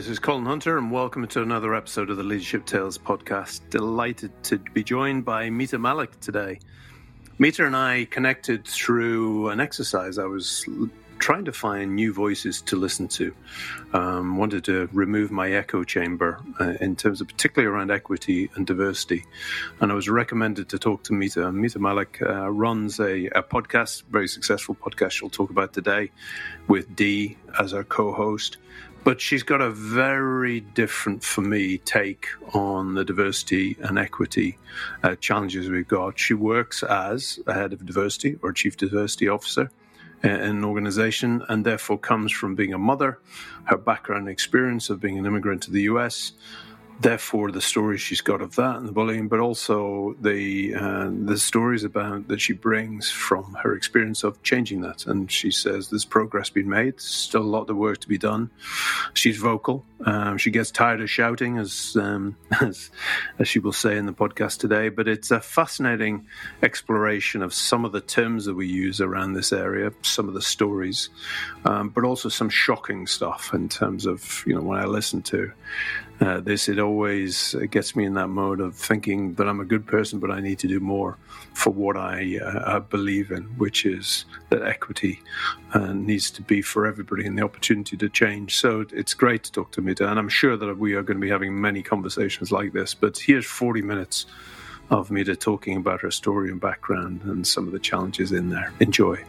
this 0.00 0.08
is 0.08 0.18
Colin 0.18 0.46
Hunter, 0.46 0.78
and 0.78 0.90
welcome 0.90 1.28
to 1.28 1.42
another 1.42 1.74
episode 1.74 2.08
of 2.08 2.16
the 2.16 2.22
Leadership 2.22 2.64
Tales 2.64 2.96
podcast. 2.96 3.60
Delighted 3.68 4.32
to 4.44 4.56
be 4.56 4.82
joined 4.82 5.26
by 5.26 5.50
Mita 5.50 5.78
Mallick 5.78 6.18
today. 6.20 6.58
Mita 7.38 7.66
and 7.66 7.76
I 7.76 8.06
connected 8.06 8.64
through 8.64 9.50
an 9.50 9.60
exercise. 9.60 10.16
I 10.16 10.24
was 10.24 10.66
trying 11.18 11.44
to 11.44 11.52
find 11.52 11.94
new 11.94 12.14
voices 12.14 12.62
to 12.62 12.76
listen 12.76 13.08
to. 13.08 13.34
Um, 13.92 14.38
wanted 14.38 14.64
to 14.64 14.88
remove 14.90 15.30
my 15.30 15.52
echo 15.52 15.84
chamber 15.84 16.40
uh, 16.58 16.72
in 16.80 16.96
terms 16.96 17.20
of 17.20 17.28
particularly 17.28 17.70
around 17.70 17.90
equity 17.90 18.48
and 18.54 18.66
diversity. 18.66 19.26
And 19.80 19.92
I 19.92 19.94
was 19.94 20.08
recommended 20.08 20.70
to 20.70 20.78
talk 20.78 21.04
to 21.04 21.12
Mita. 21.12 21.52
Mita 21.52 21.78
Mallick 21.78 22.22
uh, 22.26 22.50
runs 22.50 22.98
a, 23.00 23.26
a, 23.26 23.42
podcast, 23.42 24.04
very 24.04 24.28
successful 24.28 24.74
podcast 24.74 25.10
she'll 25.10 25.28
talk 25.28 25.50
about 25.50 25.74
today, 25.74 26.10
with 26.68 26.96
Dee 26.96 27.36
as 27.58 27.74
our 27.74 27.84
co 27.84 28.14
host 28.14 28.56
but 29.04 29.20
she's 29.20 29.42
got 29.42 29.60
a 29.60 29.70
very 29.70 30.60
different, 30.60 31.24
for 31.24 31.40
me, 31.40 31.78
take 31.78 32.26
on 32.54 32.94
the 32.94 33.04
diversity 33.04 33.76
and 33.80 33.98
equity 33.98 34.58
uh, 35.02 35.16
challenges 35.16 35.68
we've 35.68 35.88
got. 35.88 36.18
She 36.18 36.34
works 36.34 36.82
as 36.82 37.38
a 37.46 37.54
head 37.54 37.72
of 37.72 37.84
diversity 37.84 38.38
or 38.42 38.52
chief 38.52 38.76
diversity 38.76 39.28
officer 39.28 39.70
in 40.22 40.30
an 40.30 40.64
organization 40.64 41.42
and 41.48 41.64
therefore 41.64 41.98
comes 41.98 42.30
from 42.32 42.54
being 42.54 42.74
a 42.74 42.78
mother, 42.78 43.18
her 43.64 43.78
background 43.78 44.28
experience 44.28 44.90
of 44.90 45.00
being 45.00 45.18
an 45.18 45.26
immigrant 45.26 45.62
to 45.62 45.70
the 45.70 45.82
US, 45.82 46.32
therefore 47.00 47.50
the 47.50 47.60
stories 47.60 48.00
she's 48.00 48.20
got 48.20 48.42
of 48.42 48.56
that 48.56 48.76
and 48.76 48.86
the 48.86 48.92
bullying, 48.92 49.28
but 49.28 49.40
also 49.40 50.14
the 50.20 50.74
uh, 50.74 51.10
the 51.10 51.38
stories 51.38 51.82
about 51.82 52.28
that 52.28 52.40
she 52.40 52.52
brings 52.52 53.10
from 53.10 53.56
her 53.62 53.74
experience 53.74 54.22
of 54.22 54.42
changing 54.42 54.82
that. 54.82 55.06
And 55.06 55.30
she 55.30 55.50
says 55.50 55.88
there's 55.88 56.04
progress 56.04 56.50
being 56.50 56.68
made, 56.68 57.00
still 57.00 57.42
a 57.42 57.44
lot 57.44 57.70
of 57.70 57.76
work 57.76 57.98
to 57.98 58.08
be 58.08 58.18
done. 58.18 58.50
She's 59.14 59.38
vocal. 59.38 59.84
Um, 60.04 60.38
she 60.38 60.50
gets 60.50 60.70
tired 60.70 61.02
of 61.02 61.10
shouting, 61.10 61.58
as, 61.58 61.94
um, 62.00 62.36
as 62.60 62.90
as 63.38 63.48
she 63.48 63.58
will 63.58 63.72
say 63.72 63.96
in 63.96 64.06
the 64.06 64.12
podcast 64.12 64.58
today. 64.58 64.90
But 64.90 65.08
it's 65.08 65.30
a 65.30 65.40
fascinating 65.40 66.26
exploration 66.62 67.42
of 67.42 67.54
some 67.54 67.84
of 67.84 67.92
the 67.92 68.00
terms 68.00 68.44
that 68.44 68.54
we 68.54 68.66
use 68.66 69.00
around 69.00 69.32
this 69.32 69.52
area, 69.52 69.92
some 70.02 70.28
of 70.28 70.34
the 70.34 70.42
stories, 70.42 71.08
um, 71.64 71.88
but 71.88 72.04
also 72.04 72.28
some 72.28 72.50
shocking 72.50 73.06
stuff 73.06 73.54
in 73.54 73.68
terms 73.68 74.04
of 74.04 74.44
you 74.46 74.54
know 74.54 74.62
when 74.62 74.78
I 74.78 74.84
listen 74.84 75.22
to 75.22 75.52
uh, 76.20 76.38
this, 76.40 76.68
it 76.68 76.78
always 76.78 77.54
gets 77.70 77.96
me 77.96 78.04
in 78.04 78.14
that 78.14 78.28
mode 78.28 78.60
of 78.60 78.74
thinking 78.74 79.34
that 79.34 79.48
I'm 79.48 79.60
a 79.60 79.64
good 79.64 79.86
person, 79.86 80.18
but 80.18 80.30
I 80.30 80.40
need 80.40 80.58
to 80.58 80.68
do 80.68 80.78
more 80.78 81.16
for 81.54 81.70
what 81.70 81.96
I, 81.96 82.38
uh, 82.38 82.76
I 82.76 82.78
believe 82.78 83.30
in, 83.30 83.44
which 83.56 83.86
is 83.86 84.26
that 84.50 84.62
equity 84.62 85.22
uh, 85.72 85.94
needs 85.94 86.30
to 86.32 86.42
be 86.42 86.60
for 86.60 86.86
everybody 86.86 87.26
and 87.26 87.38
the 87.38 87.42
opportunity 87.42 87.96
to 87.96 88.08
change. 88.10 88.58
So 88.58 88.84
it's 88.92 89.14
great 89.14 89.44
to 89.44 89.52
talk 89.52 89.72
to 89.72 89.80
Mita, 89.80 90.08
and 90.08 90.18
I'm 90.18 90.28
sure 90.28 90.56
that 90.58 90.78
we 90.78 90.94
are 90.94 91.02
going 91.02 91.16
to 91.16 91.24
be 91.24 91.30
having 91.30 91.58
many 91.58 91.82
conversations 91.82 92.52
like 92.52 92.72
this. 92.72 92.92
But 92.92 93.16
here's 93.16 93.46
40 93.46 93.80
minutes 93.80 94.26
of 94.90 95.10
Mita 95.10 95.36
talking 95.36 95.76
about 95.76 96.02
her 96.02 96.10
story 96.10 96.50
and 96.50 96.60
background 96.60 97.22
and 97.22 97.46
some 97.46 97.66
of 97.66 97.72
the 97.72 97.78
challenges 97.78 98.32
in 98.32 98.50
there. 98.50 98.72
Enjoy. 98.80 99.24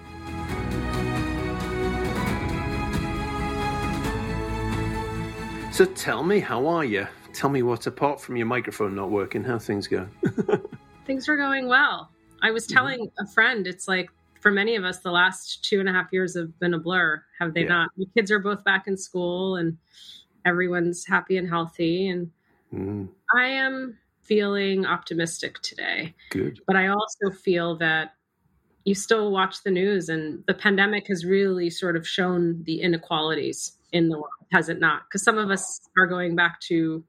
So 5.72 5.86
tell 5.86 6.22
me, 6.22 6.42
how 6.42 6.68
are 6.68 6.84
you? 6.84 7.08
Tell 7.34 7.50
me 7.50 7.64
what, 7.64 7.88
apart 7.88 8.20
from 8.20 8.36
your 8.36 8.46
microphone 8.46 8.94
not 8.94 9.10
working, 9.10 9.42
how 9.42 9.58
things 9.58 9.88
go? 9.88 10.06
things 11.06 11.30
are 11.30 11.38
going 11.38 11.70
well. 11.70 12.12
I 12.42 12.52
was 12.52 12.68
mm-hmm. 12.68 12.76
telling 12.76 13.12
a 13.20 13.28
friend, 13.28 13.66
it's 13.66 13.88
like 13.88 14.10
for 14.42 14.52
many 14.52 14.76
of 14.76 14.84
us, 14.84 15.00
the 15.00 15.12
last 15.12 15.64
two 15.64 15.80
and 15.80 15.88
a 15.88 15.94
half 15.94 16.08
years 16.12 16.36
have 16.36 16.60
been 16.60 16.74
a 16.74 16.78
blur. 16.78 17.24
Have 17.40 17.54
they 17.54 17.62
yeah. 17.62 17.70
not? 17.70 17.90
The 17.96 18.06
kids 18.14 18.32
are 18.32 18.40
both 18.40 18.66
back 18.66 18.86
in 18.88 18.98
school 18.98 19.56
and 19.56 19.78
everyone's 20.46 21.08
happy 21.08 21.38
and 21.38 21.48
healthy. 21.48 22.10
And 22.10 22.32
mm. 22.74 23.08
I 23.34 23.46
am 23.46 23.98
feeling 24.20 24.86
optimistic 24.86 25.62
today. 25.62 26.14
Good. 26.32 26.60
But 26.68 26.76
I 26.76 26.88
also 26.88 27.30
feel 27.32 27.78
that 27.78 28.16
you 28.84 28.94
still 28.94 29.32
watch 29.32 29.64
the 29.64 29.72
news 29.72 30.10
and 30.10 30.44
the 30.48 30.54
pandemic 30.54 31.08
has 31.08 31.24
really 31.24 31.70
sort 31.70 31.96
of 31.96 32.06
shown 32.06 32.62
the 32.64 32.82
inequalities 32.82 33.78
in 33.92 34.10
the 34.10 34.18
world, 34.18 34.32
has 34.52 34.70
it 34.70 34.80
not? 34.80 35.04
Because 35.08 35.24
some 35.24 35.38
of 35.38 35.50
us 35.50 35.82
are 35.98 36.08
going 36.08 36.36
back 36.36 36.60
to 36.62 37.04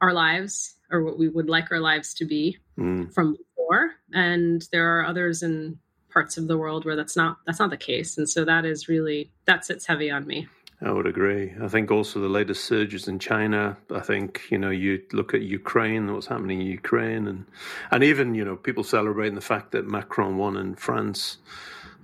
our 0.00 0.12
lives 0.12 0.76
or 0.90 1.02
what 1.02 1.18
we 1.18 1.28
would 1.28 1.48
like 1.48 1.70
our 1.70 1.80
lives 1.80 2.14
to 2.14 2.24
be 2.24 2.58
mm. 2.78 3.12
from 3.12 3.36
before, 3.36 3.92
and 4.12 4.66
there 4.72 4.98
are 4.98 5.04
others 5.04 5.42
in 5.42 5.78
parts 6.10 6.38
of 6.38 6.48
the 6.48 6.56
world 6.56 6.84
where 6.84 6.96
that's 6.96 7.16
not 7.16 7.38
that's 7.46 7.58
not 7.58 7.70
the 7.70 7.76
case, 7.76 8.16
and 8.18 8.28
so 8.28 8.44
that 8.44 8.64
is 8.64 8.88
really 8.88 9.30
that 9.46 9.64
sits 9.64 9.86
heavy 9.86 10.10
on 10.10 10.26
me. 10.26 10.48
I 10.80 10.92
would 10.92 11.06
agree. 11.06 11.52
I 11.60 11.66
think 11.66 11.90
also 11.90 12.20
the 12.20 12.28
latest 12.28 12.64
surges 12.64 13.08
in 13.08 13.18
China. 13.18 13.76
I 13.92 14.00
think 14.00 14.42
you 14.50 14.58
know 14.58 14.70
you 14.70 15.02
look 15.12 15.34
at 15.34 15.42
Ukraine, 15.42 16.12
what's 16.12 16.28
happening 16.28 16.60
in 16.60 16.66
Ukraine, 16.66 17.26
and 17.26 17.46
and 17.90 18.04
even 18.04 18.34
you 18.34 18.44
know 18.44 18.56
people 18.56 18.84
celebrating 18.84 19.34
the 19.34 19.40
fact 19.40 19.72
that 19.72 19.86
Macron 19.86 20.36
won 20.36 20.56
in 20.56 20.76
France 20.76 21.38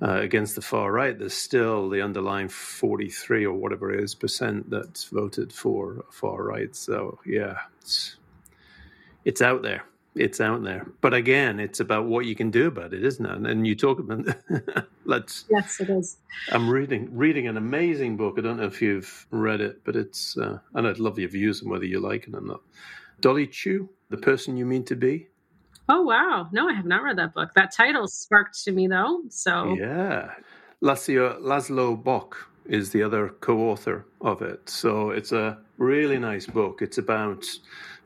uh, 0.03 0.21
against 0.21 0.55
the 0.55 0.63
far 0.63 0.93
right, 0.93 1.19
there's 1.19 1.35
still 1.35 1.89
the 1.89 2.03
underlying 2.03 2.49
43 2.49 3.47
or 3.47 3.55
whatever 3.55 3.93
it 3.93 4.03
is 4.03 4.15
percent 4.15 4.69
that's 4.71 5.05
voted 5.05 5.53
for 5.53 6.05
far 6.11 6.43
right. 6.43 6.75
So 6.75 7.19
yeah, 7.25 7.59
it's 7.81 8.17
it's 9.25 9.41
out 9.41 9.63
there. 9.63 9.85
It's 10.15 10.41
out 10.41 10.63
there. 10.63 10.87
But 11.01 11.13
again, 11.13 11.59
it's 11.59 11.81
about 11.81 12.07
what 12.07 12.25
you 12.25 12.37
can 12.37 12.51
do 12.51 12.69
about 12.69 12.95
it, 12.95 13.05
isn't 13.05 13.27
it? 13.27 13.51
And 13.51 13.67
you 13.67 13.75
talk 13.75 13.99
about 13.99 14.27
let's. 15.05 15.45
Yes, 15.51 15.81
it 15.81 15.91
is. 15.91 16.19
I'm 16.53 16.69
reading 16.69 17.09
reading 17.13 17.49
an 17.49 17.57
amazing 17.57 18.17
book. 18.17 18.37
I 18.39 18.43
don't 18.43 18.59
know 18.59 18.67
if 18.67 18.81
you've 18.81 19.27
read 19.31 19.61
it, 19.61 19.83
but 19.85 19.97
it's 19.97 20.37
uh, 20.37 20.59
and 20.75 20.87
I'd 20.87 21.01
love 21.01 21.19
your 21.19 21.31
views 21.31 21.63
on 21.63 21.69
whether 21.69 21.85
you 21.85 22.01
like 22.01 22.29
it 22.29 22.35
or 22.35 22.41
not. 22.41 22.61
Dolly 23.21 23.47
Chugh, 23.47 23.89
the 24.11 24.17
person 24.17 24.57
you 24.57 24.67
mean 24.67 24.85
to 24.85 24.97
be. 24.97 25.29
Oh 25.89 26.03
wow! 26.03 26.49
No, 26.53 26.69
I 26.69 26.73
have 26.73 26.87
not 26.87 27.03
read 27.03 27.19
that 27.19 27.35
book. 27.35 27.53
That 27.55 27.73
title 27.73 28.09
sparked 28.09 28.63
to 28.65 28.73
me 28.73 28.87
though. 28.87 29.23
So 29.29 29.75
yeah, 29.75 30.33
Laszlo, 30.83 31.41
Laszlo 31.41 32.03
Bock 32.03 32.49
is 32.67 32.91
the 32.91 33.03
other 33.03 33.29
co-author 33.41 34.07
of 34.23 34.41
it. 34.41 34.69
So 34.69 35.11
it's 35.11 35.33
a 35.33 35.59
really 35.77 36.19
nice 36.19 36.47
book. 36.47 36.81
It's 36.81 36.99
about 36.99 37.45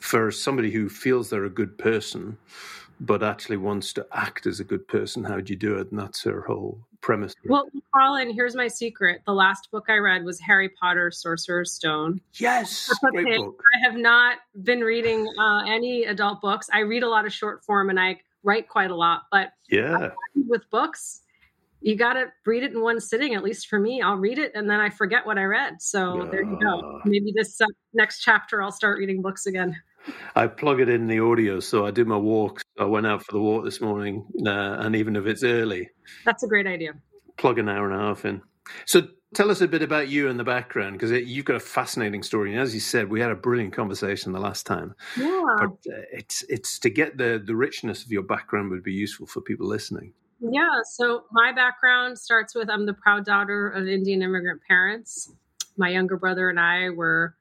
for 0.01 0.31
somebody 0.31 0.71
who 0.71 0.89
feels 0.89 1.31
they're 1.31 1.45
a 1.45 1.51
good 1.51 1.79
person, 1.79 2.37
but 3.01 3.23
actually 3.23 3.57
wants 3.57 3.93
to 3.95 4.07
act 4.13 4.47
as 4.47 4.61
a 4.61 4.65
good 4.65 4.87
person. 4.89 5.25
How 5.25 5.41
do 5.41 5.53
you 5.53 5.59
do 5.59 5.79
it? 5.79 5.91
And 5.91 5.99
that's 5.99 6.23
her 6.25 6.43
whole 6.43 6.81
premise. 7.01 7.35
Well, 7.47 7.69
Colin, 7.95 8.33
here's 8.33 8.55
my 8.55 8.69
secret. 8.69 9.23
The 9.27 9.33
last 9.33 9.71
book 9.71 9.87
I 9.89 9.97
read 9.97 10.25
was 10.25 10.41
Harry 10.41 10.69
Potter, 10.69 11.11
Sorcerer's 11.11 11.73
Stone. 11.73 12.21
Yes, 12.35 12.91
great 13.13 13.37
book. 13.37 13.63
I 13.77 13.89
have 13.89 13.97
not 13.97 14.39
been 14.63 14.81
reading 14.81 15.29
uh, 15.39 15.65
any 15.67 16.05
adult 16.05 16.41
books. 16.41 16.69
I 16.73 16.81
read 16.81 17.03
a 17.03 17.09
lot 17.09 17.27
of 17.27 17.33
short 17.33 17.65
form 17.65 17.91
and 17.91 18.01
I 18.01 18.21
write 18.43 18.69
quite 18.69 18.91
a 18.91 18.97
lot, 18.97 19.23
but 19.31 19.53
yeah, 19.69 20.11
with 20.35 20.69
books, 20.71 21.21
you 21.81 21.97
got 21.97 22.15
to 22.15 22.33
read 22.45 22.63
it 22.63 22.73
in 22.73 22.81
one 22.81 23.01
sitting. 23.01 23.35
At 23.35 23.45
least 23.45 23.69
for 23.69 23.79
me, 23.79 24.03
I'll 24.03 24.17
read 24.17 24.39
it 24.39 24.53
and 24.55 24.69
then 24.69 24.81
I 24.81 24.91
forget 24.91 25.27
what 25.27 25.39
I 25.39 25.45
read. 25.45 25.81
So 25.81 26.29
there 26.31 26.43
you 26.43 26.59
go. 26.61 27.01
Maybe 27.05 27.33
this 27.35 27.61
uh, 27.61 27.67
next 27.95 28.23
chapter, 28.23 28.63
I'll 28.63 28.73
start 28.73 28.99
reading 28.99 29.23
books 29.23 29.47
again. 29.47 29.77
I 30.35 30.47
plug 30.47 30.81
it 30.81 30.89
in 30.89 31.07
the 31.07 31.21
audio, 31.21 31.61
so 31.61 31.85
I 31.85 31.91
do 31.91 32.05
my 32.05 32.17
walks. 32.17 32.63
I 32.79 32.85
went 32.85 33.07
out 33.07 33.25
for 33.25 33.33
the 33.33 33.41
walk 33.41 33.65
this 33.65 33.81
morning, 33.81 34.27
uh, 34.47 34.51
and 34.81 34.97
even 34.97 35.17
if 35.17 35.27
it's 35.27 35.43
early, 35.43 35.91
that's 36.25 36.43
a 36.43 36.47
great 36.47 36.67
idea. 36.67 36.93
Plug 37.37 37.59
an 37.59 37.69
hour 37.69 37.91
and 37.91 38.01
a 38.01 38.05
half 38.05 38.25
in. 38.25 38.43
So 38.87 39.09
tell 39.35 39.51
us 39.51 39.61
a 39.61 39.69
bit 39.69 39.83
about 39.83 40.09
you 40.09 40.29
and 40.29 40.39
the 40.39 40.45
background, 40.45 40.99
because 40.99 41.11
you've 41.11 41.45
got 41.45 41.57
a 41.57 41.61
fascinating 41.61 42.23
story. 42.23 42.53
And 42.53 42.61
as 42.61 42.75
you 42.75 42.81
said, 42.81 43.11
we 43.11 43.21
had 43.21 43.31
a 43.31 43.37
brilliant 43.37 43.73
conversation 43.73 44.33
the 44.33 44.41
last 44.41 44.67
time. 44.67 44.95
Yeah. 45.17 45.45
But 45.59 45.93
uh, 45.93 46.03
it's 46.13 46.45
it's 46.49 46.79
to 46.81 46.91
get 46.91 47.17
the 47.17 47.43
the 47.45 47.57
richness 47.57 48.05
of 48.05 48.11
your 48.11 48.23
background 48.23 48.71
would 48.71 48.83
be 48.83 48.93
useful 48.93 49.27
for 49.27 49.41
people 49.41 49.67
listening. 49.67 50.13
Yeah. 50.41 50.83
So 50.85 51.25
my 51.33 51.53
background 51.53 52.19
starts 52.19 52.55
with 52.55 52.71
I'm 52.71 52.87
the 52.87 52.95
proud 52.95 53.25
daughter 53.25 53.69
of 53.69 53.89
Indian 53.89 54.23
immigrant 54.23 54.61
parents. 54.69 55.33
My 55.77 55.91
younger 55.91 56.17
brother 56.17 56.49
and 56.49 56.59
I 56.59 56.91
were 56.91 57.35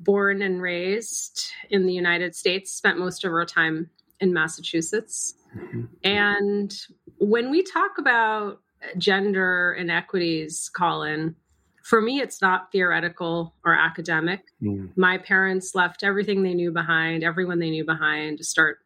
born 0.00 0.42
and 0.42 0.60
raised 0.60 1.52
in 1.70 1.86
the 1.86 1.92
United 1.92 2.34
States, 2.34 2.72
spent 2.72 2.98
most 2.98 3.24
of 3.24 3.32
our 3.32 3.46
time 3.46 3.90
in 4.20 4.32
Massachusetts. 4.32 5.34
Mm-hmm. 5.56 5.84
And 6.02 6.74
when 7.18 7.50
we 7.50 7.62
talk 7.62 7.92
about 7.98 8.60
gender 8.98 9.74
inequities, 9.78 10.70
Colin, 10.74 11.36
for 11.82 12.00
me, 12.00 12.20
it's 12.20 12.40
not 12.40 12.72
theoretical 12.72 13.54
or 13.64 13.74
academic. 13.74 14.40
Mm. 14.62 14.90
My 14.96 15.18
parents 15.18 15.74
left 15.74 16.02
everything 16.02 16.42
they 16.42 16.54
knew 16.54 16.72
behind, 16.72 17.22
everyone 17.22 17.58
they 17.58 17.70
knew 17.70 17.84
behind 17.84 18.38
to 18.38 18.44
start 18.44 18.78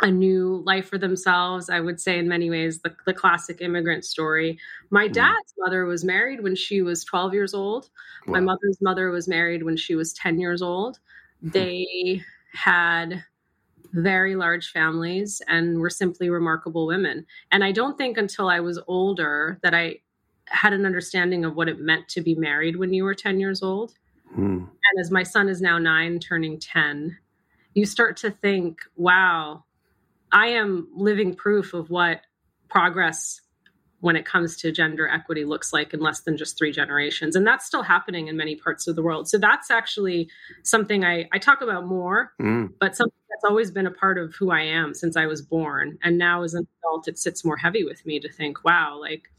a 0.00 0.10
new 0.10 0.62
life 0.66 0.88
for 0.88 0.98
themselves. 0.98 1.70
I 1.70 1.80
would 1.80 2.00
say, 2.00 2.18
in 2.18 2.28
many 2.28 2.50
ways, 2.50 2.80
the, 2.80 2.94
the 3.06 3.14
classic 3.14 3.60
immigrant 3.60 4.04
story. 4.04 4.58
My 4.90 5.08
mm. 5.08 5.12
dad's 5.12 5.54
mother 5.58 5.84
was 5.84 6.04
married 6.04 6.42
when 6.42 6.56
she 6.56 6.82
was 6.82 7.04
12 7.04 7.32
years 7.32 7.54
old. 7.54 7.88
Wow. 8.26 8.34
My 8.34 8.40
mother's 8.40 8.78
mother 8.80 9.10
was 9.10 9.28
married 9.28 9.62
when 9.62 9.76
she 9.76 9.94
was 9.94 10.12
10 10.12 10.40
years 10.40 10.62
old. 10.62 10.98
Hmm. 11.40 11.50
They 11.50 12.22
had 12.52 13.24
very 13.92 14.36
large 14.36 14.70
families 14.70 15.42
and 15.48 15.78
were 15.78 15.90
simply 15.90 16.30
remarkable 16.30 16.86
women. 16.86 17.26
And 17.50 17.64
I 17.64 17.72
don't 17.72 17.98
think 17.98 18.16
until 18.16 18.48
I 18.48 18.60
was 18.60 18.78
older 18.86 19.58
that 19.62 19.74
I 19.74 20.00
had 20.46 20.72
an 20.72 20.86
understanding 20.86 21.44
of 21.44 21.56
what 21.56 21.68
it 21.68 21.80
meant 21.80 22.08
to 22.08 22.20
be 22.20 22.34
married 22.34 22.76
when 22.76 22.92
you 22.92 23.04
were 23.04 23.14
10 23.14 23.40
years 23.40 23.62
old. 23.62 23.94
Hmm. 24.34 24.64
And 24.64 25.00
as 25.00 25.10
my 25.10 25.22
son 25.22 25.48
is 25.48 25.60
now 25.60 25.78
nine, 25.78 26.18
turning 26.18 26.58
10, 26.58 27.16
you 27.74 27.84
start 27.84 28.16
to 28.18 28.30
think, 28.30 28.80
wow, 28.96 29.64
I 30.32 30.48
am 30.48 30.88
living 30.94 31.34
proof 31.34 31.74
of 31.74 31.90
what 31.90 32.22
progress 32.68 33.40
when 34.00 34.16
it 34.16 34.26
comes 34.26 34.56
to 34.58 34.70
gender 34.70 35.08
equity 35.08 35.44
looks 35.44 35.72
like 35.72 35.94
in 35.94 36.00
less 36.00 36.20
than 36.20 36.36
just 36.36 36.58
three 36.58 36.70
generations. 36.70 37.34
And 37.34 37.46
that's 37.46 37.64
still 37.64 37.82
happening 37.82 38.28
in 38.28 38.36
many 38.36 38.54
parts 38.54 38.86
of 38.86 38.96
the 38.96 39.02
world. 39.02 39.28
So 39.28 39.38
that's 39.38 39.70
actually 39.70 40.28
something 40.62 41.04
I, 41.04 41.28
I 41.32 41.38
talk 41.38 41.62
about 41.62 41.86
more, 41.86 42.32
mm. 42.40 42.70
but 42.78 42.94
something 42.94 43.18
that's 43.30 43.44
always 43.44 43.70
been 43.70 43.86
a 43.86 43.90
part 43.90 44.18
of 44.18 44.34
who 44.34 44.50
I 44.50 44.62
am 44.62 44.92
since 44.94 45.16
I 45.16 45.26
was 45.26 45.40
born. 45.42 45.98
And 46.02 46.18
now 46.18 46.42
as 46.42 46.54
an 46.54 46.66
adult, 46.80 47.08
it 47.08 47.18
sits 47.18 47.44
more 47.44 47.56
heavy 47.56 47.84
with 47.84 48.04
me 48.04 48.20
to 48.20 48.30
think, 48.30 48.64
wow, 48.64 48.98
like 49.00 49.30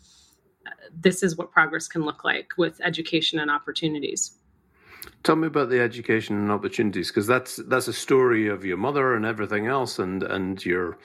uh, 0.66 0.72
this 0.92 1.22
is 1.22 1.38
what 1.38 1.52
progress 1.52 1.88
can 1.88 2.04
look 2.04 2.24
like 2.24 2.52
with 2.58 2.82
education 2.84 3.40
and 3.40 3.52
opportunities. 3.52 4.37
Tell 5.24 5.36
me 5.36 5.48
about 5.48 5.70
the 5.70 5.82
education 5.82 6.38
and 6.38 6.52
opportunities, 6.52 7.10
because 7.10 7.28
that's 7.28 7.58
that's 7.68 7.88
a 7.88 7.94
story 7.94 8.48
of 8.48 8.64
your 8.64 8.78
mother 8.78 9.14
and 9.14 9.26
everything 9.26 9.68
else, 9.68 10.00
and 10.00 10.24
and 10.24 10.64
your 10.66 10.98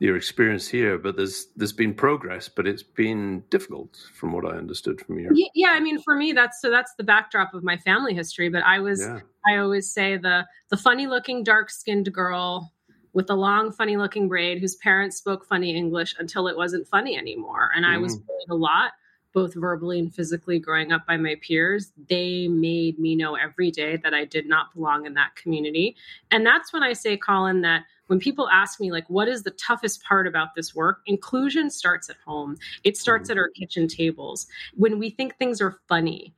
your 0.00 0.16
experience 0.16 0.66
here. 0.68 0.98
But 0.98 1.16
there's 1.16 1.46
there's 1.56 1.72
been 1.72 1.94
progress, 1.94 2.48
but 2.48 2.66
it's 2.66 2.82
been 2.82 3.44
difficult, 3.50 3.96
from 4.14 4.32
what 4.32 4.44
I 4.44 4.56
understood 4.56 5.00
from 5.00 5.18
you. 5.18 5.30
Yeah, 5.54 5.70
I 5.70 5.80
mean, 5.80 6.00
for 6.02 6.16
me, 6.16 6.32
that's 6.32 6.60
so 6.60 6.70
that's 6.70 6.94
the 6.96 7.04
backdrop 7.04 7.54
of 7.54 7.62
my 7.62 7.76
family 7.76 8.14
history. 8.14 8.48
But 8.48 8.64
I 8.64 8.80
was, 8.80 9.00
yeah. 9.00 9.20
I 9.46 9.58
always 9.58 9.92
say 9.92 10.16
the 10.16 10.46
the 10.70 10.76
funny 10.76 11.06
looking, 11.06 11.44
dark 11.44 11.70
skinned 11.70 12.12
girl 12.12 12.72
with 13.12 13.30
a 13.30 13.34
long, 13.34 13.72
funny 13.72 13.96
looking 13.96 14.28
braid 14.28 14.58
whose 14.58 14.76
parents 14.76 15.16
spoke 15.16 15.44
funny 15.44 15.76
English 15.76 16.16
until 16.18 16.48
it 16.48 16.56
wasn't 16.56 16.88
funny 16.88 17.16
anymore, 17.16 17.70
and. 17.76 17.86
I 17.86 17.98
was 17.98 18.16
mm. 18.16 18.26
bullied 18.26 18.50
a 18.50 18.54
lot 18.54 18.92
both 19.32 19.54
verbally 19.54 19.98
and 19.98 20.14
physically 20.14 20.58
growing 20.58 20.92
up 20.92 21.06
by 21.06 21.16
my 21.16 21.36
peers, 21.40 21.92
they 22.08 22.48
made 22.48 22.98
me 22.98 23.14
know 23.14 23.36
every 23.36 23.70
day 23.70 23.96
that 23.98 24.14
I 24.14 24.24
did 24.24 24.46
not 24.46 24.74
belong 24.74 25.06
in 25.06 25.14
that 25.14 25.36
community. 25.36 25.96
And 26.30 26.44
that's 26.44 26.72
when 26.72 26.82
I 26.82 26.92
say, 26.92 27.16
Colin, 27.16 27.60
that 27.62 27.84
when 28.08 28.18
people 28.18 28.48
ask 28.48 28.80
me, 28.80 28.90
like, 28.90 29.08
what 29.08 29.28
is 29.28 29.44
the 29.44 29.52
toughest 29.52 30.02
part 30.02 30.26
about 30.26 30.54
this 30.56 30.74
work? 30.74 31.00
Inclusion 31.06 31.70
starts 31.70 32.10
at 32.10 32.16
home, 32.26 32.56
it 32.82 32.96
starts 32.96 33.30
mm-hmm. 33.30 33.38
at 33.38 33.42
our 33.42 33.50
kitchen 33.50 33.86
tables. 33.86 34.46
When 34.74 34.98
we 34.98 35.10
think 35.10 35.36
things 35.36 35.60
are 35.60 35.78
funny, 35.88 36.34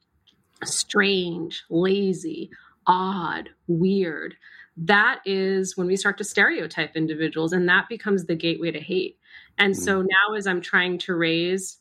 strange, 0.64 1.64
lazy, 1.70 2.50
odd, 2.86 3.48
weird, 3.68 4.36
that 4.76 5.20
is 5.24 5.76
when 5.76 5.86
we 5.86 5.96
start 5.96 6.18
to 6.18 6.24
stereotype 6.24 6.96
individuals, 6.96 7.52
and 7.52 7.68
that 7.68 7.88
becomes 7.88 8.24
the 8.24 8.34
gateway 8.34 8.70
to 8.70 8.80
hate. 8.80 9.18
And 9.58 9.76
so 9.76 9.98
mm-hmm. 9.98 10.08
now, 10.08 10.36
as 10.36 10.46
I'm 10.46 10.60
trying 10.60 10.98
to 10.98 11.14
raise 11.14 11.78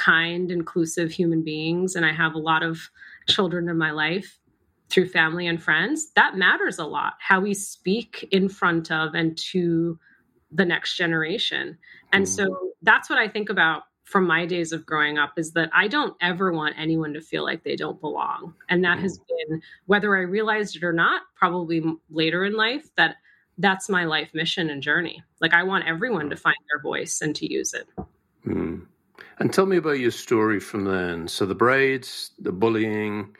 kind, 0.00 0.50
inclusive 0.50 1.12
human 1.12 1.42
beings, 1.44 1.94
and 1.94 2.06
I 2.06 2.12
have 2.12 2.34
a 2.34 2.38
lot 2.38 2.62
of 2.62 2.90
children 3.28 3.68
in 3.68 3.76
my 3.76 3.90
life 3.90 4.38
through 4.88 5.08
family 5.08 5.46
and 5.46 5.62
friends, 5.62 6.10
that 6.16 6.36
matters 6.36 6.78
a 6.78 6.84
lot. 6.84 7.14
How 7.20 7.40
we 7.40 7.54
speak 7.54 8.28
in 8.32 8.48
front 8.48 8.90
of 8.90 9.14
and 9.14 9.38
to 9.52 9.98
the 10.50 10.64
next 10.64 10.96
generation. 10.96 11.78
And 12.12 12.24
mm. 12.24 12.28
so 12.28 12.72
that's 12.82 13.08
what 13.08 13.18
I 13.18 13.28
think 13.28 13.50
about 13.50 13.82
from 14.02 14.26
my 14.26 14.44
days 14.44 14.72
of 14.72 14.84
growing 14.84 15.18
up 15.18 15.34
is 15.36 15.52
that 15.52 15.70
I 15.72 15.86
don't 15.86 16.16
ever 16.20 16.52
want 16.52 16.74
anyone 16.76 17.12
to 17.12 17.20
feel 17.20 17.44
like 17.44 17.62
they 17.62 17.76
don't 17.76 18.00
belong. 18.00 18.54
And 18.68 18.82
that 18.82 18.98
has 18.98 19.20
mm. 19.20 19.22
been, 19.28 19.62
whether 19.86 20.16
I 20.16 20.22
realized 20.22 20.74
it 20.74 20.82
or 20.82 20.92
not, 20.92 21.22
probably 21.36 21.84
later 22.10 22.44
in 22.44 22.54
life, 22.54 22.88
that 22.96 23.16
that's 23.58 23.88
my 23.88 24.04
life 24.06 24.30
mission 24.34 24.70
and 24.70 24.82
journey. 24.82 25.22
Like 25.40 25.54
I 25.54 25.62
want 25.62 25.86
everyone 25.86 26.30
to 26.30 26.36
find 26.36 26.56
their 26.68 26.82
voice 26.82 27.20
and 27.20 27.36
to 27.36 27.52
use 27.52 27.74
it. 27.74 27.86
Mm. 28.44 28.86
And 29.40 29.52
tell 29.52 29.64
me 29.64 29.78
about 29.78 29.98
your 29.98 30.10
story 30.10 30.60
from 30.60 30.84
then. 30.84 31.26
So 31.26 31.46
the 31.46 31.54
braids, 31.54 32.32
the 32.38 32.52
bullying, 32.52 33.34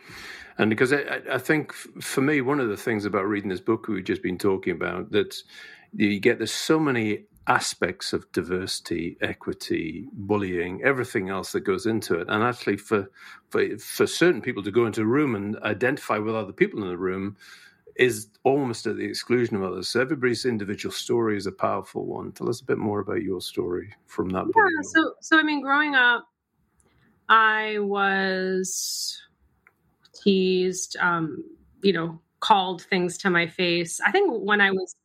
and 0.56 0.70
because 0.70 0.92
I, 0.94 1.20
I, 1.30 1.38
think 1.38 1.72
for 1.74 2.22
me, 2.22 2.40
one 2.40 2.58
of 2.58 2.68
the 2.68 2.76
things 2.76 3.04
about 3.04 3.26
reading 3.26 3.50
this 3.50 3.60
book 3.60 3.86
we've 3.86 4.04
just 4.04 4.22
been 4.22 4.38
talking 4.38 4.72
about 4.72 5.10
that 5.12 5.36
you 5.94 6.18
get 6.18 6.38
there's 6.38 6.52
so 6.52 6.78
many 6.78 7.24
aspects 7.46 8.12
of 8.12 8.30
diversity, 8.32 9.16
equity, 9.20 10.06
bullying, 10.12 10.82
everything 10.82 11.28
else 11.28 11.52
that 11.52 11.60
goes 11.60 11.84
into 11.84 12.14
it. 12.14 12.28
And 12.28 12.42
actually, 12.42 12.78
for 12.78 13.10
for 13.50 13.78
for 13.78 14.06
certain 14.06 14.40
people 14.40 14.62
to 14.62 14.70
go 14.70 14.86
into 14.86 15.02
a 15.02 15.06
room 15.06 15.34
and 15.34 15.58
identify 15.58 16.18
with 16.18 16.34
other 16.34 16.52
people 16.52 16.82
in 16.82 16.88
the 16.88 16.96
room 16.96 17.36
is 17.96 18.28
almost 18.44 18.86
at 18.86 18.96
the 18.96 19.04
exclusion 19.04 19.56
of 19.56 19.62
others. 19.62 19.88
So 19.88 20.00
everybody's 20.00 20.44
individual 20.44 20.92
story 20.92 21.36
is 21.36 21.46
a 21.46 21.52
powerful 21.52 22.06
one. 22.06 22.32
Tell 22.32 22.48
us 22.48 22.60
a 22.60 22.64
bit 22.64 22.78
more 22.78 23.00
about 23.00 23.22
your 23.22 23.40
story 23.40 23.94
from 24.06 24.28
that. 24.30 24.46
Yeah, 24.46 24.82
so 24.82 25.14
so 25.20 25.38
I 25.38 25.42
mean, 25.42 25.60
growing 25.60 25.94
up, 25.94 26.26
I 27.28 27.78
was 27.78 29.20
teased, 30.22 30.96
um, 31.00 31.44
you 31.82 31.92
know, 31.92 32.20
called 32.40 32.82
things 32.82 33.18
to 33.18 33.30
my 33.30 33.46
face. 33.46 34.00
I 34.04 34.10
think 34.10 34.32
when 34.32 34.60
I 34.60 34.70
was 34.70 34.96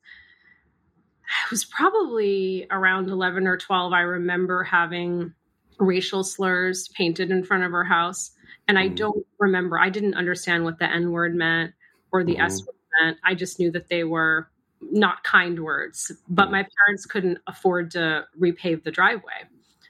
I 1.25 1.47
was 1.49 1.65
probably 1.65 2.67
around 2.69 3.09
11 3.09 3.47
or 3.47 3.57
12, 3.57 3.93
I 3.93 4.01
remember 4.01 4.63
having 4.63 5.33
racial 5.79 6.23
slurs 6.23 6.87
painted 6.89 7.31
in 7.31 7.43
front 7.43 7.63
of 7.63 7.73
our 7.73 7.83
house. 7.83 8.31
And 8.67 8.79
I 8.79 8.89
mm. 8.89 8.95
don't 8.95 9.25
remember, 9.39 9.79
I 9.79 9.89
didn't 9.89 10.15
understand 10.15 10.63
what 10.63 10.79
the 10.79 10.89
N 10.89 11.11
word 11.11 11.35
meant 11.35 11.73
or 12.15 12.23
the 12.23 12.35
mm. 12.35 12.45
S 12.45 12.61
word 12.65 13.17
I 13.23 13.35
just 13.35 13.59
knew 13.59 13.71
that 13.71 13.89
they 13.89 14.05
were 14.05 14.49
not 14.81 15.23
kind 15.23 15.63
words, 15.63 16.11
but 16.29 16.49
my 16.49 16.65
parents 16.77 17.05
couldn't 17.05 17.39
afford 17.47 17.91
to 17.91 18.25
repave 18.39 18.83
the 18.83 18.91
driveway. 18.91 19.43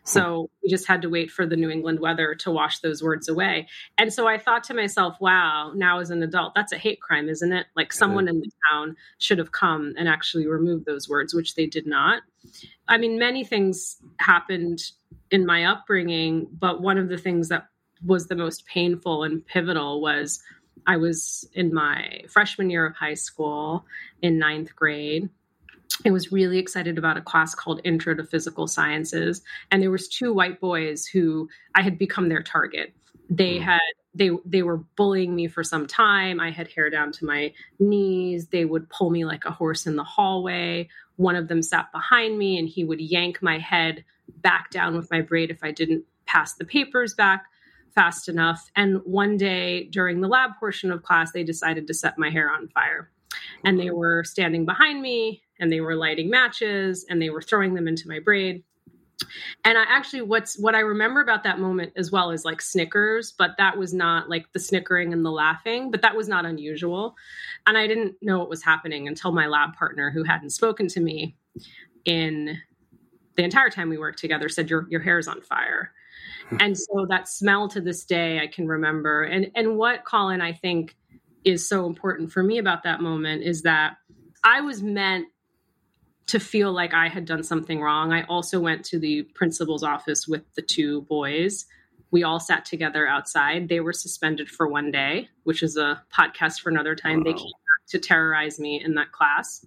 So 0.07 0.51
we 0.61 0.69
just 0.69 0.87
had 0.87 1.01
to 1.01 1.09
wait 1.09 1.31
for 1.31 1.47
the 1.47 1.55
New 1.55 1.69
England 1.69 1.99
weather 1.99 2.35
to 2.35 2.51
wash 2.51 2.79
those 2.79 3.01
words 3.01 3.27
away. 3.27 3.67
And 3.97 4.13
so 4.13 4.27
I 4.27 4.37
thought 4.37 4.63
to 4.65 4.75
myself, 4.75 5.19
wow, 5.19 5.71
now 5.75 5.99
as 5.99 6.11
an 6.11 6.21
adult, 6.21 6.53
that's 6.53 6.71
a 6.71 6.77
hate 6.77 7.01
crime, 7.01 7.27
isn't 7.27 7.51
it? 7.51 7.65
Like 7.75 7.91
someone 7.91 8.27
in 8.27 8.39
the 8.39 8.51
town 8.71 8.95
should 9.17 9.39
have 9.39 9.51
come 9.51 9.95
and 9.97 10.07
actually 10.07 10.45
removed 10.45 10.85
those 10.85 11.09
words, 11.09 11.33
which 11.33 11.55
they 11.55 11.65
did 11.65 11.87
not. 11.87 12.21
I 12.87 12.97
mean, 12.97 13.17
many 13.17 13.43
things 13.43 13.97
happened 14.19 14.83
in 15.31 15.43
my 15.43 15.65
upbringing, 15.65 16.47
but 16.51 16.81
one 16.81 16.99
of 16.99 17.09
the 17.09 17.17
things 17.17 17.49
that 17.49 17.67
was 18.05 18.27
the 18.27 18.35
most 18.35 18.67
painful 18.67 19.23
and 19.23 19.45
pivotal 19.45 20.01
was 20.01 20.39
I 20.87 20.97
was 20.97 21.47
in 21.53 21.73
my 21.73 22.21
freshman 22.27 22.69
year 22.69 22.85
of 22.85 22.95
high 22.95 23.13
school 23.13 23.85
in 24.21 24.37
ninth 24.37 24.75
grade. 24.75 25.29
I 26.05 26.11
was 26.11 26.31
really 26.31 26.59
excited 26.59 26.97
about 26.97 27.17
a 27.17 27.21
class 27.21 27.55
called 27.55 27.81
Intro 27.83 28.15
to 28.15 28.23
Physical 28.23 28.67
Sciences, 28.67 29.41
and 29.71 29.81
there 29.81 29.91
was 29.91 30.07
two 30.07 30.33
white 30.33 30.59
boys 30.59 31.05
who 31.05 31.49
I 31.73 31.81
had 31.81 31.97
become 31.97 32.29
their 32.29 32.43
target. 32.43 32.93
They 33.29 33.57
hmm. 33.57 33.63
had 33.63 33.81
they 34.13 34.31
they 34.45 34.63
were 34.63 34.77
bullying 34.77 35.35
me 35.35 35.47
for 35.47 35.63
some 35.63 35.87
time. 35.87 36.39
I 36.39 36.51
had 36.51 36.69
hair 36.69 36.89
down 36.89 37.11
to 37.13 37.25
my 37.25 37.53
knees. 37.79 38.47
They 38.47 38.65
would 38.65 38.89
pull 38.89 39.09
me 39.09 39.25
like 39.25 39.45
a 39.45 39.51
horse 39.51 39.85
in 39.85 39.95
the 39.95 40.03
hallway. 40.03 40.89
One 41.17 41.35
of 41.35 41.47
them 41.47 41.61
sat 41.61 41.91
behind 41.91 42.37
me, 42.37 42.57
and 42.57 42.67
he 42.67 42.83
would 42.83 43.01
yank 43.01 43.41
my 43.41 43.59
head 43.59 44.03
back 44.37 44.71
down 44.71 44.95
with 44.95 45.11
my 45.11 45.21
braid 45.21 45.51
if 45.51 45.63
I 45.63 45.71
didn't 45.71 46.03
pass 46.25 46.53
the 46.53 46.65
papers 46.65 47.13
back 47.13 47.45
fast 47.95 48.29
enough. 48.29 48.69
And 48.75 48.97
one 49.05 49.37
day 49.37 49.85
during 49.85 50.21
the 50.21 50.27
lab 50.27 50.51
portion 50.59 50.91
of 50.91 51.01
class, 51.01 51.31
they 51.31 51.43
decided 51.43 51.87
to 51.87 51.93
set 51.93 52.19
my 52.19 52.29
hair 52.29 52.51
on 52.51 52.67
fire. 52.67 53.09
And 53.63 53.79
they 53.79 53.89
were 53.89 54.23
standing 54.23 54.65
behind 54.65 55.01
me 55.01 55.41
and 55.59 55.71
they 55.71 55.81
were 55.81 55.95
lighting 55.95 56.29
matches 56.29 57.05
and 57.09 57.21
they 57.21 57.29
were 57.29 57.41
throwing 57.41 57.73
them 57.73 57.87
into 57.87 58.07
my 58.07 58.19
braid. 58.19 58.63
And 59.63 59.77
I 59.77 59.83
actually 59.87 60.21
what's 60.23 60.59
what 60.59 60.75
I 60.75 60.79
remember 60.79 61.21
about 61.21 61.43
that 61.43 61.59
moment 61.59 61.93
as 61.95 62.11
well 62.11 62.31
is 62.31 62.43
like 62.43 62.61
snickers, 62.61 63.33
but 63.37 63.51
that 63.57 63.77
was 63.77 63.93
not 63.93 64.29
like 64.29 64.51
the 64.51 64.59
snickering 64.59 65.13
and 65.13 65.25
the 65.25 65.31
laughing, 65.31 65.89
but 65.89 66.01
that 66.01 66.15
was 66.15 66.27
not 66.27 66.45
unusual. 66.45 67.15
And 67.65 67.77
I 67.77 67.87
didn't 67.87 68.15
know 68.21 68.39
what 68.39 68.49
was 68.49 68.63
happening 68.63 69.07
until 69.07 69.31
my 69.31 69.47
lab 69.47 69.75
partner 69.75 70.11
who 70.11 70.23
hadn't 70.23 70.49
spoken 70.49 70.87
to 70.89 70.99
me 70.99 71.35
in 72.03 72.57
the 73.35 73.43
entire 73.43 73.69
time 73.69 73.89
we 73.89 73.97
worked 73.97 74.19
together 74.19 74.49
said 74.49 74.69
your 74.69 74.85
your 74.89 75.01
hair's 75.01 75.27
on 75.27 75.41
fire 75.41 75.91
and 76.59 76.77
so 76.77 77.05
that 77.09 77.27
smell 77.27 77.67
to 77.69 77.81
this 77.81 78.05
day 78.05 78.39
I 78.39 78.47
can 78.47 78.67
remember. 78.67 79.23
And 79.23 79.51
and 79.55 79.77
what 79.77 80.05
Colin 80.05 80.41
I 80.41 80.53
think 80.53 80.95
is 81.43 81.67
so 81.67 81.85
important 81.85 82.31
for 82.31 82.41
me 82.41 82.57
about 82.57 82.83
that 82.83 83.01
moment 83.01 83.43
is 83.43 83.61
that 83.61 83.97
I 84.43 84.61
was 84.61 84.81
meant 84.81 85.27
to 86.27 86.39
feel 86.39 86.71
like 86.71 86.93
I 86.93 87.07
had 87.07 87.25
done 87.25 87.43
something 87.43 87.81
wrong. 87.81 88.11
I 88.11 88.23
also 88.23 88.59
went 88.59 88.83
to 88.85 88.99
the 88.99 89.23
principal's 89.35 89.83
office 89.83 90.27
with 90.27 90.41
the 90.55 90.61
two 90.61 91.01
boys. 91.03 91.65
We 92.09 92.23
all 92.23 92.39
sat 92.39 92.65
together 92.65 93.07
outside. 93.07 93.69
They 93.69 93.79
were 93.79 93.93
suspended 93.93 94.49
for 94.49 94.67
one 94.67 94.91
day, 94.91 95.29
which 95.43 95.61
is 95.61 95.77
a 95.77 96.01
podcast 96.15 96.61
for 96.61 96.69
another 96.69 96.95
time. 96.95 97.19
Wow. 97.19 97.23
They 97.25 97.33
came 97.33 97.51
back 97.51 97.87
to 97.89 97.99
terrorize 97.99 98.59
me 98.59 98.81
in 98.83 98.95
that 98.95 99.11
class. 99.11 99.65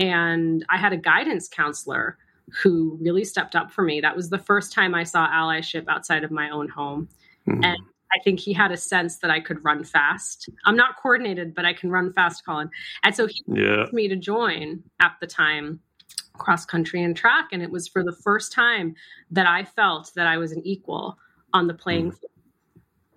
And 0.00 0.64
I 0.68 0.78
had 0.78 0.92
a 0.92 0.96
guidance 0.96 1.48
counselor 1.48 2.18
who 2.62 2.98
really 3.00 3.24
stepped 3.24 3.54
up 3.54 3.70
for 3.70 3.82
me. 3.82 4.00
That 4.00 4.16
was 4.16 4.30
the 4.30 4.38
first 4.38 4.72
time 4.72 4.94
I 4.94 5.04
saw 5.04 5.28
allyship 5.28 5.86
outside 5.88 6.24
of 6.24 6.30
my 6.30 6.50
own 6.50 6.68
home. 6.68 7.08
Mm-hmm. 7.48 7.64
And 7.64 7.78
I 8.12 8.18
think 8.24 8.40
he 8.40 8.52
had 8.52 8.72
a 8.72 8.76
sense 8.76 9.18
that 9.18 9.30
I 9.30 9.40
could 9.40 9.62
run 9.64 9.84
fast. 9.84 10.48
I'm 10.64 10.76
not 10.76 10.96
coordinated, 10.96 11.54
but 11.54 11.64
I 11.64 11.74
can 11.74 11.90
run 11.90 12.12
fast, 12.12 12.44
Colin. 12.44 12.70
And 13.04 13.14
so 13.14 13.26
he 13.26 13.42
yeah. 13.46 13.82
asked 13.82 13.92
me 13.92 14.08
to 14.08 14.16
join 14.16 14.82
at 15.00 15.12
the 15.20 15.26
time 15.26 15.80
cross 16.38 16.64
country 16.64 17.02
and 17.02 17.16
track. 17.16 17.48
And 17.52 17.62
it 17.62 17.70
was 17.70 17.88
for 17.88 18.02
the 18.02 18.16
first 18.24 18.52
time 18.52 18.94
that 19.30 19.46
I 19.46 19.64
felt 19.64 20.12
that 20.14 20.26
I 20.26 20.38
was 20.38 20.52
an 20.52 20.66
equal 20.66 21.18
on 21.52 21.66
the 21.66 21.74
playing 21.74 22.12
mm. 22.12 22.18
field. 22.18 22.32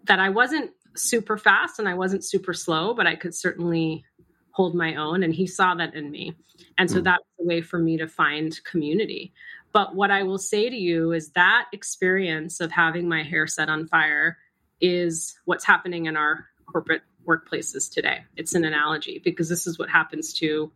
That 0.06 0.20
I 0.20 0.30
wasn't 0.30 0.72
super 0.96 1.38
fast 1.38 1.80
and 1.80 1.88
I 1.88 1.94
wasn't 1.94 2.26
super 2.26 2.54
slow, 2.54 2.94
but 2.94 3.08
I 3.08 3.16
could 3.16 3.36
certainly 3.36 4.04
hold 4.52 4.76
my 4.76 4.96
own. 4.96 5.24
And 5.24 5.34
he 5.34 5.48
saw 5.48 5.76
that 5.76 5.96
in 5.96 6.12
me. 6.12 6.36
And 6.78 6.90
so 6.90 7.00
mm. 7.00 7.04
that 7.06 7.20
was 7.20 7.46
a 7.46 7.48
way 7.48 7.62
for 7.62 7.80
me 7.80 7.98
to 7.98 8.08
find 8.08 8.62
community. 8.64 9.34
But 9.72 9.96
what 9.96 10.12
I 10.12 10.24
will 10.24 10.38
say 10.38 10.70
to 10.70 10.76
you 10.76 11.14
is 11.14 11.30
that 11.32 11.66
experience 11.72 12.60
of 12.60 12.72
having 12.72 13.08
my 13.08 13.24
hair 13.24 13.48
set 13.48 13.70
on 13.70 13.88
fire 13.88 14.38
is 14.82 15.38
what's 15.46 15.64
happening 15.64 16.08
in 16.08 16.18
our 16.18 16.46
corporate 16.66 17.04
workplaces 17.26 17.92
today. 17.92 18.20
It's 18.36 18.56
an 18.56 18.66
analogy 18.66 19.22
because 19.24 19.48
this 19.48 19.68
is 19.68 19.78
what 19.78 19.90
happens 19.90 20.34
to 20.36 20.72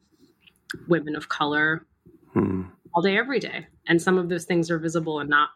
women 0.88 1.16
of 1.16 1.30
color 1.30 1.86
hmm. 2.34 2.64
all 2.94 3.02
day, 3.02 3.18
every 3.18 3.40
day. 3.40 3.68
And 3.88 4.02
some 4.02 4.18
of 4.18 4.30
those 4.30 4.46
things 4.46 4.72
are 4.72 4.80
visible 4.80 5.20
and 5.20 5.30
not 5.30 5.50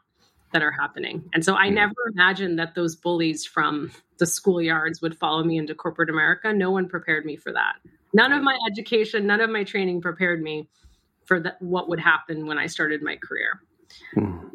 that 0.51 0.63
are 0.63 0.71
happening. 0.71 1.29
And 1.33 1.45
so 1.45 1.55
I 1.55 1.69
hmm. 1.69 1.75
never 1.75 1.93
imagined 2.11 2.59
that 2.59 2.75
those 2.75 2.95
bullies 2.95 3.45
from 3.45 3.91
the 4.17 4.25
schoolyards 4.25 5.01
would 5.01 5.17
follow 5.17 5.43
me 5.43 5.57
into 5.57 5.75
corporate 5.75 6.09
America. 6.09 6.51
No 6.51 6.71
one 6.71 6.89
prepared 6.89 7.25
me 7.25 7.35
for 7.37 7.53
that. 7.53 7.75
None 8.13 8.33
of 8.33 8.41
my 8.41 8.57
education, 8.71 9.27
none 9.27 9.41
of 9.41 9.49
my 9.49 9.63
training 9.63 10.01
prepared 10.01 10.41
me 10.41 10.67
for 11.25 11.39
the, 11.39 11.55
what 11.59 11.89
would 11.89 11.99
happen 11.99 12.47
when 12.47 12.57
I 12.57 12.65
started 12.65 13.03
my 13.03 13.15
career. 13.17 13.61
Hmm. 14.13 14.47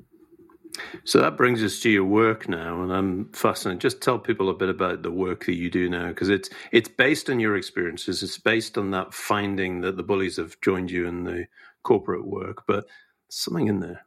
So 1.05 1.21
that 1.21 1.37
brings 1.37 1.63
us 1.63 1.79
to 1.81 1.91
your 1.91 2.05
work 2.05 2.49
now, 2.49 2.83
and 2.83 2.93
I'm 2.93 3.33
fascinated. 3.33 3.81
Just 3.81 4.01
tell 4.01 4.19
people 4.19 4.49
a 4.49 4.55
bit 4.55 4.69
about 4.69 5.03
the 5.03 5.11
work 5.13 5.47
that 5.47 5.55
you 5.55 5.71
do 5.71 5.89
now, 5.89 6.09
because 6.09 6.29
it's 6.29 6.51
it's 6.73 6.89
based 6.89 7.31
on 7.31 7.39
your 7.39 7.57
experiences. 7.57 8.25
It's 8.25 8.39
based 8.39 8.77
on 8.77 8.91
that 8.91 9.15
finding 9.15 9.83
that 9.83 9.97
the 9.97 10.03
bullies 10.03 10.37
have 10.37 10.61
joined 10.63 10.91
you 10.91 11.07
in 11.07 11.23
the 11.23 11.47
corporate 11.85 12.27
work, 12.27 12.65
but 12.67 12.87
something 13.29 13.69
in 13.69 13.79
there. 13.79 14.05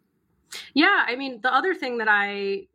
Yeah, 0.73 1.05
I 1.07 1.15
mean, 1.15 1.39
the 1.41 1.53
other 1.53 1.73
thing 1.73 1.99
that 1.99 2.09
I 2.09 2.67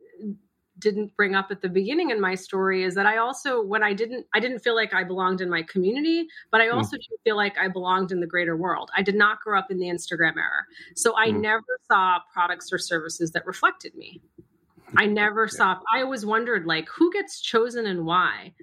didn't 0.79 1.15
bring 1.15 1.35
up 1.35 1.47
at 1.51 1.61
the 1.61 1.69
beginning 1.69 2.09
in 2.09 2.19
my 2.19 2.35
story 2.35 2.83
is 2.83 2.95
that 2.95 3.05
I 3.05 3.17
also 3.17 3.61
when 3.61 3.83
I 3.83 3.93
didn't 3.93 4.25
I 4.33 4.39
didn't 4.39 4.59
feel 4.59 4.75
like 4.75 4.93
I 4.93 5.03
belonged 5.03 5.41
in 5.41 5.49
my 5.49 5.63
community, 5.63 6.27
but 6.51 6.61
I 6.61 6.67
hmm. 6.67 6.77
also 6.77 6.97
mm. 6.97 7.01
didn't 7.01 7.21
feel 7.23 7.35
like 7.35 7.57
I 7.57 7.67
belonged 7.67 8.11
in 8.11 8.19
the 8.19 8.27
greater 8.27 8.55
world. 8.57 8.89
I 8.95 9.03
did 9.03 9.15
not 9.15 9.39
grow 9.41 9.57
up 9.57 9.69
in 9.69 9.77
the 9.77 9.87
Instagram 9.87 10.37
era. 10.37 10.65
So 10.95 11.15
I 11.15 11.29
mm. 11.29 11.41
never 11.41 11.79
saw 11.87 12.19
products 12.33 12.71
or 12.73 12.77
services 12.77 13.31
that 13.31 13.45
reflected 13.45 13.95
me. 13.95 14.21
I 14.95 15.05
never 15.05 15.43
yeah. 15.43 15.57
saw 15.57 15.79
I 15.93 16.01
always 16.01 16.25
wondered 16.25 16.65
like 16.65 16.89
who 16.89 17.11
gets 17.11 17.39
chosen 17.39 17.85
and 17.85 18.05
why? 18.05 18.53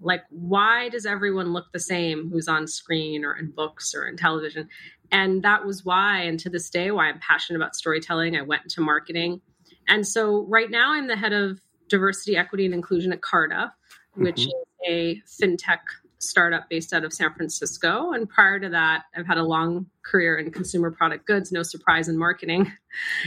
Like 0.00 0.22
why 0.30 0.88
does 0.88 1.04
everyone 1.04 1.52
look 1.52 1.72
the 1.72 1.80
same 1.80 2.30
who's 2.30 2.48
on 2.48 2.66
screen 2.66 3.24
or 3.24 3.36
in 3.36 3.50
books 3.50 3.94
or 3.94 4.06
in 4.06 4.16
television? 4.16 4.68
And 5.12 5.42
that 5.42 5.66
was 5.66 5.84
why 5.84 6.22
and 6.22 6.38
to 6.40 6.48
this 6.48 6.70
day 6.70 6.90
why 6.90 7.08
I'm 7.08 7.18
passionate 7.18 7.58
about 7.58 7.74
storytelling. 7.74 8.36
I 8.36 8.42
went 8.42 8.62
into 8.62 8.80
marketing 8.80 9.42
and 9.90 10.06
so 10.06 10.46
right 10.48 10.70
now 10.70 10.94
I'm 10.94 11.08
the 11.08 11.16
head 11.16 11.32
of 11.32 11.60
diversity, 11.88 12.36
equity, 12.36 12.64
and 12.64 12.72
inclusion 12.72 13.12
at 13.12 13.20
Carta, 13.20 13.72
which 14.14 14.46
mm-hmm. 14.46 14.90
is 14.90 15.20
a 15.38 15.44
fintech 15.44 15.80
startup 16.18 16.68
based 16.68 16.92
out 16.92 17.04
of 17.04 17.12
San 17.12 17.32
Francisco. 17.34 18.12
And 18.12 18.28
prior 18.28 18.60
to 18.60 18.68
that, 18.70 19.04
I've 19.16 19.26
had 19.26 19.38
a 19.38 19.44
long 19.44 19.86
career 20.02 20.38
in 20.38 20.50
consumer 20.50 20.90
product 20.90 21.26
goods, 21.26 21.50
no 21.50 21.62
surprise 21.62 22.08
in 22.08 22.16
marketing, 22.16 22.70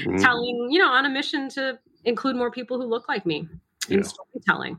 mm. 0.05 0.21
telling, 0.21 0.69
you 0.71 0.79
know, 0.79 0.89
on 0.89 1.05
a 1.05 1.09
mission 1.09 1.49
to 1.49 1.79
include 2.05 2.35
more 2.35 2.51
people 2.51 2.79
who 2.79 2.87
look 2.87 3.07
like 3.07 3.25
me 3.25 3.47
in 3.89 3.99
yeah. 3.99 4.03
storytelling. 4.03 4.77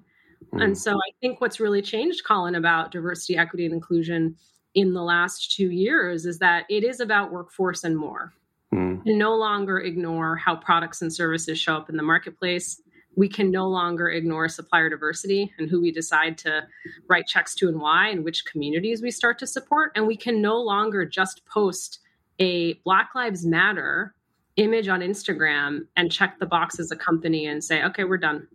Mm. 0.52 0.64
And 0.64 0.78
so 0.78 0.92
I 0.92 1.10
think 1.20 1.40
what's 1.40 1.60
really 1.60 1.82
changed, 1.82 2.24
Colin, 2.24 2.54
about 2.54 2.92
diversity, 2.92 3.36
equity, 3.36 3.64
and 3.64 3.74
inclusion 3.74 4.36
in 4.74 4.92
the 4.92 5.02
last 5.02 5.52
two 5.52 5.70
years 5.70 6.26
is 6.26 6.38
that 6.38 6.64
it 6.68 6.84
is 6.84 7.00
about 7.00 7.32
workforce 7.32 7.84
and 7.84 7.96
more 7.96 8.32
mm. 8.74 9.04
can 9.04 9.18
no 9.18 9.34
longer 9.34 9.78
ignore 9.78 10.36
how 10.36 10.56
products 10.56 11.02
and 11.02 11.12
services 11.12 11.58
show 11.58 11.76
up 11.76 11.88
in 11.88 11.96
the 11.96 12.02
marketplace. 12.02 12.80
We 13.16 13.28
can 13.28 13.50
no 13.50 13.68
longer 13.68 14.08
ignore 14.08 14.48
supplier 14.48 14.90
diversity 14.90 15.52
and 15.58 15.70
who 15.70 15.80
we 15.80 15.92
decide 15.92 16.36
to 16.38 16.62
write 17.08 17.26
checks 17.26 17.54
to 17.56 17.68
and 17.68 17.80
why, 17.80 18.08
and 18.08 18.24
which 18.24 18.44
communities 18.44 19.02
we 19.02 19.10
start 19.10 19.38
to 19.38 19.46
support. 19.46 19.92
And 19.94 20.06
we 20.06 20.16
can 20.16 20.42
no 20.42 20.56
longer 20.56 21.04
just 21.06 21.46
post 21.46 22.00
a 22.40 22.74
Black 22.84 23.10
Lives 23.14 23.46
Matter 23.46 24.14
image 24.56 24.88
on 24.88 25.00
Instagram 25.00 25.86
and 25.96 26.10
check 26.10 26.38
the 26.38 26.46
box 26.46 26.78
as 26.78 26.90
a 26.90 26.96
company 26.96 27.46
and 27.46 27.62
say, 27.62 27.84
okay, 27.84 28.04
we're 28.04 28.18
done. 28.18 28.46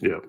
Yeah. 0.00 0.20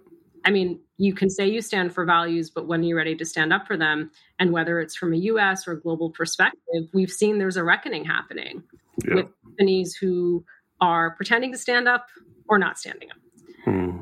I 0.45 0.51
mean, 0.51 0.79
you 0.97 1.13
can 1.13 1.29
say 1.29 1.47
you 1.47 1.61
stand 1.61 1.93
for 1.93 2.05
values, 2.05 2.49
but 2.49 2.67
when 2.67 2.83
you're 2.83 2.97
ready 2.97 3.15
to 3.17 3.25
stand 3.25 3.51
up 3.51 3.67
for 3.67 3.75
them, 3.75 4.11
and 4.39 4.51
whether 4.51 4.79
it's 4.79 4.95
from 4.95 5.13
a 5.13 5.17
US 5.17 5.67
or 5.67 5.75
global 5.75 6.09
perspective, 6.09 6.85
we've 6.93 7.11
seen 7.11 7.37
there's 7.37 7.57
a 7.57 7.63
reckoning 7.63 8.05
happening 8.05 8.63
yeah. 9.05 9.15
with 9.15 9.27
companies 9.43 9.95
who 9.95 10.43
are 10.81 11.11
pretending 11.11 11.51
to 11.51 11.57
stand 11.57 11.87
up 11.87 12.07
or 12.47 12.57
not 12.57 12.77
standing 12.79 13.09
up. 13.11 13.17
Hmm. 13.65 13.99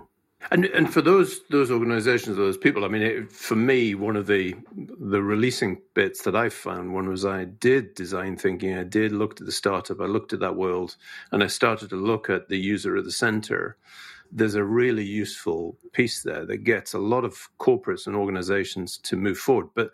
And 0.51 0.65
and 0.65 0.93
for 0.93 1.01
those 1.01 1.41
those 1.49 1.71
organisations, 1.71 2.37
those 2.37 2.57
people, 2.57 2.85
I 2.85 2.87
mean, 2.87 3.01
it, 3.01 3.31
for 3.31 3.55
me, 3.55 3.95
one 3.95 4.15
of 4.15 4.27
the 4.27 4.55
the 4.75 5.21
releasing 5.21 5.81
bits 5.95 6.21
that 6.23 6.35
I 6.35 6.49
found 6.49 6.93
one 6.93 7.09
was 7.09 7.25
I 7.25 7.45
did 7.45 7.95
design 7.95 8.37
thinking. 8.37 8.77
I 8.77 8.83
did 8.83 9.11
looked 9.11 9.39
at 9.41 9.47
the 9.47 9.51
startup. 9.51 9.99
I 9.99 10.05
looked 10.05 10.33
at 10.33 10.41
that 10.41 10.55
world, 10.55 10.97
and 11.31 11.43
I 11.43 11.47
started 11.47 11.89
to 11.89 11.95
look 11.95 12.29
at 12.29 12.47
the 12.47 12.57
user 12.57 12.95
at 12.95 13.05
the 13.05 13.11
centre. 13.11 13.77
There's 14.35 14.55
a 14.55 14.63
really 14.63 15.05
useful 15.05 15.77
piece 15.93 16.21
there 16.21 16.45
that 16.45 16.57
gets 16.57 16.93
a 16.93 16.99
lot 16.99 17.23
of 17.23 17.49
corporates 17.57 18.05
and 18.05 18.15
organisations 18.15 18.97
to 18.97 19.15
move 19.15 19.37
forward, 19.37 19.69
but 19.73 19.91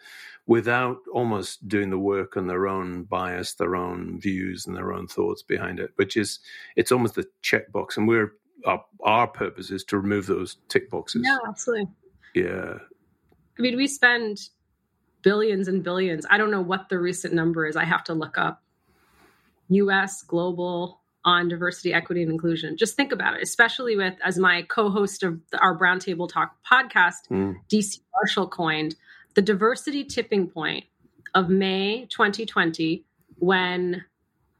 without 0.48 0.98
almost 1.14 1.68
doing 1.68 1.92
the 1.92 2.00
work 2.00 2.36
on 2.36 2.48
their 2.48 2.68
own 2.68 3.04
bias, 3.04 3.54
their 3.54 3.76
own 3.76 4.20
views, 4.20 4.66
and 4.66 4.76
their 4.76 4.94
own 4.94 5.08
thoughts 5.08 5.44
behind 5.44 5.80
it, 5.80 5.92
which 5.96 6.18
is 6.18 6.40
it's 6.76 6.92
almost 6.92 7.18
a 7.18 7.28
checkbox. 7.44 7.98
And 7.98 8.08
we're 8.08 8.34
our, 8.66 8.84
our 9.04 9.28
purpose 9.28 9.72
is 9.72 9.84
to 9.86 9.98
remove 9.98 10.28
those 10.28 10.58
tick 10.68 10.90
boxes. 10.90 11.24
Yeah, 11.26 11.38
absolutely. 11.48 11.88
Yeah. 12.34 12.76
I 13.58 13.62
mean, 13.62 13.78
we 13.78 13.88
spend 13.88 14.50
billions 15.22 15.68
and 15.68 15.84
billions. 15.84 16.26
I 16.30 16.38
don't 16.38 16.52
know 16.52 16.62
what 16.62 16.90
the 16.90 17.00
recent 17.00 17.34
number 17.34 17.66
is. 17.66 17.76
I 17.76 17.86
have 17.86 18.04
to 18.06 18.14
look 18.14 18.38
up. 18.38 18.64
US, 19.70 20.24
global, 20.24 21.01
on 21.24 21.48
diversity, 21.48 21.94
equity, 21.94 22.24
and 22.24 22.32
inclusion. 22.32 22.78
Just 22.78 22.96
think 22.96 23.12
about 23.12 23.36
it, 23.36 23.44
especially 23.44 23.96
with, 23.96 24.16
as 24.24 24.38
my 24.38 24.64
co 24.64 24.90
host 24.90 25.24
of 25.24 25.40
our 25.60 25.76
Brown 25.76 26.00
Table 26.00 26.28
Talk 26.28 26.56
podcast, 26.70 27.28
mm. 27.30 27.56
DC 27.72 28.00
Marshall 28.16 28.48
coined, 28.48 28.96
the 29.36 29.42
diversity 29.42 30.04
tipping 30.04 30.48
point 30.48 30.86
of 31.34 31.50
May 31.50 32.08
2020 32.10 33.06
when 33.38 34.04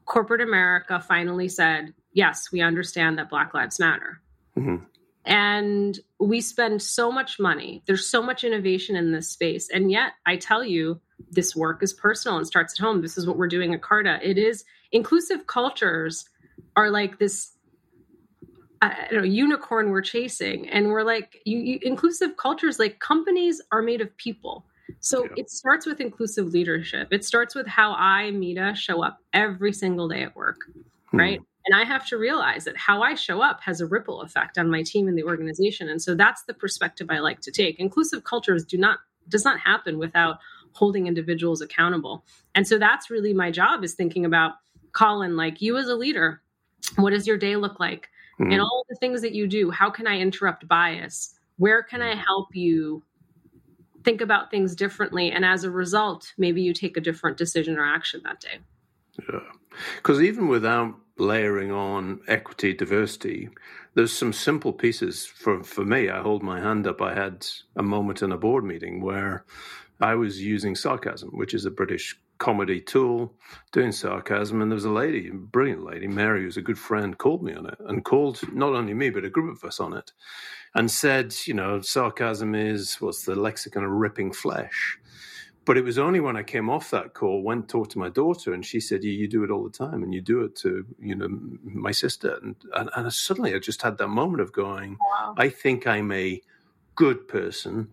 corporate 0.04 0.40
America 0.40 1.00
finally 1.00 1.48
said, 1.48 1.94
yes, 2.12 2.50
we 2.52 2.60
understand 2.60 3.18
that 3.18 3.30
Black 3.30 3.54
Lives 3.54 3.78
Matter. 3.78 4.20
Mm-hmm. 4.58 4.84
And 5.24 5.98
we 6.18 6.40
spend 6.40 6.82
so 6.82 7.12
much 7.12 7.38
money. 7.38 7.82
There's 7.86 8.06
so 8.06 8.22
much 8.22 8.42
innovation 8.42 8.96
in 8.96 9.12
this 9.12 9.28
space. 9.28 9.70
And 9.70 9.90
yet, 9.90 10.12
I 10.26 10.36
tell 10.36 10.64
you, 10.64 11.00
this 11.30 11.54
work 11.54 11.82
is 11.82 11.92
personal 11.92 12.38
and 12.38 12.46
starts 12.46 12.74
at 12.78 12.84
home. 12.84 13.02
This 13.02 13.16
is 13.16 13.26
what 13.26 13.36
we're 13.36 13.46
doing 13.46 13.72
at 13.72 13.82
Carta. 13.82 14.18
It 14.20 14.36
is 14.36 14.64
inclusive 14.90 15.46
cultures 15.46 16.28
are 16.76 16.90
like 16.90 17.18
this 17.18 17.52
I 18.82 19.06
don't 19.12 19.20
know, 19.20 19.28
unicorn 19.28 19.90
we're 19.90 20.02
chasing. 20.02 20.68
And 20.68 20.88
we're 20.88 21.04
like, 21.04 21.40
you, 21.44 21.58
you, 21.58 21.78
inclusive 21.82 22.36
cultures, 22.36 22.80
like 22.80 22.98
companies 22.98 23.62
are 23.70 23.80
made 23.80 24.00
of 24.00 24.14
people. 24.16 24.66
So 24.98 25.22
yeah. 25.24 25.30
it 25.36 25.50
starts 25.50 25.86
with 25.86 26.00
inclusive 26.00 26.48
leadership. 26.48 27.08
It 27.12 27.24
starts 27.24 27.54
with 27.54 27.68
how 27.68 27.92
I, 27.92 28.32
Mita, 28.32 28.74
show 28.74 29.00
up 29.02 29.18
every 29.32 29.72
single 29.72 30.08
day 30.08 30.24
at 30.24 30.34
work, 30.34 30.56
hmm. 31.10 31.16
right? 31.16 31.40
And 31.66 31.80
I 31.80 31.84
have 31.84 32.06
to 32.08 32.16
realize 32.16 32.64
that 32.64 32.76
how 32.76 33.02
I 33.02 33.14
show 33.14 33.40
up 33.40 33.60
has 33.62 33.80
a 33.80 33.86
ripple 33.86 34.22
effect 34.22 34.58
on 34.58 34.68
my 34.68 34.82
team 34.82 35.06
and 35.06 35.16
the 35.16 35.22
organization. 35.22 35.88
And 35.88 36.02
so 36.02 36.16
that's 36.16 36.42
the 36.42 36.54
perspective 36.54 37.06
I 37.08 37.20
like 37.20 37.40
to 37.42 37.52
take. 37.52 37.78
Inclusive 37.78 38.24
cultures 38.24 38.64
do 38.64 38.78
not 38.78 38.98
does 39.28 39.44
not 39.44 39.60
happen 39.60 39.98
without 39.98 40.38
holding 40.72 41.06
individuals 41.06 41.60
accountable. 41.60 42.24
And 42.56 42.66
so 42.66 42.78
that's 42.78 43.10
really 43.10 43.32
my 43.32 43.52
job 43.52 43.84
is 43.84 43.94
thinking 43.94 44.24
about 44.24 44.54
Colin, 44.92 45.36
like 45.36 45.60
you 45.62 45.76
as 45.76 45.88
a 45.88 45.94
leader, 45.94 46.42
what 46.96 47.10
does 47.10 47.26
your 47.26 47.38
day 47.38 47.56
look 47.56 47.80
like? 47.80 48.08
Mm-hmm. 48.40 48.52
And 48.52 48.60
all 48.60 48.84
the 48.88 48.96
things 48.96 49.22
that 49.22 49.32
you 49.32 49.46
do, 49.46 49.70
how 49.70 49.90
can 49.90 50.06
I 50.06 50.18
interrupt 50.18 50.68
bias? 50.68 51.34
Where 51.56 51.82
can 51.82 52.02
I 52.02 52.14
help 52.14 52.54
you 52.54 53.02
think 54.04 54.20
about 54.20 54.50
things 54.50 54.74
differently? 54.74 55.30
And 55.30 55.44
as 55.44 55.64
a 55.64 55.70
result, 55.70 56.32
maybe 56.38 56.62
you 56.62 56.72
take 56.72 56.96
a 56.96 57.00
different 57.00 57.36
decision 57.36 57.78
or 57.78 57.84
action 57.84 58.20
that 58.24 58.40
day. 58.40 58.58
Yeah. 59.30 59.40
Because 59.96 60.20
even 60.20 60.48
without 60.48 60.94
layering 61.18 61.70
on 61.70 62.20
equity, 62.26 62.72
diversity, 62.72 63.48
there's 63.94 64.12
some 64.12 64.32
simple 64.32 64.72
pieces. 64.72 65.26
For, 65.26 65.62
for 65.62 65.84
me, 65.84 66.08
I 66.08 66.20
hold 66.20 66.42
my 66.42 66.60
hand 66.60 66.86
up. 66.86 67.00
I 67.00 67.14
had 67.14 67.46
a 67.76 67.82
moment 67.82 68.22
in 68.22 68.32
a 68.32 68.38
board 68.38 68.64
meeting 68.64 69.00
where 69.00 69.44
I 70.00 70.14
was 70.14 70.42
using 70.42 70.74
sarcasm, 70.74 71.30
which 71.30 71.54
is 71.54 71.64
a 71.64 71.70
British 71.70 72.18
comedy 72.42 72.80
tool, 72.80 73.32
doing 73.70 73.92
sarcasm. 73.92 74.60
And 74.60 74.70
there 74.70 74.74
was 74.74 74.84
a 74.84 74.90
lady, 74.90 75.28
a 75.28 75.32
brilliant 75.32 75.84
lady, 75.84 76.08
Mary, 76.08 76.42
who's 76.42 76.56
a 76.56 76.62
good 76.62 76.78
friend, 76.78 77.16
called 77.16 77.40
me 77.40 77.54
on 77.54 77.66
it 77.66 77.78
and 77.86 78.04
called 78.04 78.40
not 78.52 78.72
only 78.72 78.94
me, 78.94 79.10
but 79.10 79.24
a 79.24 79.30
group 79.30 79.56
of 79.56 79.62
us 79.62 79.78
on 79.78 79.92
it 79.92 80.10
and 80.74 80.90
said, 80.90 81.32
you 81.46 81.54
know, 81.54 81.80
sarcasm 81.80 82.56
is 82.56 82.96
what's 83.00 83.24
the 83.24 83.36
lexicon 83.36 83.84
of 83.84 83.92
ripping 83.92 84.32
flesh. 84.32 84.98
But 85.64 85.76
it 85.76 85.84
was 85.84 85.98
only 85.98 86.18
when 86.18 86.36
I 86.36 86.42
came 86.42 86.68
off 86.68 86.90
that 86.90 87.14
call, 87.14 87.44
went 87.44 87.68
talked 87.68 87.92
to 87.92 88.00
my 88.00 88.08
daughter, 88.08 88.52
and 88.52 88.66
she 88.66 88.80
said, 88.80 89.04
yeah, 89.04 89.12
"You 89.12 89.28
do 89.28 89.44
it 89.44 89.50
all 89.52 89.62
the 89.62 89.70
time, 89.70 90.02
and 90.02 90.12
you 90.12 90.20
do 90.20 90.40
it 90.42 90.56
to 90.56 90.84
you 90.98 91.14
know 91.14 91.28
my 91.62 91.92
sister." 91.92 92.36
And 92.42 92.56
and, 92.74 92.90
and 92.96 93.12
suddenly 93.12 93.54
I 93.54 93.60
just 93.60 93.80
had 93.82 93.96
that 93.98 94.08
moment 94.08 94.40
of 94.40 94.52
going, 94.52 94.98
wow. 95.00 95.36
"I 95.38 95.48
think 95.50 95.86
I'm 95.86 96.10
a 96.10 96.42
good 96.96 97.28
person 97.28 97.90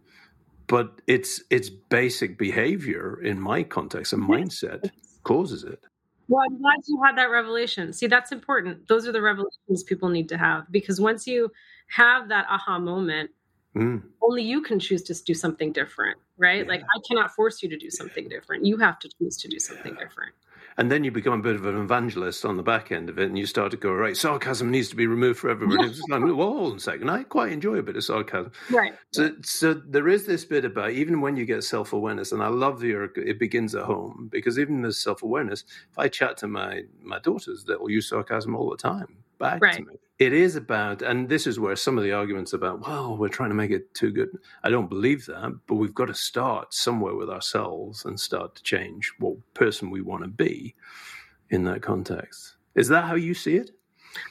but 0.70 1.02
it's 1.08 1.44
it's 1.50 1.70
basic 1.70 2.38
behavior 2.38 3.20
in 3.22 3.42
my 3.42 3.64
context 3.64 4.14
and 4.14 4.24
mindset 4.24 4.90
causes 5.24 5.64
it. 5.64 5.84
Well, 6.30 6.44
I'm 6.46 6.62
glad 6.62 6.78
you 6.86 7.02
had 7.04 7.18
that 7.18 7.32
revelation. 7.32 7.92
See, 7.92 8.06
that's 8.06 8.32
important. 8.32 8.88
Those 8.88 9.08
are 9.08 9.12
the 9.12 9.22
revelations 9.22 9.84
people 9.84 10.10
need 10.10 10.30
to 10.30 10.38
have 10.38 10.72
because 10.72 11.02
once 11.02 11.26
you 11.26 11.52
have 11.88 12.30
that 12.30 12.46
aha 12.48 12.78
moment, 12.78 13.32
mm. 13.76 14.04
only 14.22 14.44
you 14.44 14.62
can 14.62 14.80
choose 14.80 15.02
to 15.04 15.16
do 15.24 15.34
something 15.34 15.74
different, 15.74 16.20
right? 16.38 16.64
Yeah. 16.64 16.70
Like 16.70 16.82
I 16.82 17.00
cannot 17.08 17.32
force 17.32 17.64
you 17.64 17.70
to 17.70 17.78
do 17.78 17.90
something 17.90 18.30
different. 18.30 18.64
You 18.64 18.78
have 18.78 19.00
to 19.00 19.10
choose 19.18 19.38
to 19.38 19.48
do 19.48 19.58
something 19.58 19.96
yeah. 19.96 20.04
different 20.04 20.34
and 20.80 20.90
then 20.90 21.04
you 21.04 21.12
become 21.12 21.34
a 21.34 21.44
bit 21.44 21.56
of 21.56 21.66
an 21.66 21.76
evangelist 21.76 22.46
on 22.46 22.56
the 22.56 22.64
back 22.64 22.90
end 22.94 23.10
of 23.10 23.20
it, 23.20 23.26
and 23.26 23.38
you 23.38 23.46
start 23.46 23.70
to 23.72 23.78
go 23.78 23.92
right. 23.92 24.16
Sarcasm 24.16 24.72
needs 24.72 24.88
to 24.88 24.96
be 24.96 25.08
removed 25.08 25.38
for 25.38 25.50
everybody. 25.50 25.90
Yeah. 25.90 26.18
like, 26.18 26.24
well, 26.24 26.54
hold 26.54 26.72
on 26.72 26.78
a 26.78 26.80
second. 26.80 27.10
I 27.10 27.24
quite 27.24 27.52
enjoy 27.52 27.76
a 27.76 27.84
bit 27.84 27.98
of 27.98 28.04
sarcasm. 28.06 28.54
Right. 28.70 28.94
So, 29.12 29.36
so 29.42 29.74
there 29.74 30.08
is 30.08 30.26
this 30.26 30.46
bit 30.46 30.64
about 30.64 30.92
even 30.92 31.20
when 31.20 31.36
you 31.36 31.46
get 31.46 31.66
self 31.66 31.92
awareness, 31.92 32.32
and 32.32 32.42
I 32.42 32.48
love 32.48 32.82
your 32.82 33.12
it 33.18 33.40
begins 33.40 33.76
at 33.76 33.84
home 33.84 34.30
because 34.32 34.58
even 34.58 34.82
there's 34.82 35.04
self 35.04 35.22
awareness. 35.22 35.66
If 35.92 36.00
I 36.00 36.08
chat 36.08 36.38
to 36.38 36.48
my 36.48 36.84
my 37.02 37.20
daughters, 37.20 37.66
they'll 37.66 37.90
use 37.90 38.08
sarcasm 38.08 38.56
all 38.56 38.70
the 38.70 38.78
time 38.78 39.18
back 39.40 39.62
right. 39.62 39.78
to 39.78 39.86
me. 39.86 39.96
It 40.20 40.34
is 40.34 40.58
about, 40.58 41.02
and 41.02 41.30
this 41.30 41.48
is 41.48 41.60
where 41.60 41.76
some 41.78 41.98
of 41.98 42.04
the 42.04 42.12
arguments 42.12 42.52
about, 42.52 42.86
well, 42.86 43.18
we're 43.18 43.30
trying 43.30 43.50
to 43.50 43.56
make 43.56 43.72
it 43.72 43.94
too 43.94 44.12
good. 44.12 44.30
I 44.64 44.70
don't 44.70 44.90
believe 44.90 45.26
that, 45.28 45.58
but 45.66 45.76
we've 45.76 45.96
got 45.96 46.08
to 46.08 46.14
start 46.14 46.74
somewhere 46.74 47.16
with 47.16 47.30
ourselves 47.30 48.04
and 48.04 48.20
start 48.20 48.56
to 48.56 48.64
change 48.64 49.14
what 49.20 49.38
person 49.54 49.90
we 49.90 50.02
want 50.02 50.24
to 50.24 50.30
be 50.30 50.76
in 51.52 51.64
that 51.64 51.82
context. 51.82 52.56
Is 52.76 52.90
that 52.90 53.06
how 53.06 53.16
you 53.16 53.34
see 53.34 53.56
it? 53.56 53.72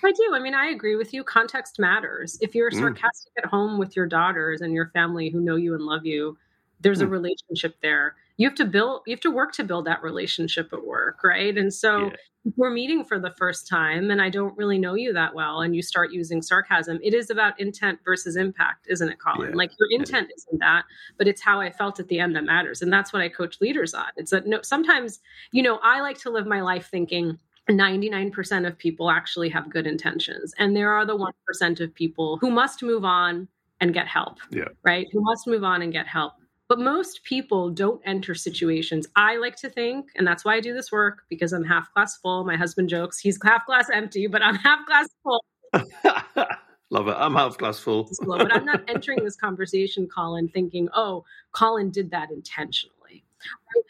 I 0.05 0.13
do. 0.13 0.33
I 0.35 0.41
mean, 0.41 0.55
I 0.55 0.67
agree 0.67 0.97
with 0.97 1.15
you. 1.15 1.25
Context 1.25 1.79
matters. 1.79 2.37
If 2.41 2.55
you're 2.55 2.71
mm. 2.71 2.79
sarcastic 2.79 3.33
mm. 3.33 3.45
at 3.45 3.47
home 3.47 3.79
with 3.79 3.97
your 3.97 4.07
daughters 4.07 4.61
and 4.61 4.75
your 4.75 4.89
family 4.89 5.31
who 5.31 5.41
know 5.41 5.57
you 5.57 5.75
and 5.75 5.83
love 5.83 6.05
you, 6.05 6.37
there's 6.81 7.01
mm. 7.01 7.05
a 7.05 7.07
relationship 7.07 7.77
there 7.81 8.17
you 8.39 8.49
have 8.49 8.57
to 8.57 8.65
build 8.65 9.03
you 9.07 9.13
have 9.13 9.21
to 9.21 9.31
work 9.31 9.53
to 9.53 9.65
build 9.65 9.85
that 9.85 10.03
relationship 10.03 10.73
at 10.73 10.87
work 10.87 11.23
right 11.23 11.59
and 11.59 11.75
so 11.75 12.07
yeah. 12.07 12.13
we're 12.57 12.71
meeting 12.71 13.05
for 13.05 13.19
the 13.19 13.33
first 13.37 13.69
time 13.69 14.11
and 14.11 14.23
i 14.23 14.31
don't 14.31 14.57
really 14.57 14.79
know 14.79 14.95
you 14.95 15.13
that 15.13 15.35
well 15.35 15.61
and 15.61 15.77
you 15.77 15.83
start 15.83 16.11
using 16.11 16.41
sarcasm 16.41 16.99
it 17.03 17.13
is 17.13 17.29
about 17.29 17.61
intent 17.61 17.99
versus 18.05 18.37
impact 18.37 18.87
isn't 18.89 19.11
it 19.11 19.19
colin 19.19 19.51
yeah. 19.51 19.57
like 19.57 19.71
your 19.79 20.01
intent 20.01 20.31
isn't 20.35 20.61
that 20.61 20.85
but 21.19 21.29
it's 21.29 21.43
how 21.43 21.61
i 21.61 21.71
felt 21.71 22.01
at 22.01 22.09
the 22.09 22.19
end 22.19 22.35
that 22.35 22.45
matters 22.45 22.81
and 22.81 22.91
that's 22.91 23.13
what 23.13 23.21
i 23.21 23.29
coach 23.29 23.61
leaders 23.61 23.93
on 23.93 24.07
it's 24.17 24.31
that 24.31 24.47
no 24.47 24.63
sometimes 24.63 25.21
you 25.53 25.63
know 25.63 25.79
i 25.83 26.01
like 26.01 26.19
to 26.19 26.31
live 26.31 26.47
my 26.47 26.63
life 26.63 26.89
thinking 26.91 27.39
99% 27.71 28.67
of 28.67 28.79
people 28.79 29.11
actually 29.11 29.51
have 29.51 29.69
good 29.69 29.87
intentions 29.87 30.55
and 30.57 30.75
there 30.75 30.91
are 30.91 31.05
the 31.05 31.15
1% 31.15 31.81
of 31.81 31.95
people 31.95 32.39
who 32.39 32.51
must 32.51 32.83
move 32.83 33.05
on 33.05 33.47
and 33.79 33.93
get 33.93 34.07
help 34.07 34.39
yeah. 34.51 34.65
right 34.85 35.07
who 35.13 35.21
must 35.21 35.47
move 35.47 35.63
on 35.63 35.83
and 35.83 35.93
get 35.93 36.07
help 36.07 36.33
but 36.69 36.79
most 36.79 37.25
people 37.25 37.71
don't 37.71 38.01
enter 38.05 38.35
situations. 38.35 39.07
I 39.17 39.37
like 39.37 39.57
to 39.57 39.71
think, 39.71 40.11
and 40.17 40.27
that's 40.27 40.45
why 40.45 40.55
I 40.55 40.61
do 40.61 40.75
this 40.75 40.93
work 40.93 41.23
because 41.31 41.53
I'm 41.53 41.65
half 41.65 41.93
glass 41.95 42.17
full. 42.19 42.45
My 42.45 42.57
husband 42.57 42.89
jokes 42.89 43.19
he's 43.19 43.39
half 43.43 43.67
glass 43.67 43.89
empty, 43.91 44.27
but 44.27 44.43
I'm 44.43 44.55
half 44.55 44.87
glass 44.87 45.09
full. 45.23 45.45
Love 46.91 47.09
it. 47.09 47.17
I'm 47.19 47.35
half 47.35 47.59
glass 47.59 47.79
full. 47.79 48.11
but 48.27 48.53
I'm 48.55 48.65
not 48.65 48.83
entering 48.89 49.23
this 49.23 49.37
conversation, 49.37 50.09
Colin, 50.15 50.49
thinking, 50.49 50.89
oh, 50.95 51.25
Colin 51.53 51.91
did 51.91 52.11
that 52.11 52.31
intentionally. 52.31 53.25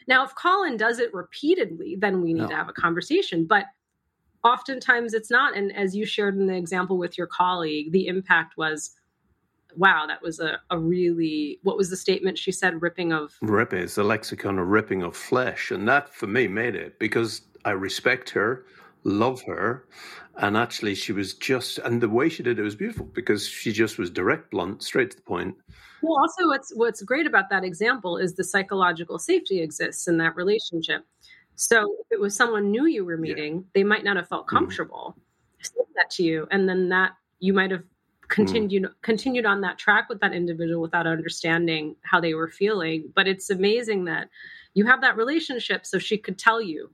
Now, 0.07 0.23
if 0.25 0.35
Colin 0.35 0.75
does 0.75 0.99
it 0.99 1.13
repeatedly, 1.13 1.95
then 1.97 2.21
we 2.21 2.33
need 2.33 2.41
no. 2.41 2.47
to 2.49 2.55
have 2.55 2.69
a 2.69 2.73
conversation. 2.73 3.45
But 3.45 3.65
oftentimes 4.43 5.13
it's 5.13 5.31
not. 5.31 5.55
And 5.55 5.75
as 5.75 5.95
you 5.95 6.05
shared 6.05 6.35
in 6.35 6.47
the 6.47 6.55
example 6.55 6.97
with 6.97 7.17
your 7.17 7.27
colleague, 7.27 7.91
the 7.91 8.07
impact 8.07 8.57
was 8.57 8.91
wow, 9.75 10.05
that 10.07 10.21
was 10.21 10.39
a, 10.39 10.59
a 10.69 10.77
really, 10.77 11.59
what 11.63 11.77
was 11.77 11.89
the 11.89 11.97
statement 11.97 12.37
she 12.37 12.51
said? 12.51 12.81
Ripping 12.81 13.13
of. 13.13 13.37
Ripping. 13.41 13.79
It's 13.79 13.97
a 13.97 14.03
lexicon 14.03 14.59
of 14.59 14.67
ripping 14.67 15.03
of 15.03 15.15
flesh. 15.15 15.71
And 15.71 15.87
that 15.87 16.13
for 16.13 16.27
me 16.27 16.47
made 16.47 16.75
it 16.75 16.99
because 16.99 17.41
I 17.65 17.71
respect 17.71 18.29
her, 18.31 18.65
love 19.03 19.41
her. 19.43 19.85
And 20.37 20.55
actually, 20.55 20.95
she 20.95 21.11
was 21.11 21.33
just, 21.33 21.79
and 21.79 22.01
the 22.01 22.09
way 22.09 22.29
she 22.29 22.43
did 22.43 22.59
it 22.59 22.63
was 22.63 22.75
beautiful 22.75 23.05
because 23.05 23.47
she 23.47 23.71
just 23.71 23.97
was 23.97 24.09
direct, 24.09 24.51
blunt, 24.51 24.83
straight 24.83 25.11
to 25.11 25.17
the 25.17 25.23
point. 25.23 25.55
Well, 26.01 26.17
also, 26.17 26.47
what's 26.47 26.71
what's 26.75 27.01
great 27.01 27.27
about 27.27 27.49
that 27.49 27.65
example 27.65 28.17
is 28.17 28.35
the 28.35 28.43
psychological 28.43 29.19
safety 29.19 29.61
exists 29.61 30.07
in 30.07 30.17
that 30.19 30.35
relationship. 30.35 31.05
So, 31.55 31.93
if 31.99 32.07
it 32.11 32.21
was 32.21 32.35
someone 32.35 32.71
new 32.71 32.85
you 32.85 33.03
were 33.03 33.17
meeting, 33.17 33.55
yeah. 33.55 33.61
they 33.73 33.83
might 33.83 34.05
not 34.05 34.15
have 34.15 34.29
felt 34.29 34.47
mm-hmm. 34.47 34.57
comfortable 34.57 35.15
mm. 35.17 35.65
saying 35.65 35.87
that 35.95 36.09
to 36.11 36.23
you, 36.23 36.47
and 36.51 36.69
then 36.69 36.87
that 36.87 37.11
you 37.39 37.53
might 37.53 37.71
have 37.71 37.83
continued 38.29 38.83
mm. 38.83 38.93
continued 39.01 39.45
on 39.45 39.61
that 39.61 39.77
track 39.77 40.07
with 40.07 40.19
that 40.21 40.33
individual 40.33 40.81
without 40.81 41.05
understanding 41.05 41.95
how 42.03 42.21
they 42.21 42.33
were 42.33 42.47
feeling 42.47 43.11
but 43.15 43.27
it's 43.27 43.49
amazing 43.49 44.05
that 44.05 44.29
you 44.73 44.85
have 44.85 45.01
that 45.01 45.17
relationship 45.17 45.85
so 45.85 45.99
she 45.99 46.17
could 46.17 46.37
tell 46.37 46.61
you 46.61 46.89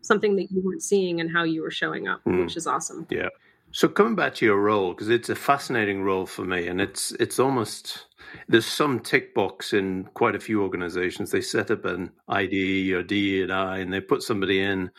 something 0.00 0.36
that 0.36 0.50
you 0.50 0.62
weren't 0.64 0.82
seeing 0.82 1.20
and 1.20 1.30
how 1.30 1.42
you 1.42 1.60
were 1.60 1.70
showing 1.70 2.08
up 2.08 2.22
mm. 2.24 2.40
which 2.42 2.56
is 2.56 2.66
awesome 2.66 3.06
yeah 3.10 3.28
so 3.72 3.88
coming 3.88 4.14
back 4.14 4.34
to 4.34 4.46
your 4.46 4.60
role 4.60 4.92
because 4.92 5.10
it's 5.10 5.28
a 5.28 5.34
fascinating 5.34 6.02
role 6.02 6.24
for 6.24 6.44
me 6.44 6.66
and 6.68 6.80
it's 6.80 7.10
it's 7.12 7.38
almost 7.38 8.06
there's 8.48 8.66
some 8.66 9.00
tick 9.00 9.34
box 9.34 9.72
in 9.72 10.04
quite 10.14 10.34
a 10.34 10.40
few 10.40 10.62
organizations 10.62 11.30
they 11.30 11.40
set 11.40 11.70
up 11.70 11.84
an 11.84 12.10
id 12.28 12.92
or 12.92 13.02
d 13.02 13.42
and 13.42 13.52
i 13.52 13.78
and 13.78 13.92
they 13.92 14.00
put 14.00 14.22
somebody 14.22 14.60
in 14.60 14.90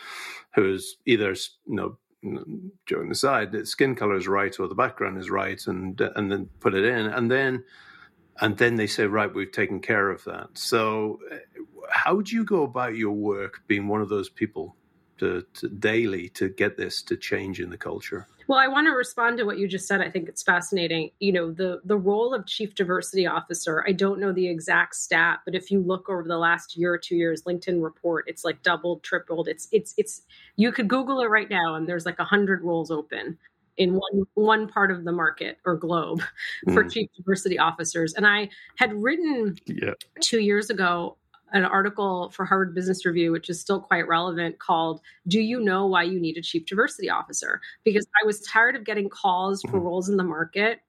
who's 0.53 0.97
either 1.05 1.31
you 1.65 1.75
know 1.75 1.97
joking 2.85 3.13
side 3.13 3.51
the 3.51 3.65
skin 3.65 3.95
color 3.95 4.15
is 4.15 4.27
right 4.27 4.59
or 4.59 4.67
the 4.67 4.75
background 4.75 5.17
is 5.17 5.29
right, 5.29 5.61
and 5.67 6.01
uh, 6.01 6.11
and 6.15 6.31
then 6.31 6.49
put 6.59 6.73
it 6.73 6.85
in, 6.85 7.05
and 7.07 7.29
then 7.29 7.63
and 8.39 8.57
then 8.57 8.75
they 8.75 8.87
say, 8.87 9.05
right, 9.05 9.33
we've 9.33 9.51
taken 9.51 9.79
care 9.79 10.09
of 10.09 10.23
that. 10.25 10.49
So, 10.53 11.19
uh, 11.31 11.37
how 11.89 12.21
do 12.21 12.35
you 12.35 12.43
go 12.43 12.63
about 12.63 12.95
your 12.95 13.13
work, 13.13 13.61
being 13.67 13.87
one 13.87 14.01
of 14.01 14.09
those 14.09 14.29
people 14.29 14.75
to, 15.17 15.45
to 15.55 15.67
daily 15.67 16.29
to 16.29 16.49
get 16.49 16.77
this 16.77 17.01
to 17.03 17.17
change 17.17 17.59
in 17.59 17.69
the 17.69 17.77
culture? 17.77 18.27
Well, 18.47 18.59
I 18.59 18.67
want 18.69 18.87
to 18.87 18.91
respond 18.91 19.37
to 19.39 19.43
what 19.43 19.57
you 19.57 19.67
just 19.67 19.87
said. 19.87 19.99
I 19.99 20.09
think 20.09 20.29
it's 20.29 20.41
fascinating. 20.41 21.11
You 21.19 21.33
know, 21.33 21.51
the 21.51 21.81
the 21.83 21.97
role 21.97 22.33
of 22.33 22.45
chief 22.45 22.75
diversity 22.75 23.27
officer. 23.27 23.83
I 23.85 23.91
don't 23.91 24.21
know 24.21 24.31
the 24.31 24.47
exact 24.47 24.95
stat, 24.95 25.39
but 25.43 25.53
if 25.53 25.69
you 25.69 25.81
look 25.81 26.09
over 26.09 26.23
the 26.23 26.37
last 26.37 26.77
year 26.77 26.93
or 26.93 26.97
two 26.97 27.17
years, 27.17 27.43
LinkedIn 27.43 27.83
report, 27.83 28.23
it's 28.27 28.45
like 28.45 28.63
doubled, 28.63 29.03
tripled. 29.03 29.49
It's 29.49 29.67
it's 29.73 29.93
it's. 29.97 30.21
You 30.55 30.71
could 30.71 30.87
Google 30.87 31.19
it 31.21 31.25
right 31.25 31.49
now, 31.49 31.75
and 31.75 31.89
there's 31.89 32.05
like 32.05 32.19
a 32.19 32.23
hundred 32.23 32.63
roles 32.63 32.89
open 32.89 33.37
in 33.75 33.93
one 33.93 34.23
one 34.35 34.67
part 34.67 34.91
of 34.91 35.03
the 35.03 35.11
market 35.11 35.57
or 35.65 35.75
globe 35.75 36.21
for 36.73 36.85
mm. 36.85 36.91
chief 36.91 37.09
diversity 37.17 37.59
officers. 37.59 38.13
And 38.13 38.25
I 38.25 38.49
had 38.77 38.93
written 38.93 39.57
yeah. 39.65 39.93
two 40.21 40.39
years 40.39 40.69
ago 40.69 41.17
an 41.53 41.63
article 41.63 42.29
for 42.31 42.45
Harvard 42.45 42.75
Business 42.75 43.05
Review, 43.05 43.31
which 43.31 43.49
is 43.49 43.59
still 43.59 43.79
quite 43.79 44.07
relevant, 44.07 44.59
called 44.59 45.01
Do 45.27 45.39
You 45.39 45.59
Know 45.59 45.85
Why 45.85 46.03
You 46.03 46.19
Need 46.19 46.37
a 46.37 46.41
Chief 46.41 46.65
Diversity 46.65 47.09
Officer? 47.09 47.61
Because 47.83 48.05
I 48.21 48.25
was 48.25 48.41
tired 48.41 48.75
of 48.75 48.83
getting 48.83 49.09
calls 49.09 49.61
for 49.61 49.77
mm-hmm. 49.77 49.79
roles 49.79 50.09
in 50.09 50.17
the 50.17 50.23
market, 50.23 50.79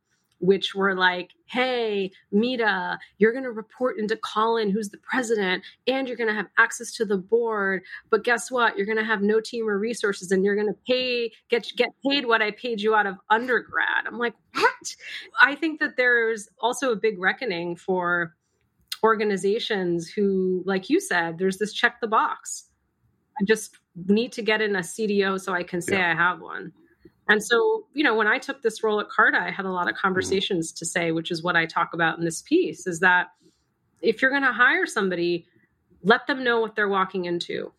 which 0.40 0.74
were 0.74 0.94
like, 0.94 1.30
Hey, 1.46 2.10
Mita, 2.30 2.98
you're 3.18 3.32
going 3.32 3.44
to 3.44 3.50
report 3.50 3.98
into 3.98 4.16
Colin, 4.16 4.70
who's 4.70 4.90
the 4.90 4.98
president, 4.98 5.64
and 5.86 6.06
you're 6.06 6.16
going 6.16 6.28
to 6.28 6.34
have 6.34 6.48
access 6.58 6.92
to 6.94 7.04
the 7.04 7.16
board. 7.16 7.82
But 8.10 8.24
guess 8.24 8.50
what? 8.50 8.76
You're 8.76 8.86
going 8.86 8.98
to 8.98 9.04
have 9.04 9.22
no 9.22 9.40
team 9.40 9.68
or 9.68 9.78
resources, 9.78 10.30
and 10.30 10.44
you're 10.44 10.56
going 10.56 10.68
to 10.68 10.78
pay, 10.86 11.32
get, 11.48 11.66
get 11.76 11.90
paid 12.08 12.26
what 12.26 12.42
I 12.42 12.50
paid 12.50 12.80
you 12.80 12.94
out 12.94 13.06
of 13.06 13.16
undergrad. 13.30 14.06
I'm 14.06 14.18
like, 14.18 14.34
What? 14.54 14.96
I 15.40 15.54
think 15.54 15.80
that 15.80 15.96
there's 15.96 16.48
also 16.60 16.92
a 16.92 16.96
big 16.96 17.18
reckoning 17.18 17.76
for 17.76 18.34
organizations 19.02 20.08
who, 20.08 20.62
like 20.66 20.90
you 20.90 21.00
said, 21.00 21.38
there's 21.38 21.58
this 21.58 21.72
check 21.72 22.00
the 22.00 22.06
box. 22.06 22.64
I 23.40 23.44
just 23.44 23.76
need 24.06 24.32
to 24.32 24.42
get 24.42 24.60
in 24.60 24.76
a 24.76 24.80
CDO 24.80 25.40
so 25.40 25.52
I 25.52 25.62
can 25.62 25.80
say 25.80 25.98
yeah. 25.98 26.12
I 26.12 26.14
have 26.14 26.40
one. 26.40 26.72
And 27.28 27.42
so, 27.42 27.86
you 27.92 28.02
know, 28.02 28.14
when 28.14 28.26
I 28.26 28.38
took 28.38 28.62
this 28.62 28.82
role 28.82 29.00
at 29.00 29.10
Carta, 29.10 29.38
I 29.38 29.50
had 29.50 29.66
a 29.66 29.70
lot 29.70 29.88
of 29.88 29.96
conversations 29.96 30.72
mm-hmm. 30.72 30.78
to 30.78 30.86
say, 30.86 31.12
which 31.12 31.30
is 31.30 31.42
what 31.42 31.56
I 31.56 31.66
talk 31.66 31.92
about 31.92 32.18
in 32.18 32.24
this 32.24 32.42
piece, 32.42 32.86
is 32.86 33.00
that 33.00 33.28
if 34.00 34.22
you're 34.22 34.30
going 34.30 34.42
to 34.42 34.52
hire 34.52 34.86
somebody, 34.86 35.46
let 36.02 36.26
them 36.26 36.42
know 36.42 36.60
what 36.60 36.74
they're 36.74 36.88
walking 36.88 37.26
into 37.26 37.72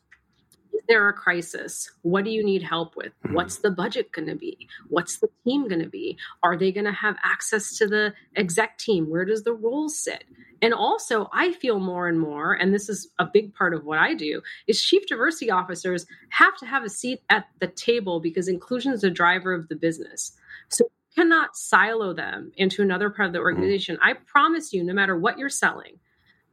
there 0.89 1.08
a 1.08 1.13
crisis? 1.13 1.89
What 2.02 2.25
do 2.25 2.32
you 2.32 2.43
need 2.43 2.63
help 2.63 2.97
with? 2.97 3.13
Mm-hmm. 3.23 3.36
What's 3.36 3.60
the 3.60 3.71
budget 3.71 4.12
going 4.12 4.28
to 4.28 4.36
be? 4.36 4.67
What's 4.89 5.19
the 5.19 5.30
team 5.45 5.69
going 5.69 5.82
to 5.82 5.88
be? 5.88 6.17
Are 6.43 6.58
they 6.58 6.73
going 6.73 6.86
to 6.86 6.91
have 6.91 7.15
access 7.23 7.78
to 7.78 7.88
the 7.88 8.13
exec 8.36 8.78
team? 8.78 9.10
Where 9.10 9.23
does 9.23 9.43
the 9.43 9.54
role 9.54 9.88
sit? 9.88 10.25
And 10.62 10.73
also, 10.73 11.30
I 11.32 11.54
feel 11.54 11.80
more 11.80 12.10
and 12.10 12.19
more, 12.19 12.54
and 12.54 12.73
this 12.73 12.89
is 12.89 13.08
a 13.17 13.25
big 13.25 13.54
part 13.54 13.73
of 13.73 13.86
what 13.86 13.97
I 13.97 14.13
do, 14.13 14.41
is 14.67 14.82
chief 14.82 15.08
diversity 15.08 15.49
officers 15.49 16.06
have 16.32 16.58
to 16.58 16.65
have 16.65 16.84
a 16.84 16.89
seat 16.89 17.21
at 17.30 17.45
the 17.62 17.67
table 17.67 18.19
because 18.19 18.49
inclusion 18.49 18.91
is 18.91 19.06
a 19.06 19.10
driver 19.10 19.54
of 19.54 19.69
the 19.69 19.75
business. 19.75 20.34
So 20.67 20.84
you 20.84 21.23
cannot 21.23 21.56
silo 21.56 22.13
them 22.13 22.52
into 22.58 22.82
another 22.82 23.10
part 23.10 23.28
of 23.28 23.34
the 23.34 23.39
mm-hmm. 23.39 23.45
organization. 23.45 23.95
Mm-hmm. 23.95 24.06
I 24.06 24.13
promise 24.25 24.73
you, 24.73 24.84
no 24.84 24.93
matter 24.93 25.15
what 25.15 25.38
you're 25.38 25.49
selling, 25.49 25.99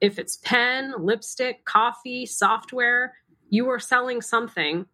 if 0.01 0.19
it's 0.19 0.37
pen, 0.37 0.95
lipstick, 0.99 1.65
coffee, 1.65 2.27
software, 2.27 3.15
you 3.49 3.69
are 3.69 3.79
selling 3.79 4.21
something 4.21 4.87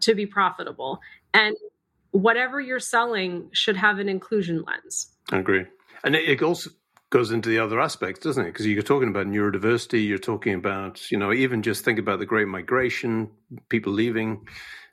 to 0.00 0.14
be 0.14 0.26
profitable. 0.26 1.00
And 1.34 1.56
whatever 2.10 2.60
you're 2.60 2.80
selling 2.80 3.50
should 3.52 3.76
have 3.76 3.98
an 3.98 4.08
inclusion 4.08 4.64
lens. 4.66 5.08
I 5.30 5.38
agree. 5.38 5.64
And 6.02 6.16
it 6.16 6.42
also 6.42 6.70
goes 7.10 7.32
into 7.32 7.48
the 7.48 7.58
other 7.58 7.80
aspects, 7.80 8.20
doesn't 8.20 8.44
it? 8.44 8.52
Because 8.52 8.66
you're 8.66 8.82
talking 8.82 9.08
about 9.08 9.26
neurodiversity, 9.26 10.06
you're 10.06 10.18
talking 10.18 10.54
about, 10.54 11.10
you 11.10 11.18
know, 11.18 11.32
even 11.32 11.62
just 11.62 11.84
think 11.84 11.98
about 11.98 12.18
the 12.18 12.26
great 12.26 12.48
migration, 12.48 13.30
people 13.68 13.92
leaving, 13.92 14.46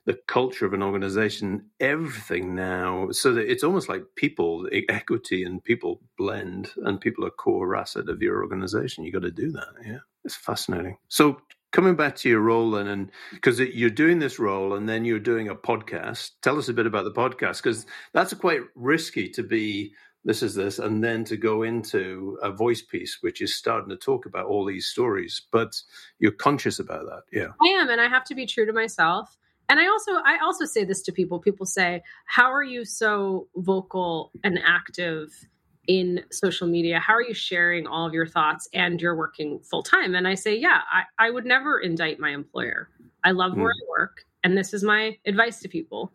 the 0.05 0.17
culture 0.27 0.65
of 0.65 0.73
an 0.73 0.81
organization, 0.81 1.65
everything 1.79 2.55
now. 2.55 3.09
So 3.11 3.33
that 3.33 3.49
it's 3.49 3.63
almost 3.63 3.87
like 3.87 4.03
people, 4.15 4.67
equity 4.89 5.43
and 5.43 5.63
people 5.63 6.01
blend, 6.17 6.71
and 6.77 6.99
people 6.99 7.25
are 7.25 7.29
core 7.29 7.75
asset 7.75 8.09
of 8.09 8.21
your 8.21 8.41
organization. 8.41 9.03
You 9.03 9.11
got 9.11 9.21
to 9.21 9.31
do 9.31 9.51
that. 9.51 9.67
Yeah. 9.85 9.99
It's 10.23 10.35
fascinating. 10.35 10.97
So 11.07 11.39
coming 11.71 11.95
back 11.95 12.15
to 12.17 12.29
your 12.29 12.41
role 12.41 12.75
and, 12.75 12.89
and 12.89 13.11
because 13.31 13.59
you're 13.59 13.89
doing 13.89 14.19
this 14.19 14.39
role 14.39 14.73
and 14.73 14.87
then 14.87 15.05
you're 15.05 15.19
doing 15.19 15.49
a 15.49 15.55
podcast. 15.55 16.31
Tell 16.41 16.57
us 16.57 16.69
a 16.69 16.73
bit 16.73 16.87
about 16.87 17.03
the 17.03 17.11
podcast 17.11 17.61
because 17.61 17.85
that's 18.13 18.33
quite 18.33 18.61
risky 18.75 19.29
to 19.29 19.43
be 19.43 19.93
this 20.25 20.43
is 20.43 20.55
this 20.55 20.77
and 20.77 21.03
then 21.03 21.23
to 21.23 21.37
go 21.37 21.63
into 21.63 22.37
a 22.43 22.51
voice 22.51 22.81
piece 22.81 23.19
which 23.21 23.41
is 23.41 23.55
starting 23.55 23.89
to 23.89 23.95
talk 23.95 24.25
about 24.25 24.45
all 24.45 24.65
these 24.65 24.85
stories 24.85 25.43
but 25.51 25.81
you're 26.19 26.33
conscious 26.33 26.79
about 26.79 27.05
that 27.05 27.21
yeah. 27.31 27.47
I 27.61 27.69
am 27.79 27.89
and 27.89 28.01
i 28.01 28.09
have 28.09 28.25
to 28.25 28.35
be 28.35 28.45
true 28.45 28.65
to 28.65 28.73
myself. 28.73 29.37
And 29.69 29.79
i 29.79 29.87
also 29.87 30.11
i 30.25 30.37
also 30.43 30.65
say 30.65 30.83
this 30.83 31.01
to 31.03 31.11
people. 31.11 31.39
People 31.39 31.65
say 31.65 32.03
how 32.25 32.51
are 32.51 32.63
you 32.63 32.83
so 32.85 33.47
vocal 33.55 34.31
and 34.43 34.59
active 34.65 35.47
in 35.87 36.23
social 36.31 36.67
media 36.67 36.99
how 36.99 37.13
are 37.13 37.21
you 37.21 37.33
sharing 37.33 37.87
all 37.87 38.05
of 38.05 38.13
your 38.13 38.27
thoughts 38.27 38.67
and 38.73 39.01
you're 39.01 39.15
working 39.15 39.59
full 39.59 39.83
time 39.83 40.15
and 40.15 40.27
i 40.27 40.35
say 40.35 40.55
yeah 40.55 40.81
I, 40.91 41.27
I 41.27 41.31
would 41.31 41.45
never 41.45 41.79
indict 41.79 42.19
my 42.19 42.31
employer 42.31 42.89
i 43.23 43.31
love 43.31 43.53
mm. 43.53 43.57
where 43.57 43.71
i 43.71 43.85
work 43.89 44.25
and 44.43 44.57
this 44.57 44.73
is 44.73 44.83
my 44.83 45.17
advice 45.25 45.59
to 45.61 45.69
people 45.69 46.11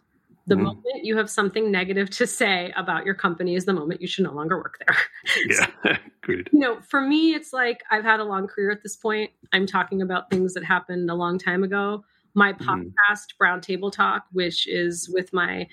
the 0.46 0.54
mm. 0.56 0.62
moment 0.62 1.04
you 1.04 1.16
have 1.16 1.30
something 1.30 1.70
negative 1.70 2.10
to 2.10 2.26
say 2.26 2.72
about 2.76 3.04
your 3.04 3.14
company 3.14 3.54
is 3.54 3.64
the 3.64 3.72
moment 3.72 4.00
you 4.00 4.08
should 4.08 4.24
no 4.24 4.32
longer 4.32 4.56
work 4.56 4.82
there. 4.86 4.96
Yeah, 5.46 5.66
so, 5.82 5.96
agreed. 6.22 6.48
You 6.52 6.58
know, 6.58 6.80
for 6.80 7.00
me, 7.00 7.34
it's 7.34 7.52
like 7.52 7.82
I've 7.90 8.04
had 8.04 8.20
a 8.20 8.24
long 8.24 8.46
career 8.46 8.70
at 8.70 8.82
this 8.82 8.96
point. 8.96 9.30
I'm 9.52 9.66
talking 9.66 10.02
about 10.02 10.30
things 10.30 10.54
that 10.54 10.64
happened 10.64 11.10
a 11.10 11.14
long 11.14 11.38
time 11.38 11.62
ago. 11.62 12.04
My 12.34 12.52
mm-hmm. 12.52 12.68
podcast, 12.68 12.88
mm. 13.12 13.38
Brown 13.38 13.60
Table 13.60 13.90
Talk, 13.90 14.24
which 14.32 14.66
is 14.66 15.08
with 15.08 15.32
my 15.32 15.68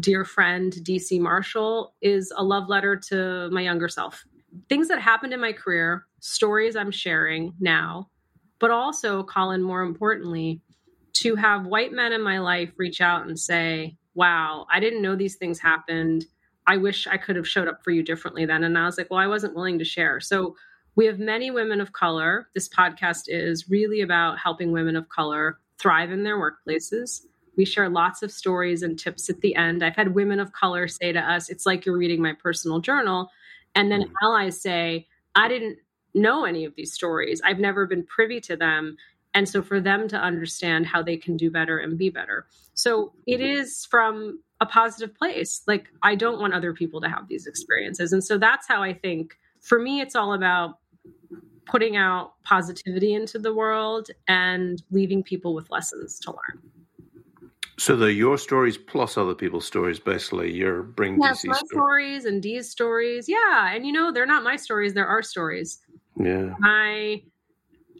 dear 0.00 0.24
friend 0.24 0.72
DC 0.72 1.20
Marshall, 1.20 1.94
is 2.00 2.32
a 2.36 2.44
love 2.44 2.68
letter 2.68 2.96
to 2.96 3.48
my 3.50 3.62
younger 3.62 3.88
self. 3.88 4.24
Things 4.68 4.88
that 4.88 5.00
happened 5.00 5.32
in 5.32 5.40
my 5.40 5.52
career, 5.52 6.06
stories 6.20 6.76
I'm 6.76 6.90
sharing 6.90 7.54
now, 7.60 8.10
but 8.58 8.70
also, 8.70 9.22
Colin, 9.22 9.62
more 9.62 9.82
importantly, 9.82 10.60
to 11.14 11.34
have 11.34 11.66
white 11.66 11.92
men 11.92 12.12
in 12.12 12.22
my 12.22 12.38
life 12.38 12.70
reach 12.76 13.00
out 13.00 13.26
and 13.26 13.38
say, 13.38 13.96
wow, 14.14 14.66
I 14.70 14.80
didn't 14.80 15.02
know 15.02 15.16
these 15.16 15.36
things 15.36 15.58
happened. 15.58 16.26
I 16.66 16.76
wish 16.76 17.06
I 17.06 17.16
could 17.16 17.36
have 17.36 17.48
showed 17.48 17.68
up 17.68 17.82
for 17.82 17.90
you 17.90 18.02
differently 18.02 18.44
then. 18.44 18.64
And 18.64 18.76
I 18.76 18.84
was 18.84 18.98
like, 18.98 19.10
well, 19.10 19.18
I 19.18 19.26
wasn't 19.26 19.54
willing 19.54 19.78
to 19.78 19.84
share. 19.84 20.20
So 20.20 20.56
we 20.94 21.06
have 21.06 21.18
many 21.18 21.50
women 21.50 21.80
of 21.80 21.92
color. 21.92 22.48
This 22.54 22.68
podcast 22.68 23.22
is 23.28 23.70
really 23.70 24.02
about 24.02 24.38
helping 24.38 24.72
women 24.72 24.96
of 24.96 25.08
color 25.08 25.58
thrive 25.78 26.10
in 26.10 26.24
their 26.24 26.38
workplaces. 26.38 27.22
We 27.56 27.64
share 27.64 27.88
lots 27.88 28.22
of 28.22 28.32
stories 28.32 28.82
and 28.82 28.98
tips 28.98 29.28
at 29.28 29.40
the 29.40 29.54
end. 29.54 29.82
I've 29.82 29.96
had 29.96 30.14
women 30.14 30.40
of 30.40 30.52
color 30.52 30.88
say 30.88 31.12
to 31.12 31.20
us, 31.20 31.48
it's 31.48 31.66
like 31.66 31.84
you're 31.84 31.96
reading 31.96 32.22
my 32.22 32.32
personal 32.32 32.80
journal. 32.80 33.30
And 33.74 33.90
then 33.90 34.02
mm. 34.02 34.12
allies 34.22 34.60
say, 34.60 35.06
I 35.34 35.48
didn't 35.48 35.78
know 36.14 36.44
any 36.44 36.64
of 36.64 36.74
these 36.76 36.92
stories. 36.92 37.40
I've 37.44 37.58
never 37.58 37.86
been 37.86 38.04
privy 38.04 38.40
to 38.42 38.56
them. 38.56 38.96
And 39.34 39.48
so 39.48 39.62
for 39.62 39.80
them 39.80 40.08
to 40.08 40.16
understand 40.16 40.86
how 40.86 41.02
they 41.02 41.16
can 41.16 41.36
do 41.36 41.50
better 41.50 41.78
and 41.78 41.96
be 41.96 42.10
better. 42.10 42.46
So 42.74 43.12
it 43.26 43.38
mm-hmm. 43.38 43.60
is 43.60 43.86
from 43.86 44.40
a 44.60 44.66
positive 44.66 45.14
place. 45.14 45.62
Like, 45.66 45.86
I 46.02 46.14
don't 46.14 46.40
want 46.40 46.54
other 46.54 46.74
people 46.74 47.00
to 47.00 47.08
have 47.08 47.28
these 47.28 47.46
experiences. 47.46 48.12
And 48.12 48.24
so 48.24 48.38
that's 48.38 48.66
how 48.66 48.82
I 48.82 48.92
think 48.92 49.36
for 49.60 49.78
me, 49.78 50.00
it's 50.00 50.16
all 50.16 50.32
about 50.32 50.78
putting 51.66 51.96
out 51.96 52.32
positivity 52.42 53.14
into 53.14 53.38
the 53.38 53.54
world 53.54 54.10
and 54.26 54.82
leaving 54.90 55.22
people 55.22 55.54
with 55.54 55.70
lessons 55.70 56.18
to 56.20 56.30
learn. 56.30 56.62
So 57.80 57.96
they're 57.96 58.10
your 58.10 58.36
stories 58.36 58.76
plus 58.76 59.16
other 59.16 59.34
people's 59.34 59.64
stories. 59.64 59.98
Basically, 59.98 60.52
you're 60.52 60.82
bringing 60.82 61.18
yes, 61.22 61.46
my 61.46 61.58
stories 61.64 62.26
and 62.26 62.42
Dee's 62.42 62.68
stories. 62.68 63.26
Yeah, 63.26 63.72
and 63.72 63.86
you 63.86 63.92
know 63.92 64.12
they're 64.12 64.26
not 64.26 64.42
my 64.44 64.56
stories; 64.56 64.92
they're 64.92 65.06
our 65.06 65.22
stories. 65.22 65.78
Yeah, 66.14 66.56
I 66.62 67.22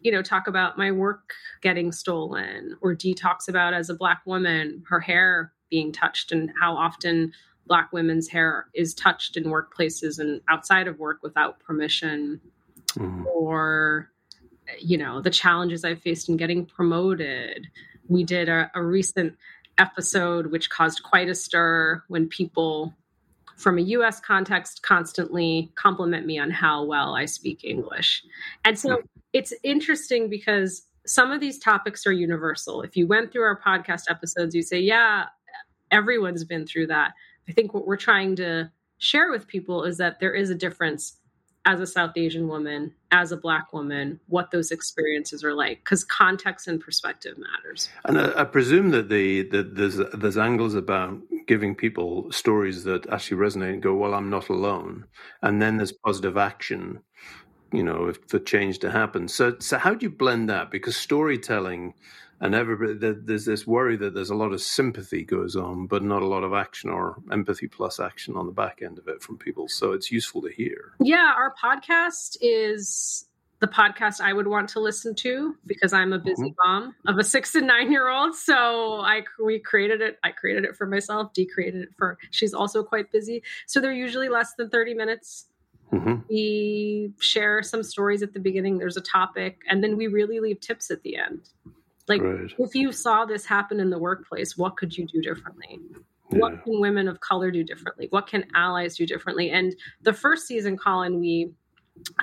you 0.03 0.13
know, 0.13 0.21
talk 0.21 0.49
about 0.49 0.77
my 0.77 0.93
work 0.93 1.33
getting 1.63 1.93
stolen, 1.93 2.77
or 2.83 2.95
Dee 2.95 3.15
talks 3.15 3.49
about 3.49 3.73
as 3.73 3.89
a 3.89 3.95
Black 3.95 4.21
woman, 4.27 4.83
her 4.87 5.01
hair 5.01 5.53
being 5.71 5.93
touched 5.93 6.31
and 6.31 6.53
how 6.61 6.77
often 6.77 7.33
Black 7.67 7.91
women's 7.91 8.29
hair 8.29 8.67
is 8.75 8.93
touched 8.93 9.39
in 9.39 9.45
workplaces 9.45 10.19
and 10.19 10.43
outside 10.51 10.89
of 10.89 10.99
work 10.99 11.23
without 11.23 11.59
permission, 11.61 12.39
mm. 12.91 13.25
or, 13.27 14.11
you 14.79 14.99
know, 14.99 15.23
the 15.23 15.31
challenges 15.31 15.87
I've 15.87 16.03
faced 16.03 16.29
in 16.29 16.37
getting 16.37 16.67
promoted. 16.67 17.67
We 18.09 18.25
did 18.25 18.51
a, 18.51 18.71
a 18.75 18.83
recent 18.83 19.37
episode 19.81 20.53
which 20.53 20.71
caused 20.71 21.03
quite 21.03 21.29
a 21.29 21.35
stir 21.35 22.03
when 22.09 22.29
people 22.29 22.95
from 23.57 23.79
a 23.79 23.83
US 23.83 24.21
context 24.21 24.83
constantly 24.83 25.71
compliment 25.75 26.27
me 26.27 26.39
on 26.39 26.51
how 26.51 26.85
well 26.85 27.15
I 27.15 27.25
speak 27.25 27.65
English. 27.65 28.23
And 28.65 28.79
so 28.79 28.97
hmm. 28.97 29.07
it's 29.33 29.53
interesting 29.63 30.29
because 30.29 30.83
some 31.07 31.33
of 31.33 31.41
these 31.41 31.59
topics 31.59 32.07
are 32.07 32.13
universal. 32.13 32.83
If 32.83 32.97
you 32.97 33.07
went 33.07 33.33
through 33.33 33.43
our 33.43 33.61
podcast 33.61 34.05
episodes, 34.09 34.55
you 34.55 34.63
say, 34.63 34.79
yeah, 34.79 35.27
everyone's 35.91 36.45
been 36.45 36.67
through 36.67 36.87
that. 36.89 37.13
I 37.49 37.53
think 37.53 37.75
what 37.75 37.87
we're 37.87 37.97
trying 37.97 38.37
to 38.37 38.71
share 38.99 39.31
with 39.31 39.47
people 39.47 39.85
is 39.85 39.97
that 39.97 40.21
there 40.21 40.35
is 40.35 40.51
a 40.51 40.55
difference 40.55 41.17
as 41.65 41.81
a 41.81 41.87
South 41.87 42.13
Asian 42.17 42.49
woman, 42.49 42.95
as 43.11 43.33
a 43.33 43.37
Black 43.37 43.73
woman, 43.73 44.19
what 44.29 44.51
those 44.51 44.71
experiences 44.71 45.45
are 45.45 45.55
like, 45.55 45.81
because 45.85 46.05
context 46.05 46.69
and 46.69 46.81
perspective 46.81 47.37
matters. 47.37 47.89
And 48.05 48.19
I, 48.19 48.41
I 48.41 48.45
presume 48.45 48.91
that 48.91 49.09
the, 49.09 49.43
the 49.43 49.63
there's 49.63 49.97
there's 50.15 50.39
angles 50.39 50.75
about 50.75 51.19
giving 51.47 51.75
people 51.75 52.31
stories 52.33 52.85
that 52.85 53.09
actually 53.11 53.39
resonate 53.39 53.75
and 53.75 53.83
go, 53.83 53.95
well, 53.95 54.15
I'm 54.15 54.31
not 54.31 54.49
alone, 54.49 55.05
and 55.43 55.61
then 55.61 55.77
there's 55.77 55.93
positive 55.93 56.37
action 56.37 57.01
you 57.73 57.85
know, 57.85 58.07
if 58.07 58.19
for 58.27 58.41
change 58.41 58.81
to 58.81 58.91
happen. 58.91 59.29
So, 59.29 59.57
so 59.61 59.79
how 59.79 59.95
do 59.95 60.05
you 60.05 60.11
blend 60.11 60.49
that? 60.49 60.71
Because 60.73 60.97
storytelling 60.97 61.95
and 62.41 62.55
everybody, 62.55 62.95
there's 62.95 63.45
this 63.45 63.67
worry 63.67 63.97
that 63.99 64.15
there's 64.15 64.31
a 64.31 64.35
lot 64.35 64.53
of 64.53 64.61
sympathy 64.61 65.25
goes 65.25 65.57
on, 65.57 65.87
but 65.87 66.03
not 66.03 66.23
a 66.23 66.27
lot 66.27 66.45
of 66.45 66.53
action 66.53 66.91
or 66.91 67.17
empathy 67.31 67.69
plus 67.69 68.01
action 68.01 68.37
on 68.37 68.47
the 68.47 68.53
back 68.53 68.81
end 68.83 68.99
of 68.99 69.09
it 69.09 69.23
from 69.23 69.39
people. 69.39 69.69
So 69.69 69.93
it's 69.93 70.11
useful 70.11 70.43
to 70.43 70.51
hear. 70.51 70.93
Yeah, 71.01 71.33
our 71.37 71.55
podcast 71.63 72.37
is 72.41 73.27
the 73.61 73.69
podcast 73.69 74.23
I 74.23 74.33
would 74.33 74.47
want 74.47 74.71
to 74.71 74.81
listen 74.81 75.15
to 75.17 75.55
because 75.67 75.93
I'm 75.93 76.15
a 76.15 76.19
busy 76.19 76.45
mm-hmm. 76.45 76.67
mom 76.67 76.95
of 77.07 77.19
a 77.19 77.25
six 77.25 77.55
and 77.55 77.67
nine 77.67 77.93
year 77.93 78.09
old. 78.09 78.35
So 78.35 79.01
I 79.01 79.23
we 79.43 79.59
created 79.59 80.01
it. 80.01 80.19
I 80.25 80.31
created 80.31 80.65
it 80.65 80.77
for 80.77 80.87
myself. 80.87 81.35
Dee 81.35 81.47
created 81.47 81.83
it 81.83 81.91
for. 81.99 82.17
She's 82.31 82.55
also 82.55 82.83
quite 82.83 83.13
busy. 83.13 83.43
So 83.67 83.81
they're 83.81 83.93
usually 83.93 84.31
less 84.31 84.55
than 84.55 84.71
thirty 84.71 84.95
minutes 84.95 85.47
Mm-hmm. 85.93 86.15
We 86.29 87.13
share 87.19 87.63
some 87.63 87.83
stories 87.83 88.23
at 88.23 88.33
the 88.33 88.41
beginning. 88.41 88.79
There's 88.79 88.97
a 88.97 89.03
topic, 89.03 89.59
and 89.69 89.83
then 89.83 89.97
we 89.97 90.07
really 90.07 90.41
leave 90.41 90.61
tips 90.61 90.91
at 90.91 91.03
the 91.03 91.17
end. 91.17 91.49
Like, 92.11 92.23
right. 92.23 92.53
if 92.59 92.75
you 92.75 92.91
saw 92.91 93.25
this 93.25 93.47
happen 93.47 93.79
in 93.79 93.89
the 93.89 93.99
workplace, 93.99 94.59
what 94.59 94.77
could 94.77 94.99
you 94.99 95.07
do 95.07 95.23
differently? 95.23 95.79
Yeah. 96.33 96.39
What 96.39 96.65
can 96.65 96.81
women 96.81 97.07
of 97.07 97.21
color 97.21 97.53
do 97.53 97.63
differently? 97.63 98.09
What 98.11 98.27
can 98.27 98.47
allies 98.53 98.97
do 98.97 99.07
differently? 99.07 99.51
And 99.51 99.77
the 100.03 100.13
first 100.13 100.49
season, 100.49 100.77
Colin, 100.77 101.21
we 101.21 101.53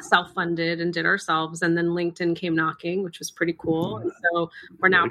self 0.02 0.34
funded 0.34 0.82
and 0.82 0.94
did 0.94 1.06
ourselves. 1.06 1.62
And 1.62 1.78
then 1.78 1.88
LinkedIn 1.88 2.36
came 2.36 2.54
knocking, 2.54 3.02
which 3.02 3.20
was 3.20 3.32
pretty 3.32 3.56
cool. 3.58 4.00
Mm. 4.00 4.02
And 4.02 4.12
so 4.34 4.52
we're 4.80 4.90
now 4.90 5.06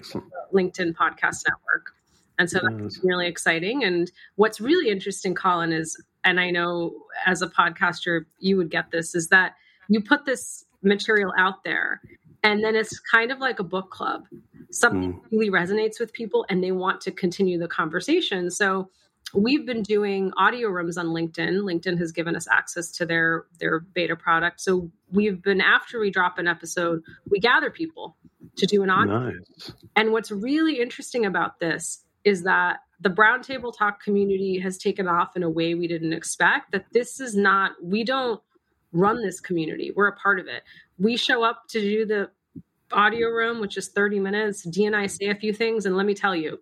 LinkedIn 0.52 0.92
Podcast 0.92 1.44
Network. 1.48 1.94
And 2.38 2.50
so 2.50 2.60
that's 2.62 3.02
really 3.02 3.26
exciting. 3.26 3.82
And 3.82 4.12
what's 4.34 4.60
really 4.60 4.90
interesting, 4.90 5.34
Colin, 5.34 5.72
is 5.72 5.98
and 6.22 6.38
I 6.38 6.50
know 6.50 6.92
as 7.24 7.40
a 7.40 7.46
podcaster, 7.46 8.26
you 8.40 8.58
would 8.58 8.70
get 8.70 8.90
this, 8.90 9.14
is 9.14 9.28
that 9.28 9.54
you 9.88 10.02
put 10.02 10.26
this 10.26 10.66
material 10.82 11.32
out 11.38 11.64
there 11.64 12.02
and 12.46 12.62
then 12.62 12.76
it's 12.76 13.00
kind 13.00 13.32
of 13.32 13.40
like 13.40 13.58
a 13.58 13.64
book 13.64 13.90
club. 13.90 14.24
Something 14.70 15.14
mm. 15.14 15.20
really 15.32 15.50
resonates 15.50 15.98
with 15.98 16.12
people 16.12 16.46
and 16.48 16.62
they 16.62 16.70
want 16.70 17.00
to 17.00 17.10
continue 17.10 17.58
the 17.58 17.66
conversation. 17.66 18.52
So 18.52 18.88
we've 19.34 19.66
been 19.66 19.82
doing 19.82 20.32
audio 20.36 20.68
rooms 20.68 20.96
on 20.96 21.06
LinkedIn. 21.06 21.62
LinkedIn 21.62 21.98
has 21.98 22.12
given 22.12 22.36
us 22.36 22.46
access 22.48 22.92
to 22.92 23.04
their 23.04 23.46
their 23.58 23.80
beta 23.80 24.14
product. 24.14 24.60
So 24.60 24.88
we've 25.10 25.42
been 25.42 25.60
after 25.60 25.98
we 25.98 26.08
drop 26.10 26.38
an 26.38 26.46
episode, 26.46 27.02
we 27.28 27.40
gather 27.40 27.68
people 27.68 28.16
to 28.58 28.66
do 28.66 28.84
an 28.84 28.90
audio. 28.90 29.30
Nice. 29.30 29.72
And 29.96 30.12
what's 30.12 30.30
really 30.30 30.80
interesting 30.80 31.26
about 31.26 31.58
this 31.58 32.04
is 32.22 32.44
that 32.44 32.78
the 33.00 33.10
brown 33.10 33.42
table 33.42 33.72
talk 33.72 34.00
community 34.00 34.60
has 34.60 34.78
taken 34.78 35.08
off 35.08 35.34
in 35.34 35.42
a 35.42 35.50
way 35.50 35.74
we 35.74 35.88
didn't 35.88 36.12
expect 36.12 36.70
that 36.70 36.86
this 36.92 37.18
is 37.18 37.36
not 37.36 37.72
we 37.82 38.04
don't 38.04 38.40
run 38.92 39.20
this 39.20 39.40
community 39.40 39.92
we're 39.94 40.06
a 40.06 40.16
part 40.16 40.40
of 40.40 40.46
it 40.46 40.62
we 40.98 41.16
show 41.16 41.42
up 41.42 41.64
to 41.68 41.80
do 41.80 42.06
the 42.06 42.30
audio 42.92 43.28
room 43.28 43.60
which 43.60 43.76
is 43.76 43.88
30 43.88 44.20
minutes 44.20 44.62
Dee 44.62 44.84
and 44.84 44.96
i 44.96 45.06
say 45.06 45.26
a 45.26 45.34
few 45.34 45.52
things 45.52 45.86
and 45.86 45.96
let 45.96 46.06
me 46.06 46.14
tell 46.14 46.34
you 46.34 46.58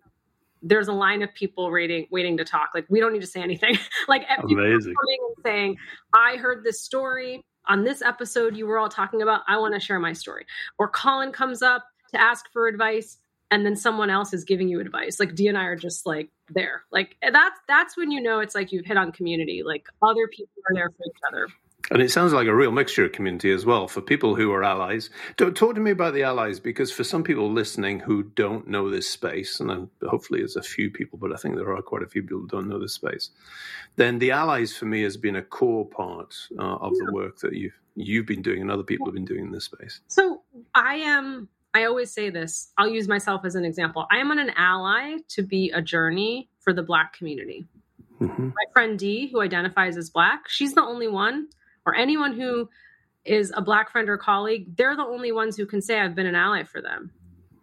there's 0.65 0.87
a 0.87 0.93
line 0.93 1.21
of 1.21 1.33
people 1.33 1.71
waiting 1.71 2.07
waiting 2.09 2.37
to 2.37 2.43
talk. 2.43 2.71
Like 2.73 2.85
we 2.89 2.99
don't 2.99 3.13
need 3.13 3.21
to 3.21 3.27
say 3.27 3.41
anything. 3.41 3.77
like 4.07 4.23
amazing 4.27 4.93
coming 4.95 5.19
and 5.21 5.45
saying, 5.45 5.77
I 6.13 6.37
heard 6.37 6.63
this 6.63 6.81
story 6.81 7.41
on 7.67 7.83
this 7.83 8.01
episode 8.01 8.57
you 8.57 8.65
were 8.65 8.79
all 8.79 8.89
talking 8.89 9.21
about. 9.21 9.41
I 9.47 9.57
want 9.57 9.75
to 9.75 9.79
share 9.79 9.99
my 9.99 10.13
story. 10.13 10.45
Or 10.77 10.89
Colin 10.89 11.31
comes 11.31 11.61
up 11.61 11.85
to 12.11 12.19
ask 12.19 12.51
for 12.51 12.67
advice 12.67 13.17
and 13.51 13.63
then 13.63 13.75
someone 13.75 14.09
else 14.09 14.33
is 14.33 14.43
giving 14.43 14.67
you 14.67 14.79
advice. 14.79 15.19
Like 15.19 15.35
Dee 15.35 15.47
and 15.47 15.57
I 15.57 15.65
are 15.65 15.75
just 15.75 16.05
like 16.05 16.29
there. 16.49 16.83
Like 16.91 17.15
that's 17.21 17.59
that's 17.67 17.95
when 17.95 18.09
you 18.09 18.19
know 18.19 18.39
it's 18.39 18.55
like 18.55 18.71
you've 18.71 18.85
hit 18.85 18.97
on 18.97 19.11
community. 19.11 19.61
Like 19.63 19.85
other 20.01 20.27
people 20.27 20.49
are 20.69 20.73
there 20.73 20.89
for 20.89 21.03
each 21.07 21.21
other. 21.27 21.47
And 21.91 22.01
it 22.01 22.09
sounds 22.09 22.33
like 22.33 22.47
a 22.47 22.55
real 22.55 22.71
mixture 22.71 23.05
of 23.05 23.11
community 23.11 23.51
as 23.51 23.63
well 23.63 23.87
for 23.87 24.01
people 24.01 24.35
who 24.35 24.51
are 24.51 24.63
allies. 24.63 25.11
Talk 25.37 25.75
to 25.75 25.79
me 25.79 25.91
about 25.91 26.15
the 26.15 26.23
allies 26.23 26.59
because 26.59 26.91
for 26.91 27.03
some 27.03 27.23
people 27.23 27.51
listening 27.51 27.99
who 27.99 28.23
don't 28.23 28.67
know 28.67 28.89
this 28.89 29.07
space, 29.07 29.59
and 29.59 29.87
hopefully 30.01 30.39
there's 30.39 30.55
a 30.55 30.63
few 30.63 30.89
people, 30.89 31.19
but 31.19 31.31
I 31.31 31.35
think 31.35 31.55
there 31.55 31.75
are 31.75 31.81
quite 31.83 32.01
a 32.01 32.07
few 32.07 32.23
people 32.23 32.39
who 32.39 32.47
don't 32.47 32.67
know 32.67 32.79
this 32.79 32.93
space, 32.93 33.29
then 33.97 34.17
the 34.17 34.31
allies 34.31 34.75
for 34.75 34.85
me 34.85 35.03
has 35.03 35.15
been 35.15 35.35
a 35.35 35.43
core 35.43 35.85
part 35.85 36.35
uh, 36.57 36.63
of 36.63 36.93
yeah. 36.95 37.05
the 37.05 37.13
work 37.13 37.39
that 37.39 37.53
you've 37.53 37.79
you've 37.95 38.25
been 38.25 38.41
doing 38.41 38.61
and 38.61 38.69
other 38.69 38.83
people 38.83 39.05
have 39.05 39.13
been 39.13 39.25
doing 39.25 39.45
in 39.45 39.51
this 39.51 39.65
space. 39.65 40.01
So 40.07 40.41
I 40.73 40.95
am. 40.95 41.49
I 41.73 41.85
always 41.85 42.11
say 42.11 42.29
this. 42.29 42.71
I'll 42.77 42.89
use 42.89 43.07
myself 43.07 43.43
as 43.43 43.55
an 43.55 43.65
example. 43.65 44.07
I 44.09 44.17
am 44.17 44.31
an 44.31 44.49
ally 44.55 45.17
to 45.29 45.43
be 45.43 45.71
a 45.71 45.81
journey 45.81 46.49
for 46.61 46.71
the 46.71 46.83
Black 46.83 47.13
community. 47.13 47.65
Mm-hmm. 48.21 48.47
My 48.47 48.65
friend 48.71 48.97
Dee, 48.97 49.27
who 49.27 49.41
identifies 49.41 49.97
as 49.97 50.09
Black, 50.09 50.47
she's 50.47 50.73
the 50.73 50.81
only 50.81 51.09
one 51.09 51.49
or 51.85 51.95
anyone 51.95 52.33
who 52.33 52.69
is 53.25 53.51
a 53.55 53.61
black 53.61 53.91
friend 53.91 54.09
or 54.09 54.17
colleague, 54.17 54.75
they're 54.77 54.95
the 54.95 55.03
only 55.03 55.31
ones 55.31 55.57
who 55.57 55.65
can 55.65 55.81
say 55.81 55.99
I've 55.99 56.15
been 56.15 56.27
an 56.27 56.35
ally 56.35 56.63
for 56.63 56.81
them. 56.81 57.11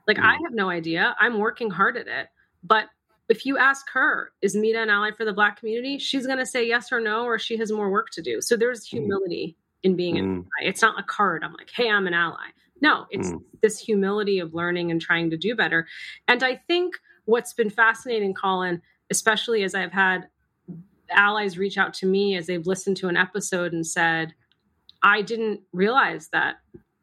Like 0.06 0.16
mm. 0.16 0.24
I 0.24 0.32
have 0.32 0.52
no 0.52 0.70
idea. 0.70 1.14
I'm 1.20 1.38
working 1.38 1.70
hard 1.70 1.96
at 1.96 2.08
it. 2.08 2.28
But 2.64 2.87
if 3.28 3.46
you 3.46 3.56
ask 3.56 3.87
her, 3.92 4.32
is 4.42 4.54
Mita 4.56 4.82
an 4.82 4.90
ally 4.90 5.11
for 5.16 5.24
the 5.24 5.32
black 5.32 5.58
community? 5.58 5.98
She's 5.98 6.26
going 6.26 6.38
to 6.38 6.46
say 6.46 6.66
yes 6.66 6.92
or 6.92 7.00
no, 7.00 7.24
or 7.24 7.38
she 7.38 7.56
has 7.56 7.70
more 7.72 7.90
work 7.90 8.08
to 8.12 8.22
do. 8.22 8.40
So 8.40 8.56
there's 8.56 8.85
mm. 8.87 8.90
humility 8.90 9.56
mm. 9.56 9.78
in 9.85 9.96
being 9.96 10.16
mm. 10.16 10.18
an 10.18 10.30
ally. 10.61 10.68
It's 10.68 10.82
not 10.82 10.98
a 10.98 11.04
card. 11.04 11.44
I'm 11.44 11.54
like, 11.54 11.70
hey, 11.74 11.88
I'm 11.88 12.06
an 12.06 12.14
ally. 12.14 12.48
No, 12.80 13.06
it's 13.11 13.28
mm. 13.28 13.40
this 13.62 13.78
humility 13.78 14.40
of 14.40 14.54
learning 14.54 14.90
and 14.90 15.00
trying 15.00 15.30
to 15.30 15.37
do 15.37 15.54
better. 15.54 15.87
And 16.26 16.42
I 16.42 16.56
think 16.66 16.96
what's 17.26 17.52
been 17.52 17.70
fascinating, 17.70 18.35
Colin, 18.35 18.82
especially 19.11 19.62
as 19.62 19.74
I've 19.74 19.92
had 19.92 20.28
allies 21.16 21.59
reach 21.59 21.79
out 21.79 21.94
to 21.94 22.07
me 22.07 22.37
as 22.37 22.46
they've 22.46 22.66
listened 22.66 22.96
to 22.98 23.09
an 23.09 23.16
episode 23.16 23.72
and 23.72 23.87
said, 23.87 24.35
I 25.03 25.22
didn't 25.22 25.61
realize 25.72 26.29
that 26.33 26.57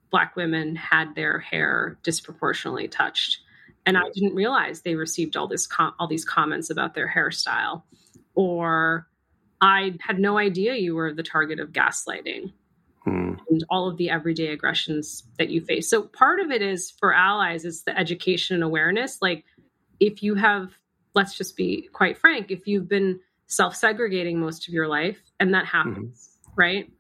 Black 0.10 0.36
women 0.36 0.76
had 0.76 1.16
their 1.16 1.40
hair 1.40 2.00
disproportionately 2.04 2.88
touched. 2.88 3.40
And 3.86 3.98
I 3.98 4.04
didn't 4.14 4.36
realize 4.36 4.82
they 4.82 4.96
received 4.96 5.36
all 5.38 5.48
this 5.48 5.66
com- 5.66 5.94
all 6.00 6.08
these 6.08 6.26
comments 6.26 6.70
about 6.70 6.94
their 6.94 7.08
hairstyle, 7.08 7.84
or 8.36 9.08
I 9.62 9.96
had 10.02 10.20
no 10.20 10.38
idea 10.38 10.76
you 10.76 10.96
were 10.96 11.14
the 11.14 11.24
target 11.24 11.60
of 11.60 11.72
gaslighting 11.72 12.54
hmm. 13.04 13.34
and 13.50 13.66
all 13.70 13.88
of 13.90 13.98
the 13.98 14.10
everyday 14.10 14.48
aggressions 14.48 15.24
that 15.38 15.50
you 15.50 15.62
face. 15.62 15.90
So 15.90 16.04
part 16.04 16.40
of 16.40 16.52
it 16.52 16.62
is 16.62 16.92
for 16.92 17.14
allies, 17.14 17.66
it's 17.66 17.84
the 17.84 17.98
education 17.98 18.56
and 18.56 18.64
awareness. 18.64 19.22
Like 19.22 19.46
if 20.00 20.22
you 20.24 20.36
have, 20.36 20.72
let's 21.16 21.38
just 21.38 21.58
be 21.58 21.90
quite 21.92 22.18
frank, 22.18 22.52
if 22.52 22.68
you've 22.68 22.88
been 22.88 23.20
self 23.50 23.76
segregating 23.76 24.40
most 24.40 24.68
of 24.68 24.74
your 24.74 24.88
life, 24.88 25.20
and 25.40 25.54
that 25.54 25.66
happens, 25.66 26.38
mm-hmm. 26.42 26.52
right? 26.56 26.92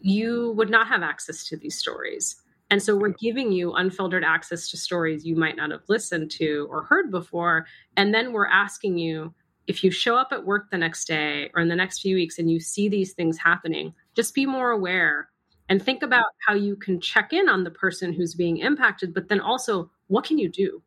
You 0.00 0.52
would 0.56 0.70
not 0.70 0.88
have 0.88 1.02
access 1.02 1.46
to 1.48 1.56
these 1.56 1.78
stories. 1.78 2.36
And 2.68 2.82
so 2.82 2.96
we're 2.96 3.10
giving 3.10 3.52
you 3.52 3.74
unfiltered 3.74 4.24
access 4.24 4.68
to 4.70 4.76
stories 4.76 5.24
you 5.24 5.36
might 5.36 5.56
not 5.56 5.70
have 5.70 5.82
listened 5.88 6.32
to 6.32 6.66
or 6.68 6.82
heard 6.82 7.12
before. 7.12 7.66
And 7.96 8.12
then 8.12 8.32
we're 8.32 8.48
asking 8.48 8.98
you 8.98 9.32
if 9.68 9.84
you 9.84 9.90
show 9.90 10.16
up 10.16 10.28
at 10.32 10.44
work 10.44 10.70
the 10.70 10.78
next 10.78 11.06
day 11.06 11.50
or 11.54 11.62
in 11.62 11.68
the 11.68 11.76
next 11.76 12.00
few 12.00 12.16
weeks 12.16 12.38
and 12.38 12.50
you 12.50 12.58
see 12.58 12.88
these 12.88 13.12
things 13.12 13.38
happening, 13.38 13.94
just 14.14 14.34
be 14.34 14.46
more 14.46 14.70
aware 14.70 15.28
and 15.68 15.82
think 15.82 16.02
about 16.02 16.26
how 16.46 16.54
you 16.54 16.76
can 16.76 17.00
check 17.00 17.32
in 17.32 17.48
on 17.48 17.64
the 17.64 17.70
person 17.70 18.12
who's 18.12 18.34
being 18.34 18.58
impacted, 18.58 19.14
but 19.14 19.28
then 19.28 19.40
also 19.40 19.90
what 20.08 20.24
can 20.24 20.38
you 20.38 20.48
do? 20.48 20.82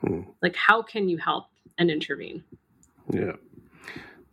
Hmm. 0.00 0.22
Like, 0.42 0.56
how 0.56 0.82
can 0.82 1.08
you 1.08 1.18
help 1.18 1.46
and 1.78 1.90
intervene? 1.90 2.44
Yeah. 3.12 3.32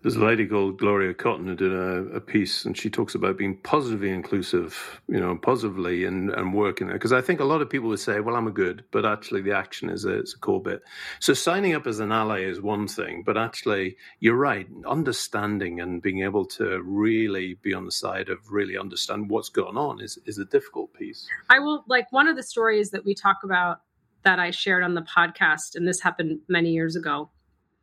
There's 0.02 0.16
a 0.16 0.26
lady 0.26 0.48
called 0.48 0.80
Gloria 0.80 1.14
Cotton 1.14 1.46
who 1.46 1.56
did 1.56 1.72
a, 1.72 2.16
a, 2.16 2.20
piece, 2.20 2.66
and 2.66 2.76
she 2.76 2.90
talks 2.90 3.14
about 3.14 3.38
being 3.38 3.58
positively 3.58 4.10
inclusive, 4.10 5.00
you 5.08 5.20
know, 5.20 5.36
positively 5.36 6.06
and, 6.06 6.32
and 6.32 6.56
working 6.56 6.88
there. 6.88 6.96
Because 6.96 7.14
I 7.14 7.22
think 7.22 7.40
a 7.40 7.46
lot 7.46 7.62
of 7.62 7.70
people 7.70 7.88
would 7.90 8.00
say, 8.00 8.20
well, 8.20 8.36
I'm 8.36 8.48
a 8.48 8.52
good, 8.52 8.84
but 8.92 9.06
actually 9.06 9.42
the 9.42 9.56
action 9.56 9.90
is 9.90 10.06
a, 10.06 10.18
it's 10.18 10.34
a 10.34 10.40
core 10.40 10.62
bit. 10.62 10.82
So 11.20 11.36
signing 11.36 11.76
up 11.76 11.86
as 11.86 12.00
an 12.00 12.12
ally 12.12 12.42
is 12.42 12.60
one 12.60 12.88
thing, 12.88 13.22
but 13.24 13.38
actually, 13.38 13.96
you're 14.20 14.36
right. 14.36 14.68
Understanding 14.88 15.80
and 15.80 16.02
being 16.02 16.24
able 16.24 16.46
to 16.46 16.82
really 16.84 17.60
be 17.62 17.76
on 17.76 17.86
the 17.86 17.92
side 17.92 18.30
of 18.30 18.40
really 18.50 18.78
understand 18.78 19.30
what's 19.30 19.50
going 19.50 19.78
on 19.78 20.02
is, 20.02 20.18
is 20.26 20.40
a 20.40 20.46
difficult 20.46 20.94
piece. 20.94 21.28
I 21.50 21.60
will, 21.60 21.84
like, 21.88 22.12
one 22.12 22.28
of 22.28 22.36
the 22.36 22.44
stories 22.44 22.90
that 22.90 23.06
we 23.06 23.14
talk 23.14 23.38
about 23.44 23.82
that 24.24 24.40
I 24.40 24.50
shared 24.50 24.84
on 24.84 24.96
the 24.96 25.02
podcast, 25.02 25.76
and 25.76 25.88
this 25.88 26.02
happened 26.02 26.40
many 26.48 26.72
years 26.72 26.96
ago 26.96 27.30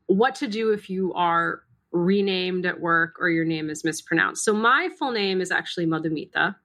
what 0.09 0.35
to 0.35 0.49
do 0.49 0.73
if 0.73 0.89
you 0.89 1.13
are 1.13 1.63
renamed 2.05 2.67
at 2.67 2.81
work 2.81 3.17
or 3.21 3.29
your 3.29 3.45
name 3.45 3.71
is 3.71 3.85
mispronounced. 3.85 4.45
So 4.45 4.53
my 4.53 4.89
full 4.99 5.13
name 5.13 5.41
is 5.41 5.51
actually 5.51 5.87
Madhumita. 5.87 6.57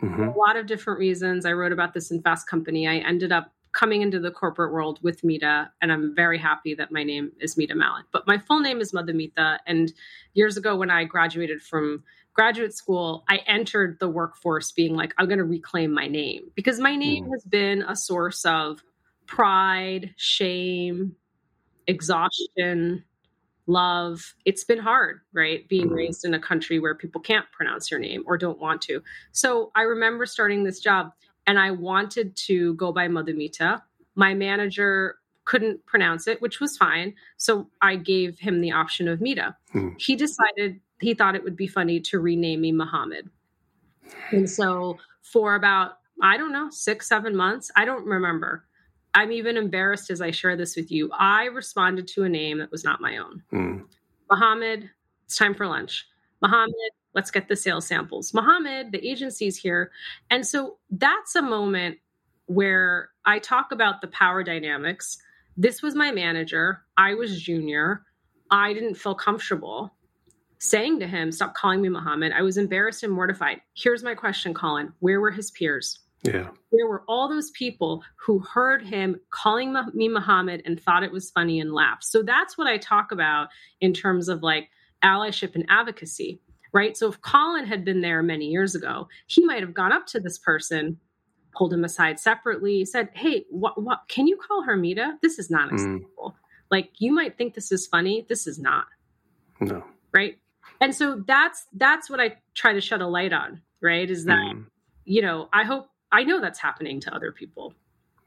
Mm-hmm. 0.00 0.22
a 0.22 0.36
lot 0.36 0.56
of 0.56 0.66
different 0.66 0.98
reasons. 0.98 1.46
I 1.46 1.52
wrote 1.52 1.70
about 1.70 1.94
this 1.94 2.10
in 2.10 2.22
Fast 2.22 2.48
Company. 2.48 2.88
I 2.88 2.96
ended 2.96 3.30
up 3.30 3.52
coming 3.72 4.02
into 4.02 4.18
the 4.18 4.30
corporate 4.30 4.72
world 4.72 4.98
with 5.02 5.24
Mita, 5.24 5.70
and 5.80 5.92
I'm 5.92 6.14
very 6.14 6.38
happy 6.38 6.74
that 6.74 6.92
my 6.92 7.02
name 7.02 7.32
is 7.40 7.56
Mita 7.56 7.74
Mallick. 7.74 8.04
But 8.12 8.26
my 8.26 8.38
full 8.38 8.60
name 8.60 8.80
is 8.80 8.92
Madhumita. 8.92 9.58
And 9.66 9.92
years 10.34 10.56
ago, 10.56 10.76
when 10.76 10.90
I 10.90 11.04
graduated 11.04 11.62
from 11.62 12.02
graduate 12.34 12.74
school, 12.74 13.24
I 13.28 13.40
entered 13.46 13.98
the 13.98 14.08
workforce 14.08 14.72
being 14.72 14.94
like, 14.94 15.14
I'm 15.18 15.26
going 15.26 15.38
to 15.38 15.44
reclaim 15.44 15.92
my 15.92 16.06
name 16.06 16.50
because 16.54 16.78
my 16.80 16.96
name 16.96 17.26
mm. 17.26 17.30
has 17.32 17.44
been 17.44 17.82
a 17.82 17.96
source 17.96 18.44
of 18.44 18.82
pride, 19.26 20.14
shame, 20.16 21.16
exhaustion, 21.86 23.04
love. 23.66 24.34
It's 24.44 24.64
been 24.64 24.78
hard, 24.78 25.20
right? 25.32 25.68
Being 25.68 25.86
mm-hmm. 25.86 25.94
raised 25.94 26.24
in 26.24 26.34
a 26.34 26.40
country 26.40 26.78
where 26.78 26.94
people 26.94 27.20
can't 27.20 27.46
pronounce 27.52 27.90
your 27.90 28.00
name 28.00 28.22
or 28.26 28.36
don't 28.36 28.58
want 28.58 28.82
to. 28.82 29.02
So 29.32 29.70
I 29.74 29.82
remember 29.82 30.26
starting 30.26 30.64
this 30.64 30.80
job 30.80 31.12
and 31.46 31.58
I 31.58 31.70
wanted 31.70 32.36
to 32.46 32.74
go 32.74 32.92
by 32.92 33.08
Madhumita. 33.08 33.82
My 34.14 34.34
manager 34.34 35.16
couldn't 35.44 35.84
pronounce 35.86 36.26
it, 36.26 36.40
which 36.40 36.60
was 36.60 36.76
fine. 36.76 37.14
So 37.36 37.68
I 37.80 37.96
gave 37.96 38.38
him 38.38 38.60
the 38.60 38.72
option 38.72 39.08
of 39.08 39.20
Mita. 39.20 39.56
Mm. 39.74 40.00
He 40.00 40.14
decided 40.14 40.80
he 41.00 41.14
thought 41.14 41.34
it 41.34 41.42
would 41.42 41.56
be 41.56 41.66
funny 41.66 42.00
to 42.00 42.20
rename 42.20 42.60
me 42.60 42.72
Muhammad. 42.72 43.28
And 44.30 44.48
so 44.48 44.98
for 45.22 45.54
about, 45.54 45.98
I 46.22 46.36
don't 46.36 46.52
know, 46.52 46.68
six, 46.70 47.08
seven 47.08 47.34
months, 47.34 47.70
I 47.76 47.84
don't 47.84 48.06
remember. 48.06 48.64
I'm 49.14 49.32
even 49.32 49.56
embarrassed 49.56 50.10
as 50.10 50.20
I 50.20 50.30
share 50.30 50.56
this 50.56 50.76
with 50.76 50.90
you. 50.90 51.10
I 51.12 51.44
responded 51.44 52.08
to 52.08 52.24
a 52.24 52.28
name 52.28 52.58
that 52.58 52.70
was 52.70 52.84
not 52.84 53.00
my 53.00 53.18
own. 53.18 53.42
Mm. 53.52 53.84
Mohammed, 54.30 54.88
it's 55.26 55.36
time 55.36 55.54
for 55.54 55.66
lunch. 55.66 56.06
Mohammed, 56.40 56.92
let's 57.14 57.30
get 57.30 57.48
the 57.48 57.56
sales 57.56 57.86
samples. 57.86 58.32
Mohammed, 58.32 58.92
the 58.92 59.06
agency's 59.06 59.56
here. 59.56 59.90
And 60.30 60.46
so 60.46 60.78
that's 60.90 61.34
a 61.34 61.42
moment 61.42 61.98
where 62.46 63.10
I 63.24 63.38
talk 63.38 63.70
about 63.70 64.00
the 64.00 64.08
power 64.08 64.42
dynamics. 64.42 65.18
This 65.56 65.82
was 65.82 65.94
my 65.94 66.10
manager. 66.10 66.82
I 66.96 67.14
was 67.14 67.40
junior. 67.40 68.02
I 68.50 68.72
didn't 68.72 68.94
feel 68.94 69.14
comfortable 69.14 69.94
saying 70.58 71.00
to 71.00 71.06
him, 71.06 71.32
Stop 71.32 71.54
calling 71.54 71.82
me 71.82 71.88
Mohammed. 71.88 72.32
I 72.32 72.42
was 72.42 72.56
embarrassed 72.56 73.02
and 73.02 73.12
mortified. 73.12 73.60
Here's 73.74 74.02
my 74.02 74.14
question, 74.14 74.54
Colin 74.54 74.92
Where 75.00 75.20
were 75.20 75.30
his 75.30 75.50
peers? 75.50 75.98
Yeah. 76.22 76.48
There 76.70 76.86
were 76.86 77.02
all 77.08 77.28
those 77.28 77.50
people 77.50 78.02
who 78.16 78.38
heard 78.38 78.82
him 78.82 79.20
calling 79.30 79.74
me 79.92 80.08
Muhammad 80.08 80.62
and 80.64 80.80
thought 80.80 81.02
it 81.02 81.12
was 81.12 81.30
funny 81.30 81.60
and 81.60 81.72
laughed. 81.72 82.04
So 82.04 82.22
that's 82.22 82.56
what 82.56 82.68
I 82.68 82.78
talk 82.78 83.10
about 83.10 83.48
in 83.80 83.92
terms 83.92 84.28
of 84.28 84.42
like 84.42 84.68
allyship 85.02 85.54
and 85.56 85.66
advocacy, 85.68 86.40
right? 86.72 86.96
So 86.96 87.08
if 87.08 87.20
Colin 87.20 87.66
had 87.66 87.84
been 87.84 88.02
there 88.02 88.22
many 88.22 88.46
years 88.46 88.74
ago, 88.74 89.08
he 89.26 89.44
might 89.44 89.60
have 89.60 89.74
gone 89.74 89.92
up 89.92 90.06
to 90.08 90.20
this 90.20 90.38
person, 90.38 90.98
pulled 91.56 91.72
him 91.72 91.84
aside 91.84 92.20
separately, 92.20 92.84
said, 92.84 93.08
"Hey, 93.14 93.44
what 93.50 93.82
what 93.82 94.02
can 94.08 94.28
you 94.28 94.36
call 94.36 94.62
her 94.62 94.76
Mita? 94.76 95.18
This 95.22 95.40
is 95.40 95.50
not 95.50 95.70
mm. 95.70 95.74
acceptable. 95.74 96.36
Mm. 96.36 96.66
Like 96.70 96.90
you 96.98 97.12
might 97.12 97.36
think 97.36 97.54
this 97.54 97.72
is 97.72 97.86
funny, 97.86 98.24
this 98.28 98.46
is 98.46 98.60
not." 98.60 98.86
No. 99.60 99.82
Right? 100.14 100.38
And 100.80 100.94
so 100.94 101.22
that's 101.26 101.66
that's 101.74 102.08
what 102.08 102.20
I 102.20 102.36
try 102.54 102.72
to 102.72 102.80
shed 102.80 103.00
a 103.00 103.08
light 103.08 103.32
on, 103.32 103.60
right? 103.80 104.08
Is 104.08 104.24
that 104.26 104.54
mm. 104.54 104.66
you 105.04 105.20
know, 105.20 105.48
I 105.52 105.64
hope 105.64 105.88
I 106.12 106.24
know 106.24 106.40
that's 106.40 106.58
happening 106.58 107.00
to 107.00 107.14
other 107.14 107.32
people 107.32 107.74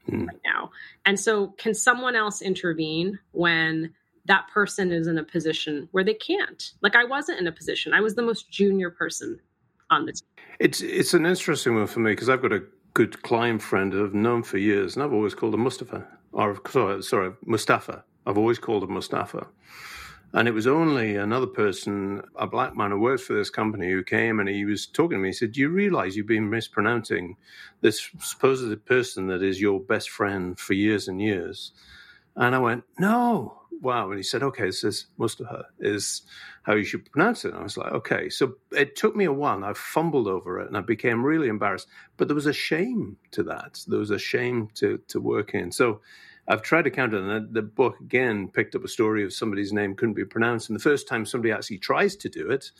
mm. 0.08 0.26
right 0.26 0.40
now. 0.44 0.70
And 1.04 1.18
so, 1.18 1.48
can 1.58 1.74
someone 1.74 2.16
else 2.16 2.42
intervene 2.42 3.18
when 3.32 3.94
that 4.26 4.48
person 4.52 4.90
is 4.90 5.06
in 5.06 5.18
a 5.18 5.24
position 5.24 5.88
where 5.92 6.04
they 6.04 6.14
can't? 6.14 6.72
Like, 6.82 6.96
I 6.96 7.04
wasn't 7.04 7.40
in 7.40 7.46
a 7.46 7.52
position, 7.52 7.92
I 7.94 8.00
was 8.00 8.14
the 8.14 8.22
most 8.22 8.50
junior 8.50 8.90
person 8.90 9.40
on 9.90 10.06
the 10.06 10.12
team. 10.12 10.28
It's, 10.58 10.80
it's 10.80 11.14
an 11.14 11.26
interesting 11.26 11.76
one 11.76 11.86
for 11.86 12.00
me 12.00 12.12
because 12.12 12.28
I've 12.28 12.42
got 12.42 12.52
a 12.52 12.62
good 12.94 13.22
client 13.22 13.62
friend 13.62 13.94
I've 13.94 14.14
known 14.14 14.42
for 14.42 14.58
years, 14.58 14.96
and 14.96 15.02
I've 15.02 15.12
always 15.12 15.34
called 15.34 15.54
him 15.54 15.60
Mustafa, 15.60 16.06
or 16.32 16.60
sorry, 16.68 17.02
sorry 17.02 17.32
Mustafa. 17.44 18.04
I've 18.26 18.38
always 18.38 18.58
called 18.58 18.82
him 18.82 18.94
Mustafa. 18.94 19.46
And 20.32 20.48
it 20.48 20.52
was 20.52 20.66
only 20.66 21.16
another 21.16 21.46
person, 21.46 22.22
a 22.36 22.46
black 22.46 22.76
man 22.76 22.90
who 22.90 23.00
works 23.00 23.22
for 23.22 23.34
this 23.34 23.50
company, 23.50 23.90
who 23.90 24.02
came 24.02 24.40
and 24.40 24.48
he 24.48 24.64
was 24.64 24.86
talking 24.86 25.18
to 25.18 25.22
me. 25.22 25.28
He 25.28 25.32
said, 25.32 25.52
Do 25.52 25.60
you 25.60 25.70
realize 25.70 26.16
you've 26.16 26.26
been 26.26 26.50
mispronouncing 26.50 27.36
this 27.80 28.10
supposed 28.20 28.84
person 28.84 29.28
that 29.28 29.42
is 29.42 29.60
your 29.60 29.80
best 29.80 30.10
friend 30.10 30.58
for 30.58 30.74
years 30.74 31.08
and 31.08 31.22
years? 31.22 31.72
And 32.36 32.54
I 32.54 32.58
went, 32.58 32.84
No. 32.98 33.62
Wow. 33.80 34.08
And 34.08 34.16
he 34.16 34.22
said, 34.22 34.42
Okay, 34.42 34.66
this 34.66 34.84
is 34.84 35.06
Mustafa, 35.16 35.66
is 35.78 36.22
how 36.64 36.74
you 36.74 36.84
should 36.84 37.10
pronounce 37.12 37.44
it. 37.44 37.52
And 37.52 37.60
I 37.60 37.62
was 37.62 37.76
like, 37.76 37.92
Okay. 37.92 38.28
So 38.28 38.56
it 38.72 38.96
took 38.96 39.16
me 39.16 39.24
a 39.24 39.32
while. 39.32 39.64
I 39.64 39.72
fumbled 39.74 40.28
over 40.28 40.60
it 40.60 40.68
and 40.68 40.76
I 40.76 40.80
became 40.80 41.24
really 41.24 41.48
embarrassed. 41.48 41.88
But 42.16 42.28
there 42.28 42.34
was 42.34 42.46
a 42.46 42.52
shame 42.52 43.16
to 43.30 43.42
that. 43.44 43.80
There 43.86 44.00
was 44.00 44.10
a 44.10 44.18
shame 44.18 44.68
to, 44.74 44.98
to 45.08 45.20
work 45.20 45.54
in. 45.54 45.72
So 45.72 46.00
I've 46.48 46.62
tried 46.62 46.82
to 46.82 46.90
counter 46.90 47.18
and 47.18 47.52
the 47.52 47.62
book 47.62 47.98
again 48.00 48.48
picked 48.48 48.74
up 48.74 48.84
a 48.84 48.88
story 48.88 49.24
of 49.24 49.32
somebody's 49.32 49.72
name 49.72 49.96
couldn't 49.96 50.14
be 50.14 50.24
pronounced. 50.24 50.68
And 50.68 50.78
the 50.78 50.82
first 50.82 51.08
time 51.08 51.26
somebody 51.26 51.52
actually 51.52 51.78
tries 51.78 52.16
to 52.16 52.28
do 52.28 52.50
it, 52.50 52.70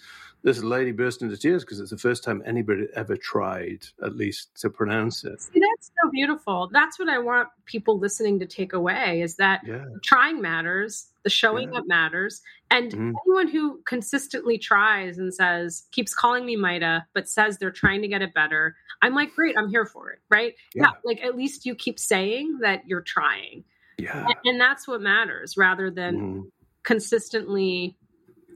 this 0.43 0.63
lady 0.63 0.93
burst 0.93 1.23
into 1.23 1.37
tears 1.37 1.65
because 1.65 1.81
it's 1.81 1.91
the 1.91 1.99
first 1.99 2.23
time 2.23 2.43
anybody 2.47 2.87
ever 2.95 3.17
tried, 3.17 3.87
at 4.05 4.17
least, 4.17 4.55
to 4.61 4.71
pronounce 4.71 5.25
it. 5.25 5.41
See, 5.43 5.61
that's 5.61 5.91
so 6.03 6.11
beautiful. 6.11 6.71
That's 6.73 6.99
what 6.99 7.09
I 7.09 7.19
want 7.19 7.49
people 7.65 7.99
listening 7.99 8.39
to 8.41 8.47
take 8.47 8.73
away 8.73 9.23
is 9.23 9.37
that 9.37 9.63
yeah. 9.67 9.85
trying 10.05 10.41
matters, 10.41 11.09
the 11.25 11.31
showing 11.31 11.73
yeah. 11.73 11.81
up 11.81 11.87
matters. 11.89 12.43
And 12.71 12.93
mm-hmm. 12.93 13.13
anyone 13.27 13.49
who 13.49 13.81
consistently 13.87 14.59
tries 14.59 15.19
and 15.19 15.35
says, 15.35 15.85
keeps 15.91 16.15
calling 16.15 16.47
me 16.47 16.55
Maida, 16.55 17.07
but 17.13 17.29
says 17.29 17.59
they're 17.59 17.71
trying 17.71 18.03
to 18.03 18.09
get 18.09 18.23
it 18.23 18.33
better, 18.33 18.77
I'm 19.03 19.15
like, 19.15 19.35
great, 19.35 19.57
I'm 19.59 19.69
here 19.69 19.87
for 19.87 20.11
it, 20.11 20.21
right? 20.31 20.55
Yeah. 20.75 20.85
yeah 20.85 20.91
like 21.05 21.23
at 21.23 21.37
least 21.37 21.67
you 21.67 21.75
keep 21.75 21.99
saying 21.99 22.59
that 22.61 22.83
you're 22.87 23.03
trying. 23.03 23.65
Yeah. 23.99 24.27
And, 24.27 24.35
and 24.45 24.61
that's 24.61 24.87
what 24.87 25.01
matters 25.01 25.57
rather 25.57 25.91
than 25.91 26.17
mm-hmm. 26.17 26.41
consistently, 26.83 27.97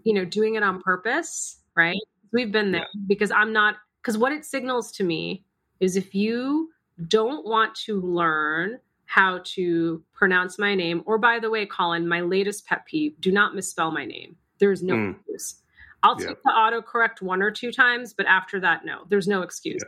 you 0.05 0.15
know, 0.15 0.25
doing 0.25 0.55
it 0.55 0.63
on 0.63 0.81
purpose, 0.83 1.59
right? 1.81 2.01
We've 2.33 2.53
been 2.53 2.73
there 2.73 2.87
yeah. 2.95 3.01
because 3.07 3.31
I'm 3.31 3.53
not, 3.53 3.77
because 4.01 4.19
what 4.19 4.33
it 4.33 4.45
signals 4.45 4.93
to 4.93 5.05
me 5.05 5.45
is 5.81 5.97
if 5.97 6.15
you 6.15 6.71
don't 7.09 7.47
want 7.47 7.75
to 7.87 8.01
learn 8.01 8.79
how 9.07 9.41
to 9.43 10.03
pronounce 10.13 10.59
my 10.59 10.75
name, 10.75 11.03
or 11.07 11.19
by 11.19 11.41
the 11.41 11.51
way, 11.51 11.67
Colin, 11.67 12.07
my 12.07 12.21
latest 12.21 12.67
pet 12.67 12.85
peeve 12.87 13.21
do 13.21 13.33
not 13.33 13.55
misspell 13.55 13.91
my 13.91 14.05
name. 14.05 14.37
There's 14.59 14.83
no 14.83 14.95
mm. 14.95 15.17
excuse. 15.17 15.57
I'll 16.03 16.21
yeah. 16.21 16.29
take 16.29 16.43
the 16.45 16.51
autocorrect 16.51 17.21
one 17.21 17.43
or 17.43 17.51
two 17.51 17.73
times, 17.73 18.13
but 18.13 18.27
after 18.27 18.61
that, 18.61 18.85
no, 18.85 19.05
there's 19.09 19.27
no 19.27 19.43
excuse. 19.43 19.83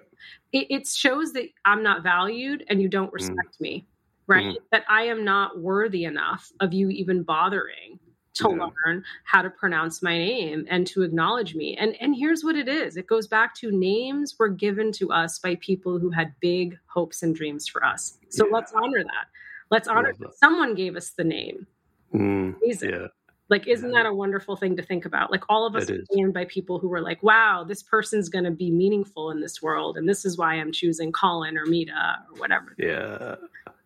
Yeah. 0.53 0.61
It, 0.61 0.67
it, 0.71 0.87
shows 0.87 1.33
that 1.35 1.49
I'm 1.65 1.83
not 1.83 2.03
valued 2.03 2.65
and 2.69 2.83
you 2.83 2.89
don't 2.89 3.11
mm. 3.11 3.15
respect 3.15 3.55
mm. 3.59 3.61
me, 3.61 3.87
right? 4.27 4.47
Mm. 4.47 4.57
That 4.73 4.85
I 4.89 5.03
am 5.05 5.25
not 5.25 5.59
worthy 5.61 6.05
enough 6.05 6.51
of 6.61 6.73
you 6.73 6.91
even 6.91 7.23
bothering 7.23 7.99
to 8.35 8.51
yeah. 8.51 8.69
learn 8.87 9.05
how 9.25 9.43
to 9.43 9.51
pronounce 9.51 10.03
my 10.03 10.17
name 10.17 10.67
and 10.71 10.87
to 10.89 11.03
acknowledge 11.03 11.55
me. 11.55 11.77
And 11.77 11.97
and 12.01 12.15
here's 12.17 12.43
what 12.43 12.57
it 12.57 12.69
is. 12.69 12.97
It 12.97 13.07
goes 13.07 13.27
back 13.27 13.55
to 13.57 13.71
names 13.71 14.37
were 14.39 14.49
given 14.49 14.93
to 14.93 15.13
us 15.13 15.39
by 15.39 15.57
people 15.57 15.99
who 15.99 16.11
had 16.11 16.35
big 16.41 16.79
hopes 16.87 17.23
and 17.23 17.35
dreams 17.35 17.67
for 17.69 17.85
us. 17.85 18.19
So 18.31 18.47
let's 18.51 18.73
honor 18.73 19.03
that. 19.03 19.27
Let's 19.71 19.89
honor 19.89 20.13
that. 20.19 20.35
someone 20.37 20.75
gave 20.75 20.97
us 20.97 21.11
the 21.11 21.25
name. 21.25 21.67
Mm, 22.15 22.57
yeah. 22.63 23.07
Like, 23.49 23.69
isn't 23.69 23.91
that 23.91 24.07
a 24.07 24.15
wonderful 24.15 24.57
thing 24.57 24.77
to 24.77 24.83
think 24.83 25.05
about? 25.05 25.31
Like, 25.31 25.45
all 25.49 25.67
of 25.67 25.77
us 25.77 25.91
are 25.91 25.99
named 26.13 26.33
by 26.33 26.47
people 26.47 26.79
who 26.79 26.89
were 26.89 27.03
like, 27.03 27.23
wow, 27.23 27.65
this 27.69 27.83
person's 27.83 28.31
going 28.31 28.45
to 28.45 28.51
be 28.51 28.71
meaningful 28.71 29.31
in 29.31 29.41
this 29.41 29.61
world. 29.61 29.99
And 29.99 30.09
this 30.09 30.25
is 30.25 30.39
why 30.39 30.55
I'm 30.55 30.73
choosing 30.73 31.13
Colin 31.13 31.59
or 31.59 31.67
Mita 31.67 32.17
or 32.31 32.41
whatever. 32.41 32.75
Yeah. 32.79 33.35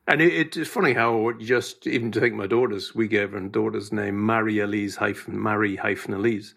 And 0.09 0.21
it, 0.21 0.57
it's 0.57 0.69
funny 0.69 0.93
how 0.93 1.33
just 1.39 1.87
even 1.87 2.13
to 2.13 2.21
think 2.21 2.35
my 2.35 2.47
daughters, 2.47 2.95
we 2.95 3.09
gave 3.09 3.33
her 3.33 3.41
daughter's 3.41 3.93
name 3.93 4.25
Mary 4.25 4.61
Elise 4.61 4.97
hyphen 4.97 5.43
Mary 5.43 5.77
hyphen 5.77 6.15
Elise. 6.15 6.55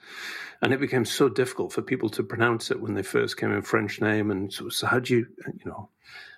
And 0.62 0.73
it 0.73 0.79
became 0.79 1.05
so 1.05 1.29
difficult 1.29 1.73
for 1.73 1.81
people 1.81 2.09
to 2.09 2.23
pronounce 2.23 2.69
it 2.69 2.81
when 2.81 2.93
they 2.93 3.01
first 3.01 3.38
came 3.38 3.51
in 3.51 3.62
French 3.62 4.01
name. 4.01 4.29
And 4.29 4.53
so, 4.53 4.69
so 4.69 4.88
how 4.88 4.99
do 4.99 5.15
you, 5.15 5.25
you 5.47 5.65
know, 5.71 5.89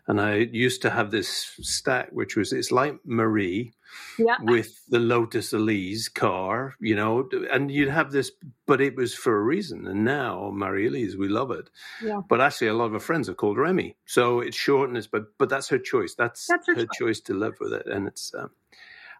and 0.07 0.21
I 0.21 0.35
used 0.35 0.81
to 0.83 0.89
have 0.89 1.11
this 1.11 1.53
stack, 1.61 2.09
which 2.11 2.35
was 2.35 2.53
it's 2.53 2.71
like 2.71 2.97
Marie 3.05 3.73
yeah. 4.17 4.37
with 4.41 4.85
the 4.87 4.99
Lotus 4.99 5.53
Elise 5.53 6.07
car, 6.09 6.75
you 6.79 6.95
know, 6.95 7.29
and 7.51 7.71
you'd 7.71 7.89
have 7.89 8.11
this, 8.11 8.31
but 8.65 8.81
it 8.81 8.95
was 8.95 9.13
for 9.13 9.35
a 9.37 9.41
reason. 9.41 9.87
And 9.87 10.03
now 10.03 10.51
Marie 10.53 10.87
Elise, 10.87 11.15
we 11.15 11.27
love 11.27 11.51
it. 11.51 11.69
Yeah. 12.03 12.21
But 12.27 12.41
actually, 12.41 12.67
a 12.67 12.73
lot 12.73 12.85
of 12.85 12.93
her 12.93 12.99
friends 12.99 13.27
have 13.27 13.37
called 13.37 13.57
Remy, 13.57 13.95
so 14.05 14.39
it's 14.39 14.57
short 14.57 14.89
and 14.89 14.97
it's 14.97 15.07
but 15.07 15.37
but 15.37 15.49
that's 15.49 15.69
her 15.69 15.79
choice. 15.79 16.15
That's, 16.15 16.47
that's 16.47 16.67
her, 16.67 16.75
her 16.75 16.85
choice. 16.85 16.97
choice. 16.99 17.19
to 17.21 17.33
live 17.33 17.55
with 17.59 17.73
it, 17.73 17.87
and 17.87 18.07
it's. 18.07 18.33
Um, 18.33 18.51